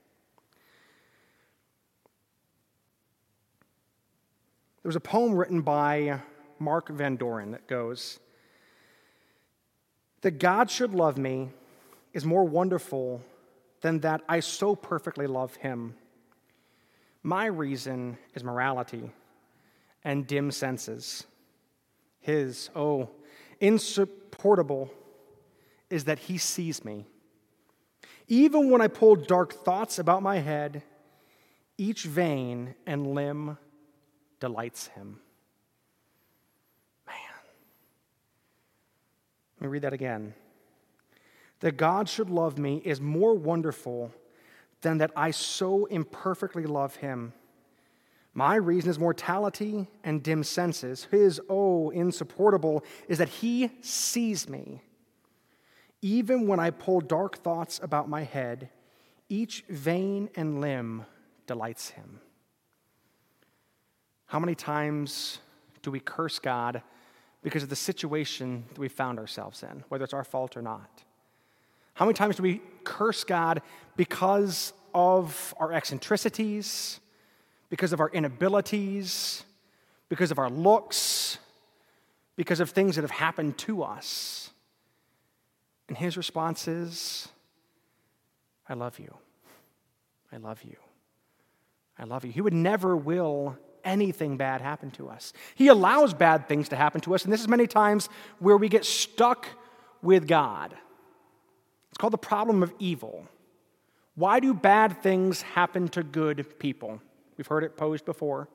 There 4.83 4.89
was 4.89 4.97
a 4.97 5.01
poem 5.01 5.33
written 5.33 5.63
by 5.63 6.21
Mark 6.59 6.89
Van 6.89 7.15
Doren 7.15 7.53
that 7.53 7.69
goes 7.69 8.19
That 10.23 10.41
God 10.41 10.69
should 10.69 10.93
love 10.93 11.19
me 11.19 11.51
is 12.13 12.25
more 12.25 12.45
wonderful 12.45 13.23
than 13.81 14.01
that 14.01 14.23
I 14.29 14.41
so 14.41 14.75
perfectly 14.75 15.29
love 15.29 15.55
him. 15.55 15.95
My 17.27 17.47
reason 17.47 18.19
is 18.35 18.45
morality 18.45 19.11
and 20.05 20.27
dim 20.27 20.51
senses. 20.51 21.25
His, 22.21 22.69
oh, 22.77 23.09
insupportable 23.61 24.91
is 25.89 26.05
that 26.05 26.19
he 26.19 26.37
sees 26.37 26.85
me. 26.85 27.07
Even 28.29 28.71
when 28.71 28.83
I 28.83 28.89
pull 28.89 29.17
dark 29.17 29.55
thoughts 29.55 29.99
about 29.99 30.23
my 30.23 30.39
head, 30.39 30.83
each 31.79 32.05
vein 32.05 32.75
and 32.87 33.15
limb 33.15 33.57
delights 34.39 34.89
him. 34.89 35.19
Man. 37.07 37.17
Let 39.61 39.63
me 39.63 39.69
read 39.69 39.83
that 39.83 39.95
again. 39.95 40.35
That 41.61 41.79
God 41.79 42.07
should 42.07 42.29
love 42.29 42.59
me 42.59 42.83
is 42.85 43.01
more 43.01 43.33
wonderful 43.33 44.13
than 44.85 44.99
that 44.99 45.11
I 45.17 45.33
so 45.33 45.87
imperfectly 45.87 46.65
love 46.65 46.97
him. 46.97 47.33
My 48.33 48.55
reason 48.55 48.91
is 48.91 48.99
mortality 48.99 49.89
and 50.05 50.23
dim 50.23 50.45
senses. 50.45 51.09
His, 51.11 51.41
oh, 51.49 51.91
insupportable, 51.91 52.85
is 53.09 53.19
that 53.19 53.29
he 53.29 53.71
sees 53.81 54.49
me. 54.49 54.83
Even 56.03 56.47
when 56.47 56.61
I 56.61 56.71
pull 56.71 57.01
dark 57.01 57.39
thoughts 57.39 57.81
about 57.83 58.09
my 58.09 58.23
head, 58.23 58.69
each 59.29 59.65
vein 59.69 60.31
and 60.37 60.61
limb 60.61 61.07
delights 61.47 61.91
him. 61.91 62.21
How 64.27 64.39
many 64.39 64.55
times 64.55 65.39
do 65.83 65.91
we 65.91 66.01
curse 66.01 66.39
God 66.39 66.83
because 67.43 67.63
of 67.63 67.69
the 67.69 67.77
situation 67.77 68.65
that 68.71 68.79
we 68.79 68.89
found 68.89 69.19
ourselves 69.19 69.63
in, 69.63 69.85
whether 69.89 70.05
it's 70.05 70.15
our 70.15 70.25
fault 70.25 70.57
or 70.57 70.63
not? 70.63 71.05
How 71.95 72.05
many 72.05 72.15
times 72.15 72.37
do 72.37 72.43
we 72.43 72.61
curse 72.85 73.25
God 73.25 73.63
because 73.97 74.73
of 74.95 75.55
our 75.59 75.73
eccentricities, 75.73 77.01
because 77.71 77.93
of 77.93 78.01
our 78.01 78.11
inabilities, 78.11 79.45
because 80.09 80.31
of 80.31 80.39
our 80.39 80.51
looks, 80.51 81.39
because 82.37 82.61
of 82.61 82.71
things 82.71 82.97
that 82.97 83.03
have 83.03 83.11
happened 83.11 83.59
to 83.59 83.83
us? 83.83 84.51
And 85.89 85.97
his 85.97 86.17
response 86.17 86.67
is, 86.67 87.29
I 88.69 88.75
love 88.75 88.99
you. 88.99 89.15
I 90.33 90.39
love 90.39 90.63
you. 90.63 90.77
I 91.99 92.05
love 92.05 92.25
you. 92.25 92.33
He 92.33 92.41
would 92.41 92.55
never 92.55 92.97
will 92.97 93.57
anything 93.85 94.37
bad 94.37 94.61
happen 94.61 94.91
to 94.93 95.09
us. 95.09 95.33
He 95.55 95.69
allows 95.69 96.15
bad 96.15 96.49
things 96.49 96.71
to 96.71 96.77
happen 96.77 97.01
to 97.03 97.15
us, 97.15 97.25
and 97.25 97.33
this 97.33 97.41
is 97.41 97.49
many 97.49 97.67
times 97.67 98.09
where 98.39 98.57
we 98.57 98.69
get 98.69 98.85
stuck 98.85 99.47
with 100.03 100.27
God. 100.27 100.75
It's 101.95 101.99
called 102.01 102.13
the 102.13 102.19
problem 102.19 102.65
of 102.65 102.75
evil. 102.81 103.25
Why 104.17 104.41
do 104.41 104.53
bad 104.53 105.01
things 105.01 105.43
happen 105.43 105.87
to 105.91 106.03
good 106.03 106.59
people? 106.59 107.01
We've 107.37 107.47
heard 107.47 107.63
it 107.63 107.77
posed 107.77 108.05
before. 108.05 108.49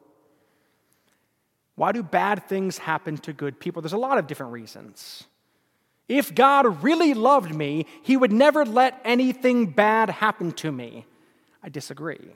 Why 1.75 1.93
do 1.93 2.03
bad 2.03 2.49
things 2.49 2.79
happen 2.79 3.17
to 3.19 3.31
good 3.31 3.57
people? 3.57 3.81
There's 3.81 3.93
a 3.93 3.97
lot 3.97 4.17
of 4.17 4.27
different 4.27 4.51
reasons. 4.51 5.23
If 6.09 6.35
God 6.35 6.83
really 6.83 7.13
loved 7.13 7.55
me, 7.55 7.85
he 8.03 8.17
would 8.17 8.33
never 8.33 8.65
let 8.65 8.99
anything 9.05 9.67
bad 9.67 10.09
happen 10.09 10.51
to 10.51 10.69
me. 10.69 11.05
I 11.63 11.69
disagree. 11.69 12.31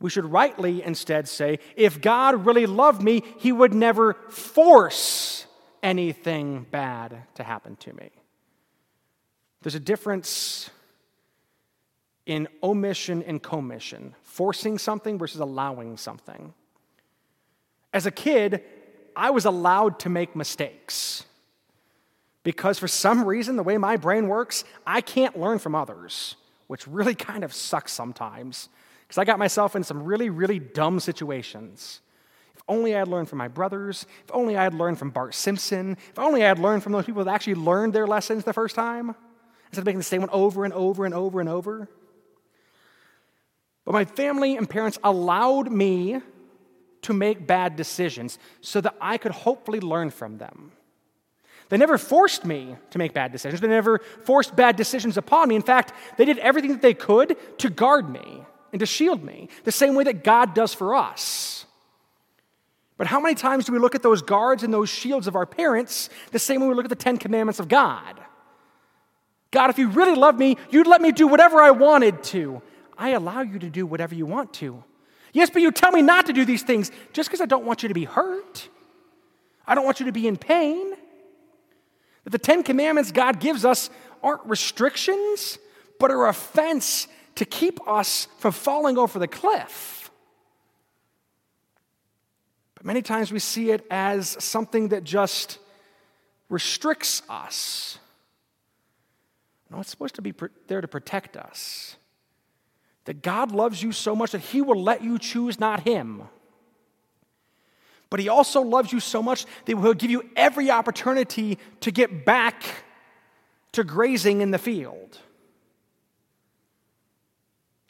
We 0.00 0.10
should 0.10 0.24
rightly 0.24 0.82
instead 0.82 1.28
say, 1.28 1.60
if 1.76 2.00
God 2.00 2.44
really 2.44 2.66
loved 2.66 3.00
me, 3.00 3.22
he 3.38 3.52
would 3.52 3.72
never 3.72 4.14
force 4.30 5.46
anything 5.80 6.66
bad 6.72 7.22
to 7.36 7.44
happen 7.44 7.76
to 7.76 7.92
me. 7.92 8.10
There's 9.62 9.74
a 9.74 9.80
difference 9.80 10.70
in 12.26 12.48
omission 12.62 13.22
and 13.22 13.42
commission, 13.42 14.14
forcing 14.22 14.78
something 14.78 15.18
versus 15.18 15.40
allowing 15.40 15.96
something. 15.96 16.54
As 17.92 18.06
a 18.06 18.10
kid, 18.10 18.62
I 19.14 19.30
was 19.30 19.44
allowed 19.44 19.98
to 20.00 20.08
make 20.08 20.34
mistakes 20.34 21.24
because 22.44 22.78
for 22.78 22.88
some 22.88 23.24
reason, 23.24 23.56
the 23.56 23.62
way 23.62 23.78
my 23.78 23.96
brain 23.96 24.28
works, 24.28 24.64
I 24.86 25.00
can't 25.00 25.38
learn 25.38 25.58
from 25.58 25.74
others, 25.74 26.36
which 26.66 26.86
really 26.86 27.14
kind 27.30 27.44
of 27.44 27.52
sucks 27.52 27.92
sometimes 27.92 28.68
because 29.06 29.18
I 29.18 29.24
got 29.24 29.38
myself 29.38 29.76
in 29.76 29.84
some 29.84 30.02
really, 30.02 30.30
really 30.30 30.58
dumb 30.58 30.98
situations. 30.98 32.00
If 32.54 32.62
only 32.68 32.94
I 32.94 33.00
had 33.00 33.08
learned 33.08 33.28
from 33.28 33.38
my 33.38 33.48
brothers, 33.48 34.06
if 34.24 34.30
only 34.32 34.56
I 34.56 34.64
had 34.64 34.74
learned 34.74 34.98
from 34.98 35.10
Bart 35.10 35.34
Simpson, 35.34 35.96
if 36.10 36.18
only 36.18 36.44
I 36.44 36.48
had 36.48 36.58
learned 36.58 36.82
from 36.82 36.92
those 36.92 37.04
people 37.04 37.24
that 37.24 37.34
actually 37.34 37.56
learned 37.56 37.92
their 37.92 38.06
lessons 38.06 38.44
the 38.44 38.52
first 38.52 38.74
time, 38.74 39.14
instead 39.72 39.80
of 39.80 39.86
making 39.86 40.00
the 40.00 40.04
same 40.04 40.20
one 40.20 40.30
over 40.30 40.66
and 40.66 40.74
over 40.74 41.06
and 41.06 41.14
over 41.14 41.40
and 41.40 41.48
over. 41.48 41.88
But 43.86 43.92
my 43.92 44.04
family 44.04 44.56
and 44.56 44.68
parents 44.68 44.98
allowed 45.02 45.72
me 45.72 46.20
to 47.02 47.12
make 47.14 47.46
bad 47.46 47.74
decisions 47.74 48.38
so 48.60 48.82
that 48.82 48.94
I 49.00 49.16
could 49.16 49.32
hopefully 49.32 49.80
learn 49.80 50.10
from 50.10 50.36
them. 50.36 50.72
They 51.70 51.78
never 51.78 51.96
forced 51.96 52.44
me 52.44 52.76
to 52.90 52.98
make 52.98 53.14
bad 53.14 53.32
decisions. 53.32 53.62
They 53.62 53.66
never 53.66 54.00
forced 54.24 54.54
bad 54.54 54.76
decisions 54.76 55.16
upon 55.16 55.48
me. 55.48 55.56
In 55.56 55.62
fact, 55.62 55.94
they 56.18 56.26
did 56.26 56.38
everything 56.38 56.72
that 56.72 56.82
they 56.82 56.92
could 56.92 57.34
to 57.58 57.70
guard 57.70 58.10
me 58.10 58.44
and 58.72 58.80
to 58.80 58.86
shield 58.86 59.24
me, 59.24 59.48
the 59.64 59.72
same 59.72 59.94
way 59.94 60.04
that 60.04 60.22
God 60.22 60.54
does 60.54 60.74
for 60.74 60.94
us. 60.94 61.64
But 62.98 63.06
how 63.06 63.20
many 63.20 63.34
times 63.34 63.64
do 63.64 63.72
we 63.72 63.78
look 63.78 63.94
at 63.94 64.02
those 64.02 64.20
guards 64.20 64.62
and 64.62 64.72
those 64.72 64.90
shields 64.90 65.26
of 65.26 65.34
our 65.34 65.46
parents 65.46 66.10
the 66.30 66.38
same 66.38 66.60
way 66.60 66.68
we 66.68 66.74
look 66.74 66.84
at 66.84 66.90
the 66.90 66.94
Ten 66.94 67.16
Commandments 67.16 67.58
of 67.58 67.68
God? 67.68 68.21
God, 69.52 69.70
if 69.70 69.78
you 69.78 69.88
really 69.88 70.16
love 70.16 70.36
me, 70.36 70.56
you'd 70.70 70.86
let 70.88 71.00
me 71.00 71.12
do 71.12 71.28
whatever 71.28 71.60
I 71.60 71.70
wanted 71.70 72.24
to. 72.24 72.60
I 72.98 73.10
allow 73.10 73.42
you 73.42 73.58
to 73.60 73.70
do 73.70 73.86
whatever 73.86 74.14
you 74.14 74.26
want 74.26 74.52
to. 74.54 74.82
Yes, 75.32 75.50
but 75.50 75.62
you 75.62 75.70
tell 75.70 75.92
me 75.92 76.02
not 76.02 76.26
to 76.26 76.32
do 76.32 76.44
these 76.44 76.62
things 76.62 76.90
just 77.12 77.28
because 77.28 77.40
I 77.40 77.46
don't 77.46 77.64
want 77.64 77.82
you 77.82 77.88
to 77.88 77.94
be 77.94 78.04
hurt. 78.04 78.68
I 79.66 79.74
don't 79.74 79.84
want 79.84 80.00
you 80.00 80.06
to 80.06 80.12
be 80.12 80.26
in 80.26 80.36
pain. 80.36 80.92
That 82.24 82.30
the 82.30 82.38
Ten 82.38 82.62
Commandments 82.62 83.12
God 83.12 83.40
gives 83.40 83.64
us 83.64 83.90
aren't 84.22 84.44
restrictions, 84.46 85.58
but 85.98 86.10
are 86.10 86.28
a 86.28 86.32
fence 86.32 87.08
to 87.34 87.44
keep 87.44 87.86
us 87.86 88.28
from 88.38 88.52
falling 88.52 88.96
over 88.96 89.18
the 89.18 89.28
cliff. 89.28 90.10
But 92.74 92.86
many 92.86 93.02
times 93.02 93.32
we 93.32 93.38
see 93.38 93.70
it 93.70 93.86
as 93.90 94.36
something 94.42 94.88
that 94.88 95.04
just 95.04 95.58
restricts 96.48 97.22
us. 97.28 97.98
No, 99.72 99.80
it's 99.80 99.90
supposed 99.90 100.14
to 100.16 100.22
be 100.22 100.34
there 100.66 100.82
to 100.82 100.88
protect 100.88 101.36
us 101.36 101.96
that 103.04 103.22
God 103.22 103.52
loves 103.52 103.82
you 103.82 103.90
so 103.90 104.14
much 104.14 104.32
that 104.32 104.40
He 104.40 104.60
will 104.60 104.80
let 104.80 105.02
you 105.02 105.18
choose 105.18 105.58
not 105.58 105.80
Him. 105.80 106.24
But 108.10 108.20
He 108.20 108.28
also 108.28 108.60
loves 108.60 108.92
you 108.92 109.00
so 109.00 109.22
much 109.22 109.46
that 109.64 109.76
He'll 109.76 109.94
give 109.94 110.10
you 110.10 110.28
every 110.36 110.70
opportunity 110.70 111.58
to 111.80 111.90
get 111.90 112.26
back 112.26 112.62
to 113.72 113.82
grazing 113.82 114.42
in 114.42 114.50
the 114.50 114.58
field. 114.58 115.18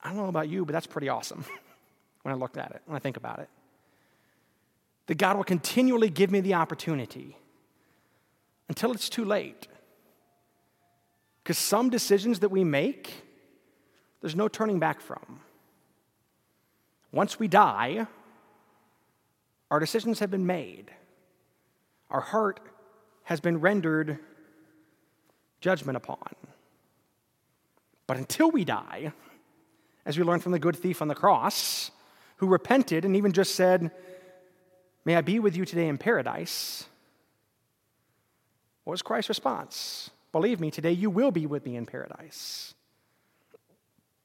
I 0.03 0.09
don't 0.09 0.18
know 0.18 0.28
about 0.28 0.49
you, 0.49 0.64
but 0.64 0.72
that's 0.72 0.87
pretty 0.87 1.09
awesome 1.09 1.45
when 2.22 2.33
I 2.33 2.39
look 2.39 2.57
at 2.57 2.70
it, 2.70 2.83
when 2.87 2.97
I 2.97 3.01
think 3.01 3.16
about 3.16 3.41
it. 3.41 3.49
That 5.09 5.18
God 5.18 5.37
will 5.37 5.45
continually 5.45 6.11
give 6.11 6.30
me 6.30 6.41
the 6.41 6.55
opportunity 6.55 7.37
until 8.68 8.93
it's 8.93 9.09
too 9.09 9.24
late. 9.24 9.66
Because 11.43 11.59
some 11.59 11.90
decisions 11.90 12.40
that 12.40 12.51
we 12.51 12.64
make, 12.64 13.12
there's 14.20 14.36
no 14.36 14.49
turning 14.49 14.78
back 14.78 15.01
from. 15.01 15.40
Once 17.11 17.38
we 17.38 17.49
die, 17.49 18.07
our 19.70 19.80
decisions 19.80 20.20
have 20.20 20.30
been 20.30 20.47
made. 20.47 20.90
Our 22.11 22.20
heart 22.20 22.61
has 23.24 23.40
been 23.40 23.61
rendered 23.61 24.18
judgment 25.61 25.97
upon. 25.97 26.34
But 28.07 28.16
until 28.16 28.51
we 28.51 28.64
die, 28.64 29.12
as 30.05 30.18
we 30.18 30.24
learn 30.24 30.40
from 30.40 30.53
the 30.53 30.59
good 30.59 30.76
thief 30.76 31.01
on 31.01 31.09
the 31.09 31.14
cross, 31.14 31.90
who 32.36 32.47
repented 32.47 33.05
and 33.05 33.16
even 33.16 33.32
just 33.32 33.55
said, 33.55 33.90
May 35.05 35.16
I 35.16 35.20
be 35.20 35.38
with 35.38 35.57
you 35.57 35.64
today 35.64 35.88
in 35.88 35.99
paradise. 35.99 36.84
What 38.84 38.93
was 38.93 39.03
Christ's 39.03 39.28
response? 39.28 40.11
Believe 40.33 40.61
me, 40.61 40.70
today 40.70 40.93
you 40.93 41.11
will 41.11 41.30
be 41.30 41.47
with 41.47 41.64
me 41.64 41.76
in 41.76 41.87
paradise. 41.87 42.74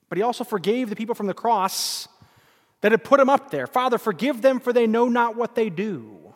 But 0.09 0.17
he 0.17 0.23
also 0.23 0.43
forgave 0.43 0.89
the 0.89 0.95
people 0.95 1.15
from 1.15 1.27
the 1.27 1.33
cross 1.33 2.07
that 2.81 2.91
had 2.91 3.03
put 3.03 3.19
him 3.19 3.29
up 3.29 3.51
there. 3.51 3.67
Father, 3.67 3.97
forgive 3.97 4.41
them, 4.41 4.59
for 4.59 4.71
they 4.71 4.87
know 4.87 5.09
not 5.09 5.35
what 5.35 5.55
they 5.55 5.69
do. 5.69 6.33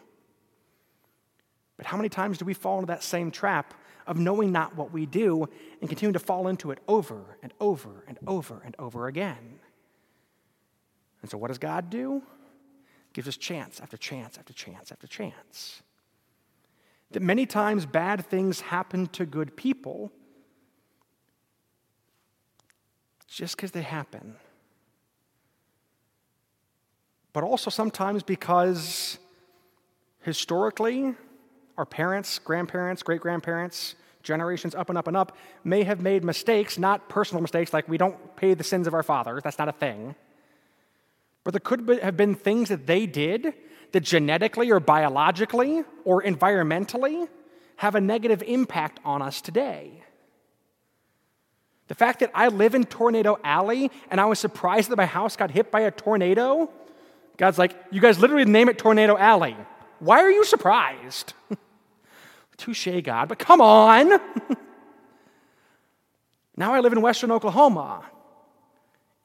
But 1.77 1.85
how 1.85 1.97
many 1.97 2.09
times 2.09 2.37
do 2.37 2.45
we 2.45 2.53
fall 2.53 2.79
into 2.79 2.87
that 2.87 3.03
same 3.03 3.31
trap 3.31 3.73
of 4.05 4.17
knowing 4.17 4.51
not 4.51 4.75
what 4.75 4.91
we 4.91 5.05
do 5.05 5.47
and 5.79 5.89
continue 5.89 6.13
to 6.13 6.19
fall 6.19 6.47
into 6.47 6.71
it 6.71 6.79
over 6.87 7.37
and 7.41 7.53
over 7.59 8.03
and 8.07 8.19
over 8.27 8.61
and 8.65 8.75
over 8.77 9.07
again? 9.07 9.59
And 11.21 11.31
so, 11.31 11.37
what 11.37 11.47
does 11.47 11.59
God 11.59 11.89
do? 11.89 12.21
Gives 13.13 13.27
us 13.27 13.37
chance 13.37 13.79
after 13.79 13.97
chance 13.97 14.37
after 14.37 14.53
chance 14.53 14.91
after 14.91 15.07
chance. 15.07 15.81
That 17.11 17.21
many 17.21 17.45
times 17.45 17.85
bad 17.85 18.25
things 18.25 18.61
happen 18.61 19.07
to 19.07 19.25
good 19.25 19.55
people 19.57 20.11
just 23.27 23.55
because 23.55 23.71
they 23.71 23.81
happen. 23.81 24.35
But 27.33 27.43
also 27.43 27.69
sometimes 27.69 28.23
because 28.23 29.17
historically, 30.21 31.15
our 31.77 31.85
parents, 31.85 32.39
grandparents, 32.39 33.03
great 33.03 33.21
grandparents, 33.21 33.95
generations 34.23 34.75
up 34.75 34.89
and 34.89 34.97
up 34.97 35.07
and 35.07 35.17
up 35.17 35.35
may 35.63 35.83
have 35.83 36.01
made 36.01 36.23
mistakes, 36.23 36.77
not 36.77 37.09
personal 37.09 37.41
mistakes 37.41 37.73
like 37.73 37.87
we 37.89 37.97
don't 37.97 38.35
pay 38.35 38.53
the 38.53 38.63
sins 38.63 38.87
of 38.87 38.93
our 38.93 39.03
fathers, 39.03 39.41
that's 39.43 39.57
not 39.57 39.69
a 39.69 39.73
thing. 39.73 40.15
But 41.43 41.53
there 41.53 41.59
could 41.59 41.87
have 42.03 42.17
been 42.17 42.35
things 42.35 42.69
that 42.69 42.85
they 42.85 43.05
did 43.05 43.53
that 43.91 44.01
genetically 44.01 44.71
or 44.71 44.79
biologically 44.79 45.83
or 46.03 46.23
environmentally 46.23 47.27
have 47.77 47.95
a 47.95 48.01
negative 48.01 48.43
impact 48.43 48.99
on 49.03 49.21
us 49.21 49.41
today. 49.41 50.03
The 51.87 51.95
fact 51.95 52.21
that 52.21 52.31
I 52.33 52.47
live 52.47 52.73
in 52.73 52.85
Tornado 52.85 53.37
Alley 53.43 53.91
and 54.09 54.21
I 54.21 54.25
was 54.25 54.39
surprised 54.39 54.89
that 54.91 54.95
my 54.95 55.05
house 55.05 55.35
got 55.35 55.51
hit 55.51 55.71
by 55.71 55.81
a 55.81 55.91
tornado, 55.91 56.69
God's 57.35 57.57
like, 57.57 57.75
you 57.91 57.99
guys 57.99 58.17
literally 58.17 58.45
name 58.45 58.69
it 58.69 58.77
Tornado 58.77 59.17
Alley. 59.17 59.57
Why 59.99 60.21
are 60.21 60.31
you 60.31 60.45
surprised? 60.45 61.33
Touche, 62.57 62.87
God, 63.03 63.27
but 63.27 63.39
come 63.39 63.59
on. 63.59 64.07
now 66.55 66.73
I 66.73 66.79
live 66.79 66.93
in 66.93 67.01
Western 67.01 67.31
Oklahoma 67.31 68.05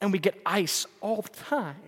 and 0.01 0.11
we 0.11 0.19
get 0.19 0.37
ice 0.45 0.85
all 0.99 1.21
the 1.21 1.29
time. 1.29 1.86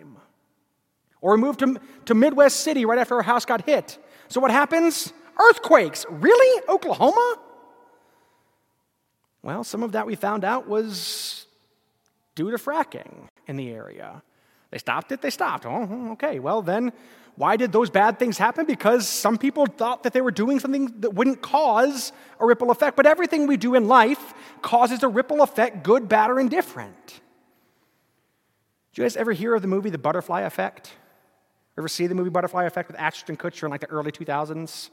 Or 1.21 1.35
we 1.35 1.41
moved 1.41 1.59
to, 1.59 1.79
to 2.05 2.13
Midwest 2.13 2.61
City 2.61 2.85
right 2.85 2.99
after 2.99 3.15
our 3.15 3.23
house 3.23 3.45
got 3.45 3.65
hit. 3.65 3.97
So 4.27 4.39
what 4.39 4.51
happens? 4.51 5.11
Earthquakes. 5.37 6.05
Really? 6.09 6.63
Oklahoma? 6.69 7.37
Well, 9.41 9.63
some 9.63 9.83
of 9.83 9.93
that 9.93 10.05
we 10.05 10.15
found 10.15 10.43
out 10.43 10.67
was 10.67 11.45
due 12.35 12.51
to 12.51 12.57
fracking 12.57 13.27
in 13.47 13.57
the 13.57 13.69
area. 13.69 14.21
They 14.71 14.77
stopped 14.77 15.11
it, 15.11 15.21
they 15.21 15.29
stopped. 15.29 15.65
Oh, 15.65 15.85
hmm, 15.85 16.11
okay. 16.11 16.39
Well, 16.39 16.61
then 16.61 16.91
why 17.35 17.55
did 17.55 17.71
those 17.71 17.89
bad 17.89 18.19
things 18.19 18.37
happen? 18.37 18.65
Because 18.65 19.07
some 19.07 19.37
people 19.37 19.65
thought 19.65 20.03
that 20.03 20.13
they 20.13 20.21
were 20.21 20.31
doing 20.31 20.59
something 20.59 20.93
that 20.99 21.13
wouldn't 21.13 21.41
cause 21.41 22.11
a 22.39 22.45
ripple 22.45 22.69
effect. 22.69 22.97
But 22.97 23.05
everything 23.05 23.47
we 23.47 23.57
do 23.57 23.75
in 23.75 23.87
life 23.87 24.33
causes 24.61 25.03
a 25.03 25.07
ripple 25.07 25.41
effect, 25.41 25.83
good, 25.83 26.09
bad, 26.09 26.29
or 26.29 26.39
indifferent. 26.39 27.21
Did 28.91 28.97
you 28.97 29.03
guys 29.05 29.15
ever 29.15 29.31
hear 29.31 29.55
of 29.55 29.61
the 29.61 29.67
movie 29.67 29.89
The 29.89 29.97
Butterfly 29.97 30.41
Effect? 30.41 30.91
Ever 31.79 31.87
see 31.87 32.07
the 32.07 32.15
movie 32.15 32.29
Butterfly 32.29 32.65
Effect 32.65 32.89
with 32.89 32.99
Ashton 32.99 33.37
Kutcher 33.37 33.63
in 33.63 33.69
like 33.69 33.79
the 33.79 33.89
early 33.89 34.11
2000s? 34.11 34.89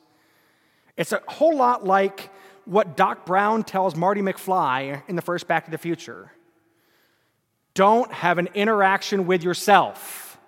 It's 0.96 1.10
a 1.10 1.20
whole 1.26 1.56
lot 1.56 1.84
like 1.84 2.30
what 2.64 2.96
Doc 2.96 3.26
Brown 3.26 3.64
tells 3.64 3.96
Marty 3.96 4.22
McFly 4.22 5.02
in 5.08 5.16
the 5.16 5.22
first 5.22 5.48
Back 5.48 5.64
to 5.64 5.72
the 5.72 5.78
Future. 5.78 6.30
don't 7.74 8.12
have 8.12 8.38
an 8.38 8.48
interaction 8.54 9.26
with 9.26 9.42
yourself, 9.42 10.38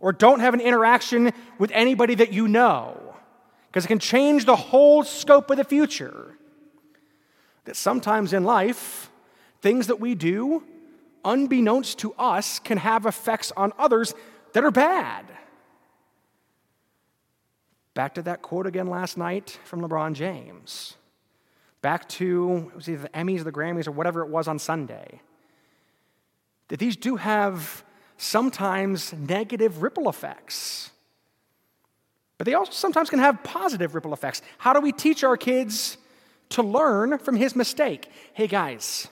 or 0.00 0.10
don't 0.10 0.40
have 0.40 0.54
an 0.54 0.60
interaction 0.60 1.32
with 1.58 1.70
anybody 1.72 2.14
that 2.14 2.32
you 2.32 2.48
know, 2.48 3.14
because 3.66 3.84
it 3.84 3.88
can 3.88 3.98
change 3.98 4.46
the 4.46 4.56
whole 4.56 5.04
scope 5.04 5.50
of 5.50 5.58
the 5.58 5.64
future. 5.64 6.34
That 7.66 7.76
sometimes 7.76 8.32
in 8.32 8.42
life, 8.44 9.10
things 9.60 9.88
that 9.88 10.00
we 10.00 10.14
do, 10.14 10.64
unbeknownst 11.26 11.98
to 11.98 12.14
us, 12.14 12.58
can 12.58 12.78
have 12.78 13.04
effects 13.04 13.52
on 13.54 13.74
others 13.78 14.14
that 14.54 14.64
are 14.64 14.70
bad. 14.70 15.33
Back 17.94 18.14
to 18.14 18.22
that 18.22 18.42
quote 18.42 18.66
again 18.66 18.88
last 18.88 19.16
night 19.16 19.58
from 19.64 19.80
LeBron 19.80 20.14
James. 20.14 20.94
Back 21.80 22.08
to, 22.10 22.70
it 22.72 22.76
was 22.76 22.88
either 22.88 23.02
the 23.02 23.08
Emmys 23.10 23.40
or 23.40 23.44
the 23.44 23.52
Grammys 23.52 23.86
or 23.86 23.92
whatever 23.92 24.22
it 24.22 24.28
was 24.28 24.48
on 24.48 24.58
Sunday. 24.58 25.20
That 26.68 26.78
these 26.78 26.96
do 26.96 27.16
have 27.16 27.84
sometimes 28.16 29.12
negative 29.12 29.82
ripple 29.82 30.08
effects. 30.08 30.90
But 32.36 32.46
they 32.46 32.54
also 32.54 32.72
sometimes 32.72 33.10
can 33.10 33.20
have 33.20 33.44
positive 33.44 33.94
ripple 33.94 34.12
effects. 34.12 34.42
How 34.58 34.72
do 34.72 34.80
we 34.80 34.92
teach 34.92 35.22
our 35.22 35.36
kids 35.36 35.98
to 36.50 36.62
learn 36.62 37.18
from 37.18 37.36
his 37.36 37.54
mistake? 37.54 38.10
Hey 38.32 38.48
guys, 38.48 39.08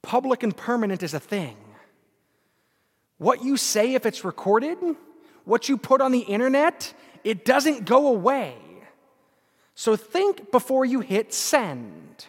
public 0.00 0.42
and 0.42 0.56
permanent 0.56 1.02
is 1.02 1.12
a 1.12 1.20
thing. 1.20 1.56
What 3.18 3.44
you 3.44 3.58
say, 3.58 3.94
if 3.94 4.06
it's 4.06 4.24
recorded, 4.24 4.78
what 5.44 5.68
you 5.68 5.76
put 5.76 6.00
on 6.00 6.12
the 6.12 6.20
internet, 6.20 6.94
it 7.24 7.44
doesn't 7.44 7.84
go 7.84 8.08
away. 8.08 8.56
So 9.74 9.96
think 9.96 10.50
before 10.50 10.84
you 10.84 11.00
hit 11.00 11.32
send. 11.32 12.26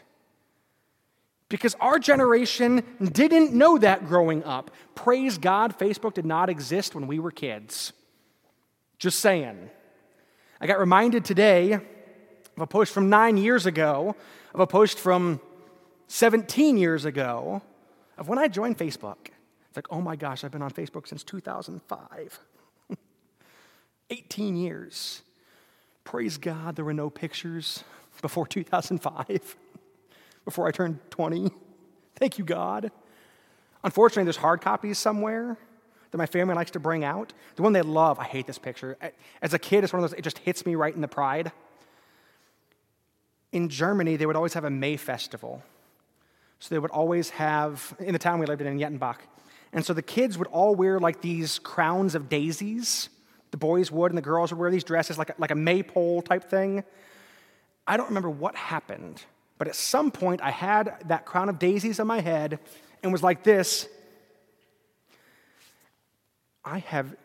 Because 1.50 1.76
our 1.82 2.00
generation 2.00 2.84
didn't 3.02 3.54
know 3.54 3.78
that 3.78 4.08
growing 4.08 4.44
up. 4.46 4.72
Praise 4.96 5.38
God, 5.38 5.78
Facebook 5.78 6.14
did 6.14 6.26
not 6.26 6.50
exist 6.50 6.96
when 6.96 7.08
we 7.08 7.20
were 7.20 7.32
kids. 7.32 7.92
Just 9.00 9.20
saying. 9.20 9.70
I 10.62 10.68
got 10.68 10.80
reminded 10.80 11.26
today 11.26 11.74
of 11.74 11.82
a 12.58 12.68
post 12.68 12.94
from 12.94 13.10
nine 13.10 13.36
years 13.36 13.66
ago, 13.66 14.16
of 14.54 14.60
a 14.60 14.68
post 14.68 14.98
from 14.98 15.42
17 16.08 16.78
years 16.78 17.04
ago, 17.04 17.62
of 18.18 18.30
when 18.30 18.38
I 18.40 18.48
joined 18.48 18.78
Facebook. 18.78 19.18
It's 19.68 19.76
like, 19.76 19.88
oh 19.90 20.02
my 20.02 20.16
gosh, 20.16 20.44
I've 20.44 20.52
been 20.52 20.62
on 20.62 20.72
Facebook 20.72 21.08
since 21.08 21.24
2005. 21.24 22.40
18 24.12 24.56
years. 24.58 25.22
Praise 26.04 26.38
God, 26.38 26.76
there 26.76 26.86
were 26.86 26.94
no 26.94 27.10
pictures 27.10 27.84
before 28.22 28.46
2005, 28.46 29.56
before 30.46 30.68
I 30.68 30.72
turned 30.72 31.00
20. 31.10 31.50
Thank 32.18 32.38
you, 32.38 32.46
God. 32.46 32.92
Unfortunately, 33.84 34.26
there's 34.26 34.38
hard 34.38 34.62
copies 34.62 35.00
somewhere 35.00 35.58
that 36.12 36.18
my 36.18 36.26
family 36.26 36.54
likes 36.54 36.72
to 36.72 36.80
bring 36.80 37.04
out. 37.04 37.34
The 37.56 37.64
one 37.64 37.74
they 37.74 37.82
love, 37.82 38.20
I 38.20 38.26
hate 38.26 38.46
this 38.46 38.60
picture. 38.60 38.98
As 39.42 39.54
a 39.54 39.60
kid, 39.60 39.84
it's 39.84 39.94
one 39.94 40.04
of 40.04 40.10
those, 40.10 40.20
it 40.20 40.24
just 40.24 40.40
hits 40.40 40.66
me 40.66 40.76
right 40.76 40.94
in 40.94 41.02
the 41.02 41.08
pride. 41.08 41.52
In 43.54 43.70
Germany, 43.70 44.18
they 44.18 44.26
would 44.26 44.36
always 44.36 44.54
have 44.54 44.66
a 44.66 44.70
May 44.70 44.98
festival. 44.98 45.64
So 46.60 46.76
they 46.76 46.80
would 46.80 46.92
always 46.92 47.32
have, 47.32 47.96
in 48.00 48.14
the 48.14 48.20
town 48.20 48.40
we 48.40 48.46
lived 48.46 48.62
in, 48.62 48.68
in 48.68 48.78
Jettenbach, 48.78 49.18
and 49.74 49.86
so 49.86 49.94
the 49.94 50.02
kids 50.02 50.38
would 50.38 50.50
all 50.50 50.76
wear 50.76 51.00
like 51.00 51.22
these 51.22 51.58
crowns 51.60 52.14
of 52.14 52.28
daisies 52.28 53.10
the 53.52 53.58
boys 53.58 53.92
would, 53.92 54.12
and 54.12 54.18
the 54.18 54.22
girls 54.22 54.52
would 54.52 54.60
wear 54.60 54.72
these 54.72 54.84
dresses 54.84 55.18
like 55.18 55.30
a, 55.30 55.36
like 55.38 55.52
a 55.52 55.56
maypole 55.56 56.22
type 56.22 56.50
thing. 56.50 56.84
I 57.86 57.98
don't 57.98 58.08
remember 58.08 58.30
what 58.30 58.56
happened, 58.56 59.24
but 59.58 59.68
at 59.68 59.76
some 59.76 60.12
point 60.12 60.42
I 60.42 60.52
had 60.52 60.96
that 61.06 61.26
crown 61.26 61.50
of 61.50 61.60
daisies 61.60 62.00
on 62.00 62.08
my 62.08 62.22
head 62.22 62.60
and 63.04 63.12
was 63.12 63.24
like 63.24 63.44
this 63.44 63.88
I 66.64 66.80
have 66.80 67.16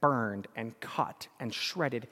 burned 0.00 0.48
and 0.56 0.78
cut 0.80 1.28
and 1.40 1.52
shredded 1.52 2.08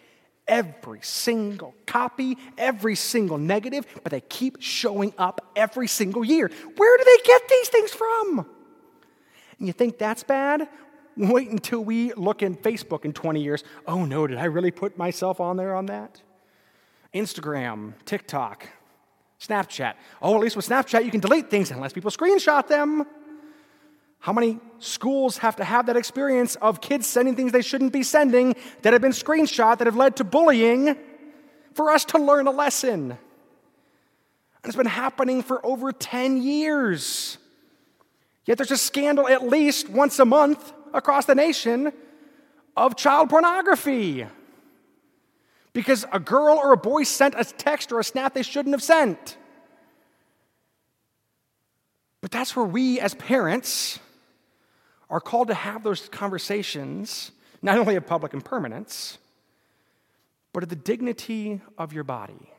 every 0.49 1.01
single 1.03 1.75
copy, 1.87 2.37
every 2.59 2.97
single 2.97 3.39
negative, 3.39 3.87
but 4.03 4.11
they 4.11 4.21
keep 4.21 4.61
showing 4.61 5.15
up 5.17 5.53
every 5.55 5.87
single 5.87 6.25
year. 6.25 6.51
Where 6.77 6.99
do 6.99 7.05
they 7.05 7.23
get 7.25 7.49
these 7.49 7.69
things 7.69 7.93
from? 7.93 8.47
And 9.59 9.67
you 9.67 9.73
think 9.73 9.99
that's 9.99 10.25
bad? 10.25 10.69
Wait 11.17 11.51
until 11.51 11.85
we 11.85 12.13
look 12.15 12.43
in 12.43 12.57
Facebook 12.57 13.05
in 13.05 13.13
20 13.13 13.43
years. 13.43 13.65
Oh 13.87 14.05
no, 14.05 14.27
did 14.27 14.39
I 14.39 14.45
really 14.45 14.71
put 14.71 14.97
myself 14.97 15.41
on 15.41 15.57
there 15.57 15.75
on 15.75 15.87
that? 15.87 16.23
Instagram, 17.15 17.95
TikTok, 18.05 18.69
Snapchat. 19.41 19.95
Oh, 20.23 20.35
at 20.35 20.41
least 20.41 20.57
with 20.57 20.69
Snapchat, 20.69 21.05
you 21.05 21.11
can 21.11 21.21
delete 21.21 21.51
things 21.51 21.71
unless 21.71 21.93
people 21.93 22.11
screenshot 22.11 22.69
them. 22.69 23.07
How 24.21 24.33
many 24.33 24.61
schools 24.79 25.39
have 25.39 25.57
to 25.57 25.65
have 25.65 25.87
that 25.87 25.97
experience 25.97 26.55
of 26.57 26.81
kids 26.81 27.07
sending 27.07 27.35
things 27.35 27.53
they 27.53 27.63
shouldn't 27.63 27.93
be 27.93 28.03
sending 28.03 28.55
that 28.83 28.93
have 28.93 29.01
been 29.03 29.13
screenshot 29.13 29.79
that 29.79 29.87
have 29.87 29.97
led 29.97 30.17
to 30.17 30.25
bullying 30.25 30.97
for 31.75 31.91
us 31.91 32.05
to 32.07 32.19
learn 32.19 32.47
a 32.47 32.51
lesson? 32.51 33.13
And 33.13 33.19
it's 34.69 34.77
been 34.77 34.87
happening 34.87 35.43
for 35.43 35.65
over 35.65 35.91
10 35.91 36.43
years. 36.43 37.39
Yet 38.45 38.59
there's 38.59 38.71
a 38.71 38.77
scandal 38.77 39.27
at 39.27 39.47
least 39.47 39.89
once 39.89 40.19
a 40.19 40.27
month 40.27 40.73
across 40.93 41.27
the 41.27 41.35
nation 41.35 41.93
of 42.77 42.97
child 42.97 43.31
pornography. 43.31 44.27
Because 45.73 46.05
a 46.13 46.19
girl 46.19 46.59
or 46.59 46.73
a 46.73 46.77
boy 46.77 47.05
sent 47.05 47.35
a 47.37 47.45
text 47.45 47.93
or 47.93 48.01
a 48.01 48.05
snap 48.05 48.35
they 48.35 48.43
shouldn't 48.43 48.75
have 48.75 48.83
sent. 48.83 49.37
But 52.21 52.31
that's 52.31 52.55
where 52.57 52.67
we 52.67 53.01
as 53.01 53.15
parents 53.15 53.99
are 55.09 55.21
called 55.21 55.49
to 55.49 55.55
have 55.55 55.83
those 55.83 56.09
conversations, 56.09 57.33
not 57.63 57.79
only 57.79 57.97
of 57.97 58.07
public 58.07 58.35
impermanence, 58.35 59.19
but 60.53 60.63
of 60.63 60.69
the 60.69 60.77
dignity 60.77 61.61
of 61.79 61.93
your 61.93 62.05
body. 62.05 62.51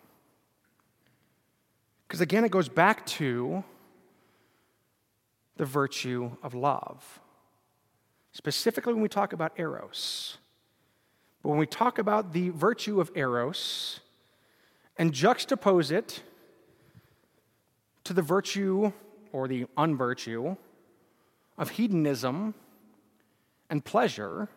Because 2.07 2.21
again, 2.21 2.43
it 2.43 2.51
goes 2.51 2.69
back 2.69 3.05
to 3.05 3.63
the 5.57 5.65
virtue 5.65 6.32
of 6.43 6.53
love 6.53 7.19
specifically 8.32 8.93
when 8.93 9.01
we 9.01 9.09
talk 9.09 9.34
about 9.34 9.53
eros. 9.57 10.38
But 11.41 11.49
when 11.49 11.57
we 11.57 11.65
talk 11.65 11.97
about 11.97 12.34
the 12.34 12.49
virtue 12.49 13.01
of 13.01 13.11
eros 13.15 13.99
and 14.97 15.11
juxtapose 15.11 15.91
it 15.91 16.21
to 18.03 18.13
the 18.13 18.21
virtue 18.21 18.91
or 19.32 19.47
the 19.47 19.65
unvirtue 19.77 20.57
of 21.57 21.69
hedonism 21.71 22.53
and 23.69 23.84
pleasure, 23.84 24.49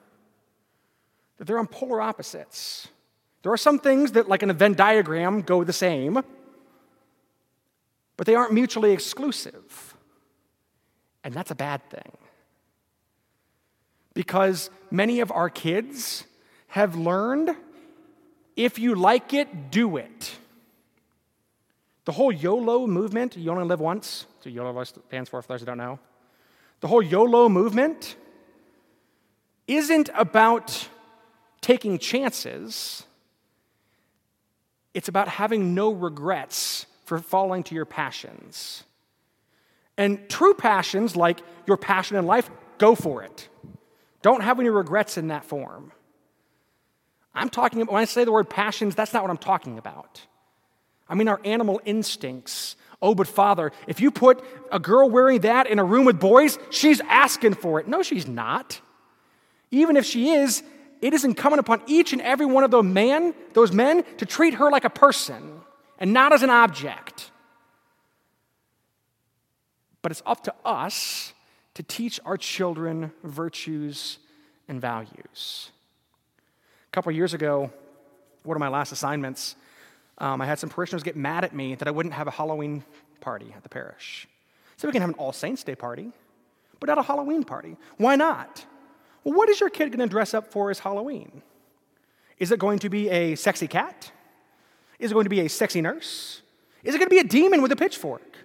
that 1.38 1.46
they're 1.46 1.58
on 1.58 1.66
polar 1.66 2.00
opposites. 2.00 2.88
There 3.42 3.52
are 3.52 3.58
some 3.58 3.78
things 3.78 4.12
that, 4.12 4.28
like 4.28 4.42
in 4.42 4.50
a 4.50 4.54
Venn 4.54 4.74
diagram, 4.74 5.42
go 5.42 5.64
the 5.64 5.72
same, 5.72 6.22
but 8.16 8.26
they 8.26 8.34
aren't 8.34 8.52
mutually 8.52 8.92
exclusive. 8.92 9.94
And 11.22 11.34
that's 11.34 11.50
a 11.50 11.54
bad 11.54 11.88
thing 11.90 12.12
because 14.14 14.70
many 14.90 15.20
of 15.20 15.30
our 15.30 15.50
kids 15.50 16.24
have 16.68 16.96
learned 16.96 17.54
if 18.56 18.78
you 18.78 18.94
like 18.94 19.34
it, 19.34 19.70
do 19.70 19.96
it. 19.96 20.36
The 22.04 22.12
whole 22.12 22.30
YOLO 22.30 22.86
movement, 22.86 23.36
you 23.36 23.50
only 23.50 23.64
live 23.64 23.80
once, 23.80 24.26
so 24.40 24.50
YOLO 24.50 24.84
stands 24.84 25.28
for, 25.28 25.42
for 25.42 25.48
those 25.48 25.60
who 25.60 25.66
don't 25.66 25.78
know. 25.78 25.98
The 26.80 26.88
whole 26.88 27.02
YOLO 27.02 27.48
movement 27.48 28.16
isn't 29.66 30.10
about 30.14 30.88
taking 31.60 31.98
chances, 31.98 33.04
it's 34.92 35.08
about 35.08 35.28
having 35.28 35.74
no 35.74 35.90
regrets 35.90 36.86
for 37.04 37.18
falling 37.18 37.62
to 37.64 37.74
your 37.74 37.86
passions. 37.86 38.84
And 39.96 40.28
true 40.28 40.54
passions, 40.54 41.16
like 41.16 41.40
your 41.66 41.76
passion 41.76 42.16
in 42.16 42.26
life, 42.26 42.50
go 42.78 42.94
for 42.94 43.22
it. 43.22 43.48
Don't 44.24 44.40
have 44.40 44.58
any 44.58 44.70
regrets 44.70 45.18
in 45.18 45.28
that 45.28 45.44
form. 45.44 45.92
I'm 47.34 47.50
talking 47.50 47.84
when 47.84 48.00
I 48.00 48.06
say 48.06 48.24
the 48.24 48.32
word 48.32 48.48
passions, 48.48 48.94
that's 48.94 49.12
not 49.12 49.22
what 49.22 49.30
I'm 49.30 49.36
talking 49.36 49.76
about. 49.76 50.22
I 51.06 51.14
mean 51.14 51.28
our 51.28 51.42
animal 51.44 51.78
instincts. 51.84 52.76
Oh, 53.02 53.14
but 53.14 53.28
Father, 53.28 53.70
if 53.86 54.00
you 54.00 54.10
put 54.10 54.42
a 54.72 54.78
girl 54.78 55.10
wearing 55.10 55.40
that 55.40 55.66
in 55.66 55.78
a 55.78 55.84
room 55.84 56.06
with 56.06 56.18
boys, 56.18 56.58
she's 56.70 57.02
asking 57.02 57.52
for 57.52 57.80
it. 57.80 57.86
No, 57.86 58.02
she's 58.02 58.26
not. 58.26 58.80
Even 59.70 59.94
if 59.94 60.06
she 60.06 60.30
is, 60.30 60.62
it 61.02 61.12
is 61.12 61.26
incumbent 61.26 61.60
upon 61.60 61.82
each 61.86 62.14
and 62.14 62.22
every 62.22 62.46
one 62.46 62.64
of 62.64 62.70
those 62.70 62.82
men, 62.84 63.34
those 63.52 63.72
men 63.72 64.04
to 64.16 64.24
treat 64.24 64.54
her 64.54 64.70
like 64.70 64.86
a 64.86 64.90
person 64.90 65.60
and 65.98 66.14
not 66.14 66.32
as 66.32 66.42
an 66.42 66.48
object. 66.48 67.30
But 70.00 70.12
it's 70.12 70.22
up 70.24 70.44
to 70.44 70.54
us 70.64 71.33
to 71.74 71.82
teach 71.82 72.20
our 72.24 72.36
children 72.36 73.12
virtues 73.22 74.18
and 74.68 74.80
values. 74.80 75.70
A 76.88 76.92
couple 76.92 77.12
years 77.12 77.34
ago, 77.34 77.70
one 78.44 78.56
of 78.56 78.60
my 78.60 78.68
last 78.68 78.92
assignments, 78.92 79.56
um, 80.18 80.40
I 80.40 80.46
had 80.46 80.58
some 80.58 80.70
parishioners 80.70 81.02
get 81.02 81.16
mad 81.16 81.44
at 81.44 81.54
me 81.54 81.74
that 81.74 81.88
I 81.88 81.90
wouldn't 81.90 82.14
have 82.14 82.28
a 82.28 82.30
Halloween 82.30 82.84
party 83.20 83.52
at 83.56 83.62
the 83.62 83.68
parish. 83.68 84.28
So 84.76 84.86
we 84.86 84.92
can 84.92 85.00
have 85.00 85.10
an 85.10 85.16
All 85.16 85.32
Saints 85.32 85.64
Day 85.64 85.74
party. 85.74 86.12
but 86.80 86.88
not 86.88 86.98
a 86.98 87.02
Halloween 87.02 87.44
party. 87.44 87.76
Why 87.96 88.16
not? 88.16 88.64
Well, 89.22 89.34
what 89.34 89.48
is 89.48 89.58
your 89.60 89.70
kid 89.70 89.90
going 89.90 90.06
to 90.06 90.12
dress 90.12 90.34
up 90.34 90.52
for 90.52 90.70
as 90.70 90.80
Halloween? 90.80 91.42
Is 92.38 92.52
it 92.52 92.58
going 92.58 92.78
to 92.80 92.90
be 92.90 93.08
a 93.08 93.36
sexy 93.36 93.66
cat? 93.66 94.10
Is 94.98 95.10
it 95.10 95.14
going 95.14 95.24
to 95.24 95.30
be 95.30 95.40
a 95.40 95.48
sexy 95.48 95.80
nurse? 95.80 96.42
Is 96.82 96.94
it 96.94 96.98
going 96.98 97.08
to 97.08 97.14
be 97.14 97.20
a 97.20 97.24
demon 97.24 97.62
with 97.62 97.72
a 97.72 97.76
pitchfork? 97.76 98.36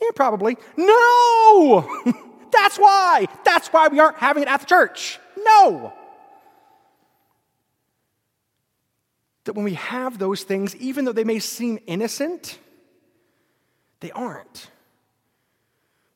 Yeah, 0.00 0.10
probably. 0.14 0.56
No! 0.76 2.02
That's 2.52 2.78
why. 2.78 3.26
That's 3.44 3.68
why 3.68 3.88
we 3.88 4.00
aren't 4.00 4.16
having 4.16 4.42
it 4.42 4.48
at 4.48 4.60
the 4.60 4.66
church. 4.66 5.18
No. 5.36 5.92
That 9.44 9.54
when 9.54 9.64
we 9.64 9.74
have 9.74 10.18
those 10.18 10.42
things, 10.42 10.74
even 10.76 11.04
though 11.04 11.12
they 11.12 11.24
may 11.24 11.38
seem 11.38 11.78
innocent, 11.86 12.58
they 14.00 14.10
aren't. 14.10 14.70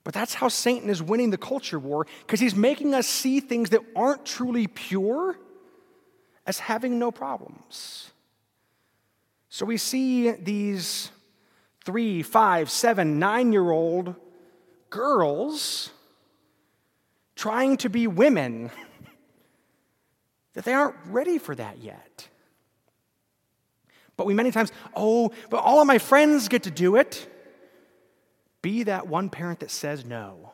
But 0.03 0.15
that's 0.15 0.35
how 0.35 0.49
Satan 0.49 0.89
is 0.91 1.03
winning 1.03 1.31
the 1.31 1.39
culture 1.39 1.79
war, 1.79 2.07
because 2.21 2.41
he's 2.41 2.55
making 2.55 2.95
us 2.95 3.07
see 3.07 3.41
things 3.41 3.71
that 3.71 3.83
aren't 3.95 4.25
truly 4.25 4.67
pure 4.67 5.37
as 6.47 6.59
having 6.59 6.99
no 6.99 7.11
problems. 7.13 8.11
So 9.51 9.67
we 9.67 9.77
see 9.77 10.31
these 10.31 11.11
three, 11.85 12.23
five, 12.23 12.71
seven, 12.71 13.19
nine 13.19 13.53
year 13.53 13.71
old 13.71 14.15
girls 14.89 15.91
trying 17.41 17.79
to 17.79 17.89
be 17.89 18.07
women, 18.07 18.71
that 20.53 20.67
they 20.67 20.75
aren't 20.75 20.97
ready 21.07 21.39
for 21.39 21.55
that 21.55 21.79
yet. 21.79 22.29
But 24.19 24.27
we 24.27 24.35
many 24.35 24.51
times, 24.51 24.71
oh, 24.95 25.31
but 25.49 25.57
all 25.57 25.81
of 25.81 25.87
my 25.87 25.97
friends 25.97 26.49
get 26.49 26.65
to 26.65 26.71
do 26.71 26.97
it. 26.97 27.27
Be 28.61 28.83
that 28.83 29.07
one 29.07 29.31
parent 29.31 29.61
that 29.61 29.71
says 29.71 30.05
no. 30.05 30.53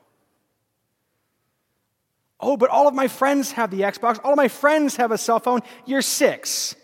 Oh, 2.39 2.57
but 2.57 2.71
all 2.71 2.87
of 2.87 2.95
my 2.95 3.09
friends 3.09 3.51
have 3.53 3.73
the 3.73 3.81
Xbox. 3.81 4.21
All 4.23 4.31
of 4.31 4.37
my 4.37 4.47
friends 4.47 4.95
have 4.95 5.11
a 5.11 5.19
cell 5.19 5.41
phone. 5.41 5.63
You're 5.87 6.03
six. 6.03 6.77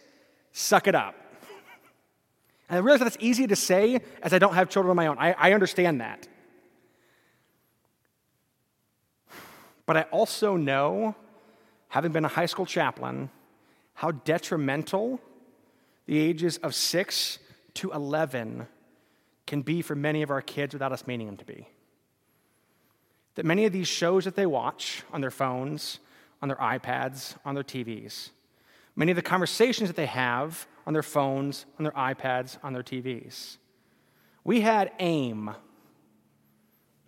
Suck 0.50 0.88
it 0.88 0.96
up. 0.96 1.14
And 2.68 2.78
I 2.78 2.80
realize 2.80 3.00
that's 3.00 3.18
easy 3.20 3.46
to 3.46 3.57
say 3.57 4.00
as 4.22 4.32
I 4.32 4.38
don't 4.38 4.55
have 4.55 4.68
children 4.68 4.90
of 4.90 4.96
my 4.96 5.07
own. 5.07 5.18
I, 5.18 5.32
I 5.32 5.53
understand 5.53 6.00
that. 6.00 6.26
But 9.93 10.07
I 10.07 10.11
also 10.11 10.57
know, 10.57 11.14
having 11.88 12.12
been 12.12 12.24
a 12.24 12.28
high 12.28 12.47
school 12.47 12.64
chaplain, 12.64 13.28
how 13.93 14.12
detrimental 14.12 15.20
the 16.07 16.18
ages 16.18 16.57
of 16.57 16.74
6 16.74 17.38
to 17.74 17.93
11 17.93 18.68
can 19.47 19.61
be 19.61 19.82
for 19.82 19.95
many 19.95 20.22
of 20.22 20.30
our 20.30 20.40
kids 20.40 20.72
without 20.72 20.93
us 20.93 21.07
meaning 21.07 21.26
them 21.26 21.36
to 21.36 21.45
be. 21.45 21.68
That 23.34 23.45
many 23.45 23.66
of 23.66 23.74
these 23.74 23.86
shows 23.86 24.24
that 24.24 24.34
they 24.34 24.47
watch 24.47 25.03
on 25.12 25.20
their 25.20 25.30
phones, 25.30 25.99
on 26.40 26.49
their 26.49 26.57
iPads, 26.57 27.36
on 27.45 27.55
their 27.55 27.62
TVs, 27.62 28.30
many 28.97 29.12
of 29.12 29.16
the 29.16 29.20
conversations 29.20 29.90
that 29.90 29.97
they 29.97 30.07
have 30.07 30.66
on 30.86 30.95
their 30.95 31.03
phones, 31.03 31.66
on 31.78 31.82
their 31.82 31.93
iPads, 31.93 32.57
on 32.62 32.72
their 32.72 32.82
TVs. 32.82 33.59
We 34.43 34.62
had 34.62 34.90
AIM, 34.99 35.51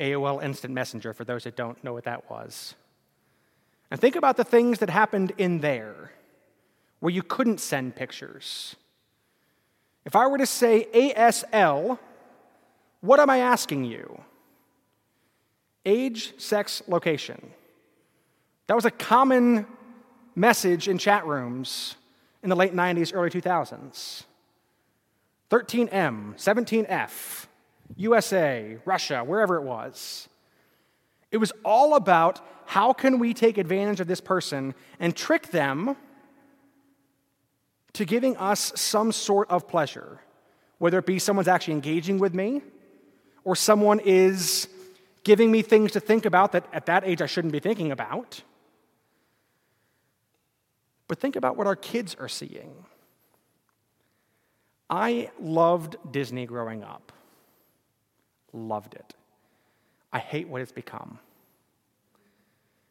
AOL 0.00 0.42
Instant 0.42 0.74
Messenger, 0.74 1.12
for 1.12 1.24
those 1.24 1.44
that 1.44 1.56
don't 1.56 1.82
know 1.84 1.92
what 1.92 2.04
that 2.04 2.30
was. 2.30 2.74
And 3.90 4.00
think 4.00 4.16
about 4.16 4.36
the 4.36 4.44
things 4.44 4.80
that 4.80 4.90
happened 4.90 5.32
in 5.38 5.60
there 5.60 6.12
where 7.00 7.12
you 7.12 7.22
couldn't 7.22 7.60
send 7.60 7.94
pictures. 7.94 8.76
If 10.04 10.16
I 10.16 10.26
were 10.26 10.38
to 10.38 10.46
say 10.46 10.88
ASL, 10.92 11.98
what 13.00 13.20
am 13.20 13.30
I 13.30 13.38
asking 13.38 13.84
you? 13.84 14.20
Age, 15.86 16.38
sex, 16.40 16.82
location. 16.88 17.50
That 18.66 18.74
was 18.74 18.84
a 18.86 18.90
common 18.90 19.66
message 20.34 20.88
in 20.88 20.98
chat 20.98 21.26
rooms 21.26 21.96
in 22.42 22.48
the 22.48 22.56
late 22.56 22.74
90s, 22.74 23.14
early 23.14 23.30
2000s. 23.30 24.24
13M, 25.50 26.34
17F, 26.36 27.46
USA, 27.96 28.78
Russia, 28.84 29.22
wherever 29.24 29.56
it 29.56 29.62
was. 29.62 30.28
It 31.30 31.38
was 31.38 31.52
all 31.64 31.94
about 31.94 32.40
how 32.66 32.92
can 32.92 33.18
we 33.18 33.34
take 33.34 33.58
advantage 33.58 34.00
of 34.00 34.06
this 34.06 34.20
person 34.20 34.74
and 34.98 35.14
trick 35.14 35.48
them 35.50 35.96
to 37.94 38.04
giving 38.04 38.36
us 38.36 38.72
some 38.74 39.12
sort 39.12 39.50
of 39.50 39.68
pleasure, 39.68 40.20
whether 40.78 40.98
it 40.98 41.06
be 41.06 41.18
someone's 41.18 41.48
actually 41.48 41.74
engaging 41.74 42.18
with 42.18 42.34
me 42.34 42.62
or 43.44 43.54
someone 43.54 44.00
is 44.00 44.68
giving 45.22 45.50
me 45.50 45.62
things 45.62 45.92
to 45.92 46.00
think 46.00 46.26
about 46.26 46.52
that 46.52 46.66
at 46.72 46.86
that 46.86 47.04
age 47.04 47.22
I 47.22 47.26
shouldn't 47.26 47.52
be 47.52 47.60
thinking 47.60 47.92
about. 47.92 48.42
But 51.08 51.18
think 51.18 51.36
about 51.36 51.56
what 51.56 51.66
our 51.66 51.76
kids 51.76 52.16
are 52.18 52.28
seeing. 52.28 52.86
I 54.88 55.30
loved 55.40 55.96
Disney 56.10 56.46
growing 56.46 56.82
up. 56.82 57.12
Loved 58.54 58.94
it. 58.94 59.14
I 60.12 60.20
hate 60.20 60.48
what 60.48 60.62
it's 60.62 60.72
become. 60.72 61.18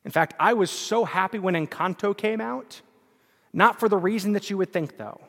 In 0.03 0.11
fact, 0.11 0.35
I 0.37 0.53
was 0.53 0.69
so 0.69 1.05
happy 1.05 1.39
when 1.39 1.55
Encanto 1.55 2.15
came 2.15 2.41
out, 2.41 2.81
not 3.53 3.79
for 3.79 3.87
the 3.87 3.97
reason 3.97 4.33
that 4.33 4.49
you 4.49 4.57
would 4.57 4.73
think, 4.73 4.97
though. 4.97 5.21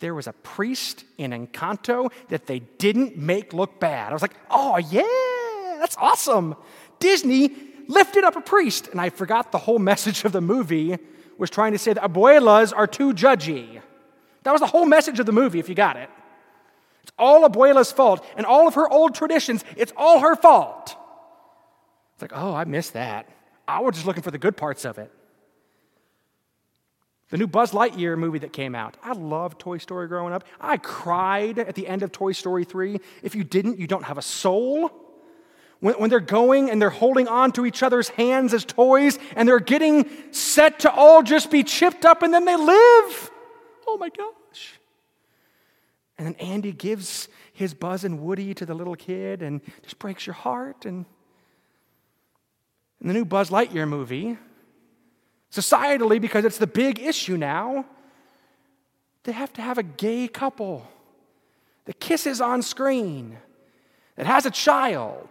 There 0.00 0.14
was 0.14 0.26
a 0.26 0.32
priest 0.32 1.04
in 1.16 1.30
Encanto 1.30 2.12
that 2.28 2.46
they 2.46 2.58
didn't 2.58 3.16
make 3.16 3.54
look 3.54 3.80
bad. 3.80 4.10
I 4.10 4.12
was 4.12 4.22
like, 4.22 4.36
oh, 4.50 4.76
yeah, 4.76 5.78
that's 5.78 5.96
awesome. 5.98 6.54
Disney 6.98 7.50
lifted 7.88 8.24
up 8.24 8.36
a 8.36 8.40
priest. 8.42 8.88
And 8.88 9.00
I 9.00 9.08
forgot 9.08 9.52
the 9.52 9.58
whole 9.58 9.78
message 9.92 10.24
of 10.24 10.32
the 10.32 10.42
movie 10.42 10.98
was 11.38 11.48
trying 11.48 11.72
to 11.72 11.78
say 11.78 11.94
that 11.94 12.02
abuelas 12.02 12.74
are 12.76 12.86
too 12.86 13.14
judgy. 13.14 13.80
That 14.42 14.52
was 14.52 14.60
the 14.60 14.66
whole 14.66 14.84
message 14.84 15.18
of 15.20 15.26
the 15.26 15.32
movie, 15.32 15.58
if 15.58 15.70
you 15.70 15.74
got 15.74 15.96
it. 15.96 16.10
It's 17.10 17.16
all 17.18 17.48
abuela's 17.48 17.90
fault, 17.90 18.24
and 18.36 18.46
all 18.46 18.68
of 18.68 18.74
her 18.74 18.88
old 18.88 19.16
traditions, 19.16 19.64
it's 19.76 19.92
all 19.96 20.20
her 20.20 20.36
fault. 20.36 20.94
It's 22.14 22.22
like, 22.22 22.32
oh, 22.34 22.54
I 22.54 22.64
missed 22.64 22.92
that. 22.92 23.28
I 23.66 23.80
was 23.80 23.96
just 23.96 24.06
looking 24.06 24.22
for 24.22 24.30
the 24.30 24.38
good 24.38 24.56
parts 24.56 24.84
of 24.84 24.98
it. 24.98 25.10
The 27.30 27.36
new 27.36 27.48
Buzz 27.48 27.72
Lightyear 27.72 28.16
movie 28.16 28.40
that 28.40 28.52
came 28.52 28.74
out. 28.74 28.96
I 29.02 29.12
loved 29.12 29.58
Toy 29.58 29.78
Story 29.78 30.06
growing 30.06 30.32
up. 30.32 30.44
I 30.60 30.76
cried 30.76 31.58
at 31.58 31.74
the 31.74 31.88
end 31.88 32.02
of 32.02 32.12
Toy 32.12 32.32
Story 32.32 32.64
3. 32.64 33.00
If 33.22 33.34
you 33.34 33.44
didn't, 33.44 33.78
you 33.78 33.86
don't 33.86 34.04
have 34.04 34.18
a 34.18 34.22
soul. 34.22 34.90
When, 35.80 35.94
when 35.94 36.10
they're 36.10 36.20
going 36.20 36.70
and 36.70 36.80
they're 36.80 36.90
holding 36.90 37.26
on 37.26 37.52
to 37.52 37.66
each 37.66 37.82
other's 37.82 38.08
hands 38.10 38.54
as 38.54 38.64
toys 38.64 39.18
and 39.34 39.48
they're 39.48 39.60
getting 39.60 40.08
set 40.32 40.80
to 40.80 40.92
all 40.92 41.22
just 41.22 41.50
be 41.50 41.64
chipped 41.64 42.04
up 42.04 42.22
and 42.22 42.32
then 42.32 42.44
they 42.44 42.56
live. 42.56 43.30
Oh 43.86 43.96
my 43.98 44.10
gosh. 44.10 44.34
And 46.20 46.26
then 46.26 46.34
Andy 46.34 46.72
gives 46.72 47.28
his 47.54 47.72
Buzz 47.72 48.04
and 48.04 48.20
Woody 48.20 48.52
to 48.52 48.66
the 48.66 48.74
little 48.74 48.94
kid 48.94 49.40
and 49.40 49.62
just 49.82 49.98
breaks 49.98 50.26
your 50.26 50.34
heart. 50.34 50.84
And 50.84 51.06
in 53.00 53.08
the 53.08 53.14
new 53.14 53.24
Buzz 53.24 53.48
Lightyear 53.48 53.88
movie, 53.88 54.36
societally, 55.50 56.20
because 56.20 56.44
it's 56.44 56.58
the 56.58 56.66
big 56.66 56.98
issue 56.98 57.38
now, 57.38 57.86
they 59.22 59.32
have 59.32 59.50
to 59.54 59.62
have 59.62 59.78
a 59.78 59.82
gay 59.82 60.28
couple 60.28 60.86
that 61.86 61.98
kisses 62.00 62.42
on 62.42 62.60
screen, 62.60 63.38
that 64.16 64.26
has 64.26 64.44
a 64.44 64.50
child. 64.50 65.26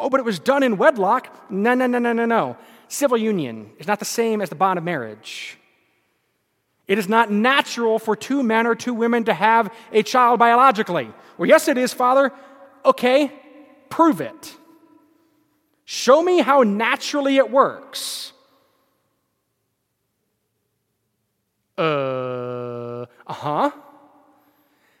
Oh, 0.00 0.10
but 0.10 0.18
it 0.18 0.26
was 0.26 0.40
done 0.40 0.64
in 0.64 0.76
wedlock. 0.76 1.48
No, 1.48 1.74
no, 1.74 1.86
no, 1.86 2.00
no, 2.00 2.12
no, 2.12 2.26
no. 2.26 2.56
Civil 2.88 3.18
union 3.18 3.70
is 3.78 3.86
not 3.86 4.00
the 4.00 4.04
same 4.04 4.40
as 4.40 4.48
the 4.48 4.56
bond 4.56 4.78
of 4.78 4.84
marriage. 4.84 5.58
It 6.86 6.98
is 6.98 7.08
not 7.08 7.30
natural 7.30 7.98
for 7.98 8.14
two 8.14 8.42
men 8.42 8.66
or 8.66 8.74
two 8.74 8.92
women 8.92 9.24
to 9.24 9.34
have 9.34 9.72
a 9.92 10.02
child 10.02 10.38
biologically. 10.38 11.10
Well, 11.38 11.48
yes, 11.48 11.66
it 11.68 11.78
is, 11.78 11.92
Father. 11.92 12.30
Okay, 12.84 13.32
prove 13.88 14.20
it. 14.20 14.54
Show 15.86 16.22
me 16.22 16.40
how 16.40 16.62
naturally 16.62 17.36
it 17.36 17.50
works. 17.50 18.32
Uh 21.76 23.06
huh. 23.26 23.70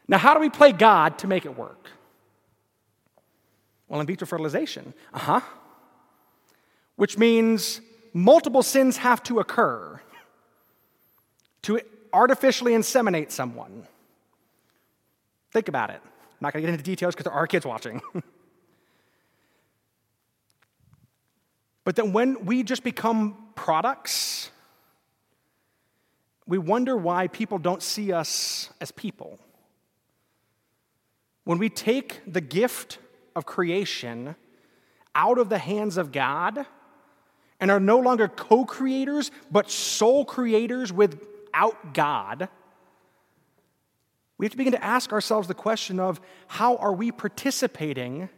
Now, 0.08 0.18
how 0.18 0.34
do 0.34 0.40
we 0.40 0.50
play 0.50 0.72
God 0.72 1.18
to 1.18 1.26
make 1.26 1.44
it 1.44 1.56
work? 1.56 1.88
Well, 3.88 4.00
in 4.00 4.06
vitro 4.06 4.26
fertilization. 4.26 4.94
Uh 5.12 5.18
huh. 5.18 5.40
Which 6.96 7.18
means 7.18 7.80
multiple 8.12 8.62
sins 8.62 8.96
have 8.98 9.22
to 9.24 9.40
occur 9.40 10.00
to 11.64 11.80
artificially 12.12 12.72
inseminate 12.72 13.30
someone. 13.30 13.86
Think 15.52 15.68
about 15.68 15.90
it. 15.90 16.00
I'm 16.02 16.38
not 16.40 16.52
going 16.52 16.62
to 16.62 16.66
get 16.66 16.72
into 16.72 16.84
details 16.84 17.14
because 17.14 17.24
there 17.24 17.32
are 17.32 17.46
kids 17.46 17.66
watching. 17.66 18.02
but 21.84 21.96
then 21.96 22.12
when 22.12 22.44
we 22.44 22.62
just 22.62 22.82
become 22.82 23.36
products, 23.54 24.50
we 26.46 26.58
wonder 26.58 26.96
why 26.96 27.28
people 27.28 27.58
don't 27.58 27.82
see 27.82 28.12
us 28.12 28.70
as 28.80 28.90
people. 28.92 29.38
When 31.44 31.58
we 31.58 31.68
take 31.68 32.20
the 32.26 32.40
gift 32.40 32.98
of 33.34 33.46
creation 33.46 34.36
out 35.14 35.38
of 35.38 35.48
the 35.48 35.58
hands 35.58 35.96
of 35.96 36.12
God 36.12 36.66
and 37.60 37.70
are 37.70 37.80
no 37.80 37.98
longer 37.98 38.28
co 38.28 38.64
creators, 38.64 39.30
but 39.50 39.70
sole 39.70 40.24
creators 40.24 40.92
without 41.54 41.94
God, 41.94 42.48
we 44.38 44.46
have 44.46 44.50
to 44.50 44.56
begin 44.56 44.72
to 44.72 44.84
ask 44.84 45.12
ourselves 45.12 45.46
the 45.46 45.54
question 45.54 46.00
of 46.00 46.20
how 46.48 46.76
are 46.76 46.92
we 46.92 47.12
participating 47.12 48.28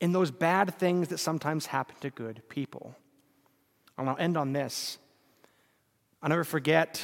in 0.00 0.12
those 0.12 0.30
bad 0.30 0.74
things 0.74 1.08
that 1.08 1.18
sometimes 1.18 1.66
happen 1.66 1.96
to 2.00 2.10
good 2.10 2.42
people? 2.48 2.94
And 3.96 4.08
I'll 4.08 4.18
end 4.18 4.36
on 4.36 4.52
this. 4.52 4.98
I'll 6.22 6.28
never 6.28 6.44
forget 6.44 7.02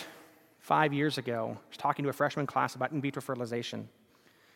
five 0.58 0.92
years 0.92 1.16
ago, 1.16 1.56
I 1.56 1.68
was 1.68 1.76
talking 1.78 2.02
to 2.02 2.10
a 2.10 2.12
freshman 2.12 2.46
class 2.46 2.74
about 2.74 2.92
in 2.92 3.00
vitro 3.00 3.22
fertilization 3.22 3.88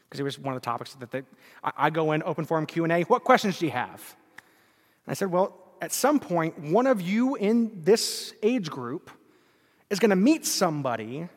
because 0.05 0.21
it 0.21 0.25
was 0.25 0.39
one 0.39 0.55
of 0.55 0.61
the 0.61 0.65
topics 0.65 0.95
that 0.95 1.11
they, 1.11 1.23
I, 1.63 1.89
go 1.89 2.13
in 2.13 2.23
open 2.25 2.45
forum 2.45 2.67
q&a 2.67 3.03
what 3.05 3.25
questions 3.25 3.59
do 3.59 3.65
you 3.65 3.73
have 3.73 4.17
and 5.07 5.11
i 5.11 5.15
said 5.15 5.31
well 5.31 5.59
at 5.81 5.93
some 5.93 6.21
point 6.21 6.57
one 6.59 6.87
of 6.87 7.01
you 7.01 7.35
in 7.37 7.83
this 7.83 8.35
age 8.43 8.71
group 8.71 9.11
is 9.95 10.01
going 10.01 10.11
to 10.11 10.17
meet 10.17 10.45
somebody 10.45 11.29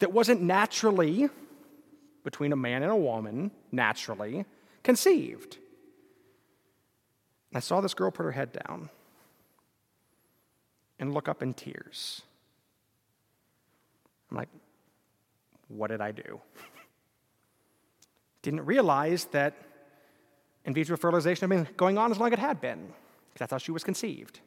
that 0.00 0.12
wasn't 0.12 0.40
naturally 0.40 1.28
between 2.24 2.52
a 2.52 2.56
man 2.56 2.82
and 2.82 2.90
a 2.90 2.96
woman 2.96 3.50
naturally 3.70 4.44
conceived. 4.82 5.58
And 7.50 7.56
i 7.56 7.60
saw 7.60 7.80
this 7.80 7.94
girl 7.94 8.10
put 8.10 8.24
her 8.24 8.32
head 8.32 8.52
down 8.52 8.88
and 10.98 11.14
look 11.14 11.28
up 11.28 11.42
in 11.42 11.54
tears. 11.54 12.22
I'm 14.30 14.36
like 14.38 14.48
what 15.68 15.90
did 15.90 16.00
i 16.00 16.10
do? 16.10 16.40
Didn't 18.42 18.64
realize 18.66 19.26
that 19.26 19.54
in 20.64 20.74
vitro 20.74 20.96
fertilization 20.96 21.48
had 21.48 21.56
been 21.56 21.74
going 21.76 21.96
on 21.96 22.10
as 22.10 22.18
long 22.18 22.32
as 22.32 22.38
it 22.38 22.38
had 22.38 22.60
been, 22.60 22.86
because 22.86 23.38
that's 23.38 23.52
how 23.52 23.58
she 23.58 23.70
was 23.70 23.84
conceived. 23.84 24.40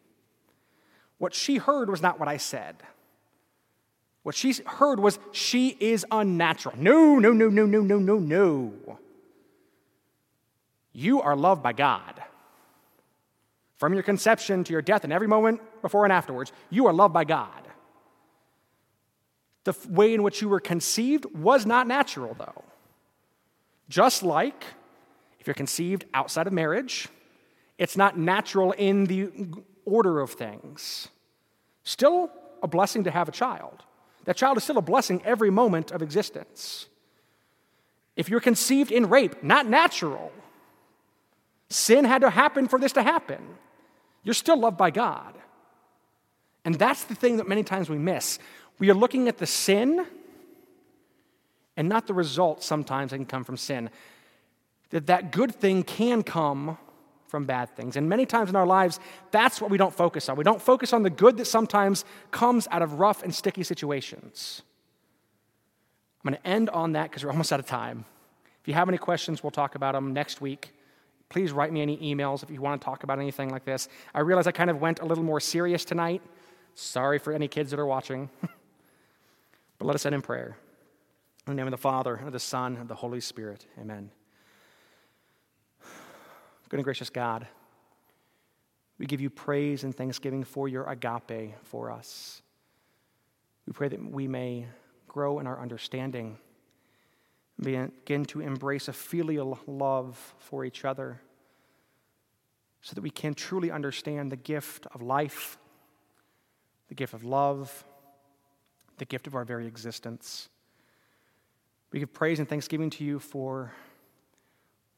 What 1.24 1.34
she 1.34 1.56
heard 1.56 1.90
was 1.90 2.02
not 2.02 2.20
what 2.20 2.28
I 2.28 2.36
said. 2.36 2.76
What 4.24 4.36
she 4.36 4.54
heard 4.66 5.00
was, 5.00 5.20
she 5.32 5.70
is 5.70 6.06
unnatural. 6.12 6.76
No, 6.78 7.18
no, 7.18 7.32
no, 7.32 7.48
no, 7.48 7.66
no, 7.66 7.80
no, 7.80 7.98
no, 7.98 8.20
no. 8.20 9.00
You 10.92 11.22
are 11.22 11.38
loved 11.38 11.64
by 11.64 11.72
God. 11.72 12.22
From 13.78 13.94
your 13.94 14.04
conception 14.04 14.66
to 14.66 14.74
your 14.74 14.82
death 14.82 15.06
and 15.06 15.14
every 15.14 15.30
moment 15.30 15.62
before 15.82 16.04
and 16.04 16.12
afterwards, 16.12 16.52
you 16.70 16.88
are 16.88 16.94
loved 16.94 17.14
by 17.14 17.24
God. 17.24 17.70
The 19.64 19.74
way 19.88 20.14
in 20.14 20.24
which 20.24 20.42
you 20.42 20.50
were 20.50 20.60
conceived 20.60 21.24
was 21.34 21.66
not 21.66 21.88
natural, 21.88 22.36
though. 22.38 22.66
Just 23.88 24.24
like 24.24 24.66
if 25.40 25.48
you're 25.48 25.54
conceived 25.54 26.04
outside 26.14 26.48
of 26.48 26.52
marriage, 26.52 27.08
it's 27.78 27.96
not 27.96 28.20
natural 28.20 28.74
in 28.74 29.06
the 29.06 29.30
order 29.86 30.20
of 30.20 30.32
things. 30.32 31.08
Still 31.84 32.30
a 32.62 32.68
blessing 32.68 33.04
to 33.04 33.12
have 33.12 33.28
a 33.28 33.32
child. 33.32 33.84
That 34.26 34.38
child 34.38 34.58
is 34.58 34.64
still 34.64 34.78
a 34.78 34.82
blessing 34.82 35.22
every 35.26 35.50
moment 35.50 35.92
of 35.92 36.02
existence. 36.02 36.88
If 38.16 38.30
you're 38.30 38.40
conceived 38.40 38.92
in 38.92 39.10
rape, 39.10 39.44
not 39.44 39.68
natural. 39.68 40.32
Sin 41.70 42.06
had 42.06 42.22
to 42.22 42.30
happen 42.30 42.68
for 42.68 42.80
this 42.80 42.94
to 42.94 43.04
happen. 43.04 43.42
You're 44.24 44.34
still 44.34 44.58
loved 44.58 44.78
by 44.78 44.92
God. 44.92 45.36
And 46.64 46.76
that's 46.76 47.04
the 47.04 47.16
thing 47.16 47.38
that 47.38 47.48
many 47.48 47.64
times 47.64 47.90
we 47.90 47.98
miss. 47.98 48.40
We 48.80 48.90
are 48.90 48.94
looking 48.94 49.28
at 49.28 49.38
the 49.38 49.48
sin 49.48 50.06
and 51.76 51.90
not 51.90 52.08
the 52.08 52.14
result 52.14 52.64
sometimes 52.64 53.12
that 53.12 53.18
can 53.18 53.26
come 53.26 53.44
from 53.44 53.58
sin. 53.58 53.90
That 54.92 55.08
that 55.08 55.32
good 55.32 55.56
thing 55.56 55.84
can 55.84 56.24
come 56.24 56.78
from 57.34 57.46
bad 57.46 57.68
things. 57.76 57.96
And 57.96 58.08
many 58.08 58.28
times 58.28 58.52
in 58.52 58.56
our 58.56 58.68
lives, 58.68 59.00
that's 59.32 59.60
what 59.60 59.72
we 59.72 59.78
don't 59.80 59.92
focus 59.92 60.30
on. 60.30 60.36
We 60.36 60.44
don't 60.44 60.62
focus 60.62 60.94
on 60.94 61.02
the 61.02 61.10
good 61.10 61.38
that 61.38 61.46
sometimes 61.46 62.06
comes 62.30 62.68
out 62.70 62.84
of 62.84 63.00
rough 63.00 63.24
and 63.24 63.34
sticky 63.34 63.64
situations. 63.64 64.62
I'm 66.24 66.30
going 66.30 66.40
to 66.40 66.48
end 66.48 66.70
on 66.70 66.92
that 66.92 67.10
because 67.10 67.24
we're 67.24 67.32
almost 67.36 67.52
out 67.52 67.60
of 67.60 67.66
time. 67.66 68.06
If 68.62 68.68
you 68.68 68.76
have 68.76 68.88
any 68.88 69.00
questions, 69.00 69.42
we'll 69.42 69.50
talk 69.50 69.74
about 69.74 69.94
them 69.94 70.14
next 70.14 70.42
week. 70.42 70.76
Please 71.30 71.52
write 71.52 71.74
me 71.74 71.82
any 71.82 71.98
emails 71.98 72.44
if 72.44 72.52
you 72.52 72.62
want 72.62 72.80
to 72.80 72.86
talk 72.86 73.04
about 73.04 73.18
anything 73.18 73.50
like 73.50 73.66
this. 73.66 73.90
I 74.14 74.20
realize 74.20 74.46
I 74.46 74.52
kind 74.52 74.70
of 74.70 74.80
went 74.80 75.00
a 75.00 75.06
little 75.06 75.24
more 75.24 75.40
serious 75.40 75.84
tonight. 75.84 76.22
Sorry 76.76 77.18
for 77.18 77.34
any 77.34 77.48
kids 77.48 77.72
that 77.72 77.80
are 77.80 77.88
watching. 77.88 78.30
but 79.80 79.88
let 79.88 79.96
us 79.96 80.06
end 80.06 80.14
in 80.14 80.22
prayer. 80.22 80.56
In 81.48 81.54
the 81.54 81.56
name 81.56 81.66
of 81.66 81.72
the 81.72 81.78
Father, 81.78 82.14
and 82.14 82.28
of 82.28 82.34
the 82.34 82.40
Son, 82.40 82.74
and 82.74 82.84
of 82.84 82.88
the 82.90 82.94
Holy 82.94 83.22
Spirit. 83.22 83.66
Amen. 83.82 84.12
Good 86.74 86.80
and 86.80 86.86
gracious 86.86 87.12
God, 87.12 87.46
we 88.98 89.06
give 89.06 89.22
you 89.22 89.30
praise 89.30 89.84
and 89.84 89.96
thanksgiving 89.96 90.44
for 90.44 90.68
your 90.68 90.86
agape 90.86 91.54
for 91.62 91.92
us. 91.92 92.42
We 93.68 93.74
pray 93.74 93.90
that 93.90 94.04
we 94.04 94.28
may 94.28 94.66
grow 95.08 95.38
in 95.38 95.46
our 95.46 95.62
understanding, 95.62 96.40
begin 97.62 98.26
to 98.26 98.42
embrace 98.42 98.88
a 98.88 98.94
filial 98.94 99.60
love 99.68 100.34
for 100.40 100.66
each 100.66 100.84
other, 100.84 101.22
so 102.82 102.96
that 102.96 103.02
we 103.02 103.12
can 103.12 103.36
truly 103.36 103.70
understand 103.70 104.32
the 104.32 104.36
gift 104.36 104.88
of 104.96 105.04
life, 105.04 105.60
the 106.88 106.96
gift 106.96 107.14
of 107.14 107.24
love, 107.24 107.86
the 108.98 109.06
gift 109.06 109.28
of 109.28 109.36
our 109.36 109.46
very 109.46 109.68
existence. 109.68 110.50
We 111.92 112.00
give 112.00 112.12
praise 112.12 112.40
and 112.40 112.50
thanksgiving 112.50 112.90
to 112.90 113.04
you 113.04 113.20
for 113.20 113.74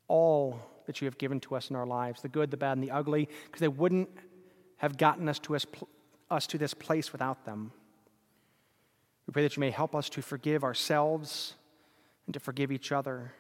all 0.08 0.62
that 0.88 1.02
you 1.02 1.06
have 1.06 1.18
given 1.18 1.40
to 1.42 1.56
us 1.56 1.70
in 1.70 1.76
our 1.76 1.86
lives 1.86 2.22
the 2.22 2.30
good, 2.30 2.52
the 2.52 2.58
bad, 2.58 2.74
and 2.74 2.84
the 2.84 2.92
ugly, 2.92 3.28
because 3.46 3.60
they 3.60 3.68
wouldn't 3.68 4.10
have 4.78 4.98
gotten 4.98 5.28
us 5.30 5.40
to, 5.40 5.56
us, 5.56 5.66
us 6.30 6.48
to 6.48 6.58
this 6.58 6.74
place 6.74 7.12
without 7.12 7.46
them. 7.46 7.72
We 9.28 9.32
pray 9.32 9.44
that 9.44 9.56
you 9.56 9.62
may 9.62 9.72
help 9.72 9.96
us 9.96 10.10
to 10.10 10.22
forgive 10.22 10.64
ourselves 10.64 11.56
and 12.26 12.34
to 12.34 12.40
forgive 12.40 12.72
each 12.72 12.92
other, 12.92 13.34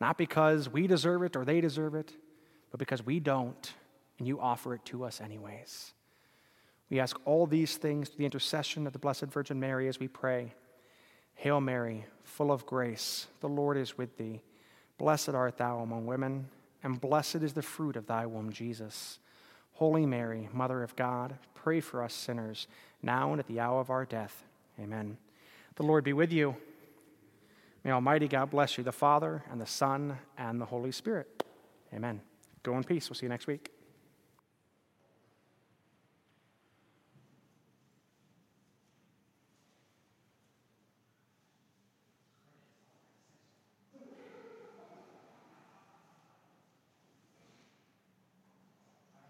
not 0.00 0.18
because 0.18 0.68
we 0.68 0.86
deserve 0.86 1.22
it 1.22 1.36
or 1.36 1.44
they 1.44 1.60
deserve 1.60 1.94
it, 1.94 2.12
but 2.70 2.78
because 2.78 3.04
we 3.04 3.20
don't, 3.20 3.74
and 4.18 4.26
you 4.26 4.40
offer 4.40 4.74
it 4.74 4.84
to 4.86 5.04
us 5.04 5.20
anyways. 5.20 5.92
We 6.90 7.00
ask 7.00 7.16
all 7.24 7.46
these 7.46 7.76
things 7.76 8.08
through 8.08 8.18
the 8.18 8.24
intercession 8.24 8.86
of 8.86 8.92
the 8.92 8.98
Blessed 8.98 9.24
Virgin 9.24 9.58
Mary 9.58 9.88
as 9.88 9.98
we 9.98 10.08
pray. 10.08 10.54
Hail 11.34 11.60
Mary, 11.60 12.04
full 12.22 12.52
of 12.52 12.66
grace, 12.66 13.26
the 13.40 13.48
Lord 13.48 13.76
is 13.76 13.96
with 13.96 14.16
thee. 14.18 14.42
Blessed 14.98 15.30
art 15.30 15.56
thou 15.56 15.80
among 15.80 16.06
women, 16.06 16.48
and 16.82 17.00
blessed 17.00 17.36
is 17.36 17.52
the 17.52 17.62
fruit 17.62 17.96
of 17.96 18.06
thy 18.06 18.26
womb, 18.26 18.52
Jesus. 18.52 19.18
Holy 19.74 20.06
Mary, 20.06 20.48
Mother 20.52 20.82
of 20.82 20.94
God, 20.96 21.34
pray 21.54 21.80
for 21.80 22.02
us 22.02 22.14
sinners, 22.14 22.66
now 23.02 23.32
and 23.32 23.40
at 23.40 23.46
the 23.46 23.60
hour 23.60 23.80
of 23.80 23.90
our 23.90 24.04
death. 24.04 24.44
Amen. 24.80 25.16
The 25.76 25.82
Lord 25.82 26.04
be 26.04 26.12
with 26.12 26.32
you. 26.32 26.56
May 27.84 27.90
Almighty 27.90 28.28
God 28.28 28.50
bless 28.50 28.78
you, 28.78 28.84
the 28.84 28.92
Father, 28.92 29.42
and 29.50 29.60
the 29.60 29.66
Son, 29.66 30.18
and 30.38 30.60
the 30.60 30.66
Holy 30.66 30.92
Spirit. 30.92 31.42
Amen. 31.92 32.20
Go 32.62 32.76
in 32.76 32.84
peace. 32.84 33.10
We'll 33.10 33.16
see 33.16 33.26
you 33.26 33.30
next 33.30 33.46
week. 33.46 33.70